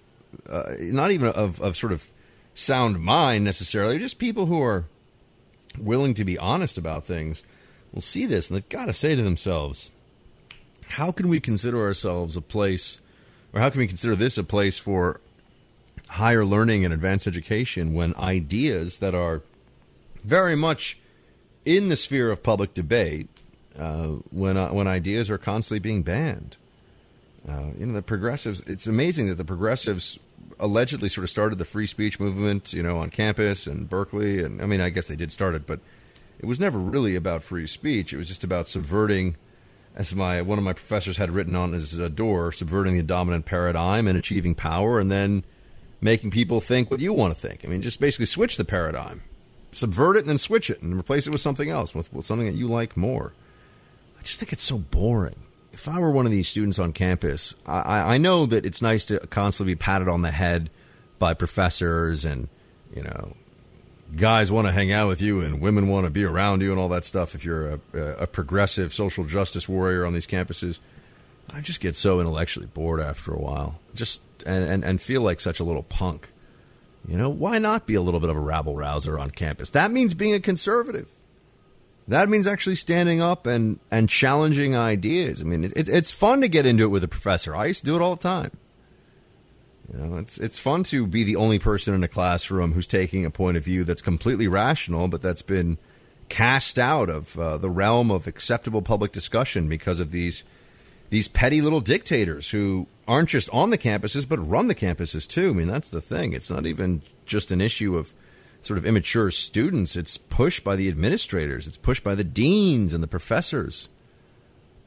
[0.49, 2.11] uh, not even of, of sort of
[2.53, 4.85] sound mind necessarily, just people who are
[5.77, 7.43] willing to be honest about things
[7.93, 9.91] will see this and they've got to say to themselves,
[10.89, 12.99] how can we consider ourselves a place,
[13.53, 15.19] or how can we consider this a place for
[16.09, 19.41] higher learning and advanced education when ideas that are
[20.23, 20.99] very much
[21.63, 23.27] in the sphere of public debate,
[23.77, 26.55] uh, when uh, when ideas are constantly being banned?
[27.47, 30.17] Uh, you know, the progressives, it's amazing that the progressives
[30.59, 34.43] allegedly sort of started the free speech movement, you know, on campus and Berkeley.
[34.43, 35.79] And I mean, I guess they did start it, but
[36.39, 38.13] it was never really about free speech.
[38.13, 39.35] It was just about subverting,
[39.95, 43.45] as my one of my professors had written on his uh, door, subverting the dominant
[43.45, 45.43] paradigm and achieving power and then
[46.01, 47.63] making people think what you want to think.
[47.63, 49.21] I mean, just basically switch the paradigm,
[49.71, 52.47] subvert it and then switch it and replace it with something else, with, with something
[52.47, 53.33] that you like more.
[54.19, 55.43] I just think it's so boring
[55.75, 59.05] if I were one of these students on campus, I, I know that it's nice
[59.07, 60.69] to constantly be patted on the head
[61.19, 62.47] by professors and,
[62.95, 63.33] you know,
[64.15, 66.79] guys want to hang out with you and women want to be around you and
[66.79, 70.79] all that stuff if you're a, a progressive social justice warrior on these campuses.
[71.53, 73.77] I just get so intellectually bored after a while.
[73.93, 76.29] Just and, and, and feel like such a little punk.
[77.05, 79.71] You know, why not be a little bit of a rabble rouser on campus?
[79.71, 81.09] That means being a conservative.
[82.07, 85.41] That means actually standing up and, and challenging ideas.
[85.41, 87.55] I mean, it, it's fun to get into it with a professor.
[87.55, 88.51] I used to do it all the time.
[89.91, 93.25] You know, it's it's fun to be the only person in a classroom who's taking
[93.25, 95.77] a point of view that's completely rational, but that's been
[96.27, 100.43] cast out of uh, the realm of acceptable public discussion because of these
[101.11, 105.51] these petty little dictators who aren't just on the campuses but run the campuses too.
[105.51, 106.33] I mean, that's the thing.
[106.33, 108.13] It's not even just an issue of
[108.65, 109.95] sort of immature students.
[109.95, 111.67] It's pushed by the administrators.
[111.67, 113.89] It's pushed by the deans and the professors.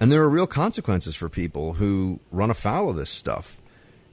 [0.00, 3.60] And there are real consequences for people who run afoul of this stuff.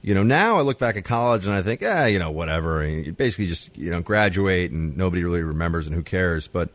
[0.02, 2.86] You know, now I look back at college and I think, eh, you know, whatever.
[2.86, 6.46] You basically just, you know, graduate and nobody really remembers and who cares.
[6.46, 6.70] But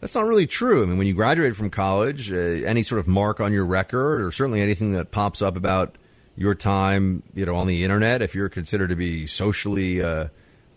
[0.00, 0.82] that's not really true.
[0.82, 4.20] I mean, when you graduate from college, uh, any sort of mark on your record
[4.20, 5.96] or certainly anything that pops up about
[6.36, 10.28] your time, you know, on the internet, if you're considered to be socially uh,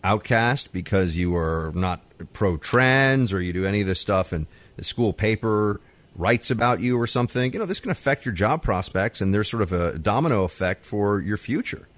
[0.04, 2.00] outcast because you are not
[2.32, 5.80] pro trans or you do any of this stuff and the school paper
[6.16, 9.50] writes about you or something, you know, this can affect your job prospects and there's
[9.50, 11.88] sort of a domino effect for your future.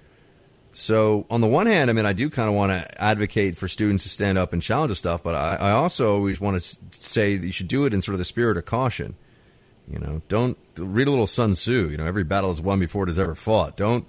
[0.73, 3.67] So, on the one hand, I mean, I do kind of want to advocate for
[3.67, 6.79] students to stand up and challenge this stuff, but I, I also always want to
[6.91, 9.17] say you should do it in sort of the spirit of caution.
[9.89, 11.89] You know, don't read a little Sun Tzu.
[11.89, 13.77] You know, every battle is won before it is ever fought.
[13.79, 14.05] Don't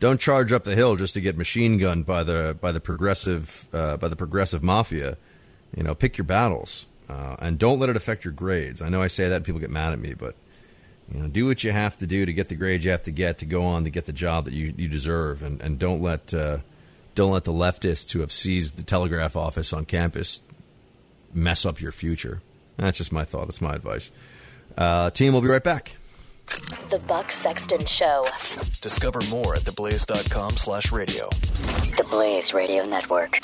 [0.00, 3.68] don't charge up the hill just to get machine gunned by the by the progressive
[3.72, 5.16] uh, by the progressive mafia.
[5.76, 8.82] You know, pick your battles uh, and don't let it affect your grades.
[8.82, 10.34] I know I say that and people get mad at me, but
[11.12, 13.10] you know, do what you have to do to get the grades you have to
[13.10, 16.02] get to go on to get the job that you, you deserve, and, and don't
[16.02, 16.58] let uh,
[17.14, 20.40] don't let the leftists who have seized the telegraph office on campus
[21.34, 22.40] mess up your future.
[22.76, 23.46] That's just my thought.
[23.46, 24.10] That's my advice.
[24.78, 25.96] Uh, team, we'll be right back.
[26.90, 28.26] The Buck Sexton Show.
[28.80, 31.28] Discover more at theblaze.com slash radio.
[31.96, 33.38] The Blaze Radio Network.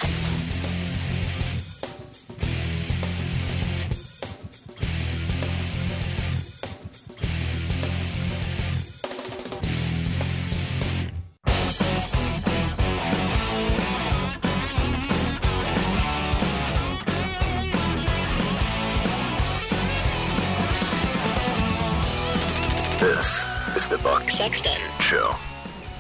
[24.47, 25.35] Sexton Show.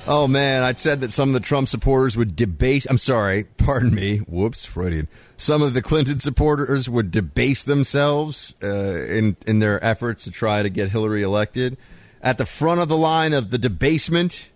[0.06, 2.86] Oh man, I said that some of the Trump supporters would debase.
[2.88, 4.18] I'm sorry, pardon me.
[4.18, 5.08] Whoops, Freudian.
[5.36, 10.62] Some of the Clinton supporters would debase themselves uh, in in their efforts to try
[10.62, 11.76] to get Hillary elected.
[12.22, 14.52] At the front of the line of the debasement,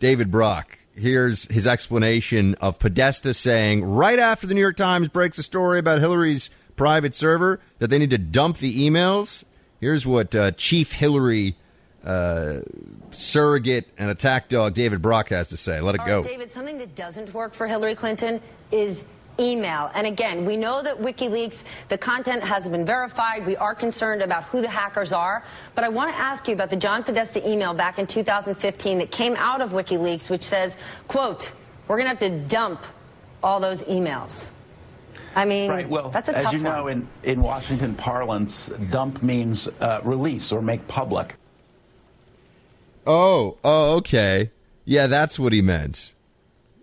[0.00, 0.78] David Brock.
[0.96, 5.78] Here's his explanation of Podesta saying right after the New York Times breaks a story
[5.78, 9.44] about Hillary's private server that they need to dump the emails.
[9.78, 11.54] Here's what uh, Chief Hillary
[12.04, 12.60] uh,
[13.10, 15.80] surrogate and attack dog David Brock has to say.
[15.80, 16.16] Let it go.
[16.16, 18.40] right, David, something that doesn't work for Hillary Clinton
[18.70, 19.04] is
[19.38, 19.90] email.
[19.92, 23.46] And again, we know that WikiLeaks, the content hasn't been verified.
[23.46, 25.44] We are concerned about who the hackers are.
[25.74, 29.10] But I want to ask you about the John Podesta email back in 2015 that
[29.10, 30.76] came out of WikiLeaks, which says,
[31.08, 31.52] quote,
[31.88, 32.84] we're going to have to dump
[33.42, 34.52] all those emails.
[35.36, 35.88] I mean, Right.
[35.88, 36.62] Well, that's a as you one.
[36.62, 41.34] know, in, in Washington parlance, dump means uh, release or make public.
[43.06, 44.50] Oh, oh, okay.
[44.84, 46.14] Yeah, that's what he meant.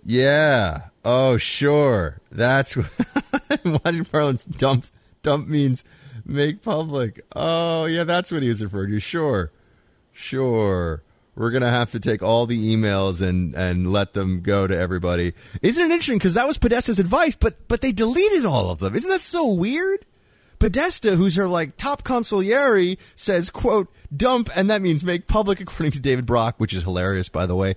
[0.03, 0.89] Yeah.
[1.03, 2.19] Oh, sure.
[2.31, 4.45] That's what watching parlance.
[4.45, 4.88] Dump,
[5.22, 5.84] dump means
[6.26, 7.22] make public.
[7.35, 8.99] Oh, yeah, that's what he was referring to.
[8.99, 9.52] Sure,
[10.11, 11.03] sure.
[11.35, 15.34] We're gonna have to take all the emails and and let them go to everybody.
[15.61, 16.18] Isn't it interesting?
[16.18, 18.95] Because that was Podesta's advice, but but they deleted all of them.
[18.95, 20.06] Isn't that so weird?
[20.62, 25.92] Podesta, who's her like top consigliere, says, "quote dump," and that means make public, according
[25.94, 27.74] to David Brock, which is hilarious, by the way.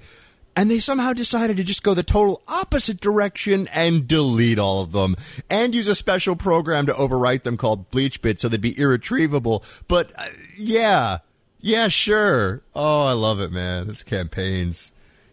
[0.55, 4.93] And they somehow decided to just go the total opposite direction and delete all of
[4.93, 5.17] them,
[5.49, 9.65] and use a special program to overwrite them called Bleach BleachBit, so they'd be irretrievable.
[9.89, 11.21] But uh, yeah,
[11.61, 12.65] yeah, sure.
[12.75, 13.87] Oh, I love it, man.
[13.87, 14.93] This campaign's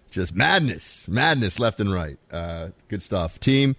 [0.09, 2.17] just madness, madness left and right.
[2.31, 3.75] Uh, good stuff, team.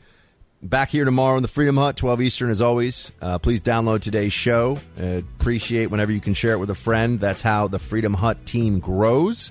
[0.62, 3.10] Back here tomorrow in the Freedom Hut, 12 Eastern, as always.
[3.20, 4.78] Uh, please download today's show.
[5.00, 7.18] Uh, appreciate whenever you can share it with a friend.
[7.18, 9.50] That's how the Freedom Hut team grows.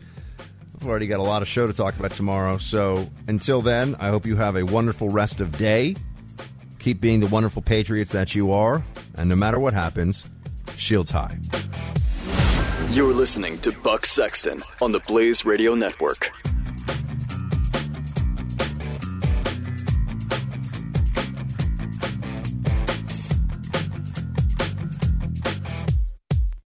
[0.79, 2.57] We've already got a lot of show to talk about tomorrow.
[2.59, 5.95] So until then, I hope you have a wonderful rest of day.
[6.79, 8.81] Keep being the wonderful patriots that you are.
[9.15, 10.29] And no matter what happens,
[10.77, 11.37] shields high.
[12.91, 16.31] You're listening to Buck Sexton on the Blaze Radio Network.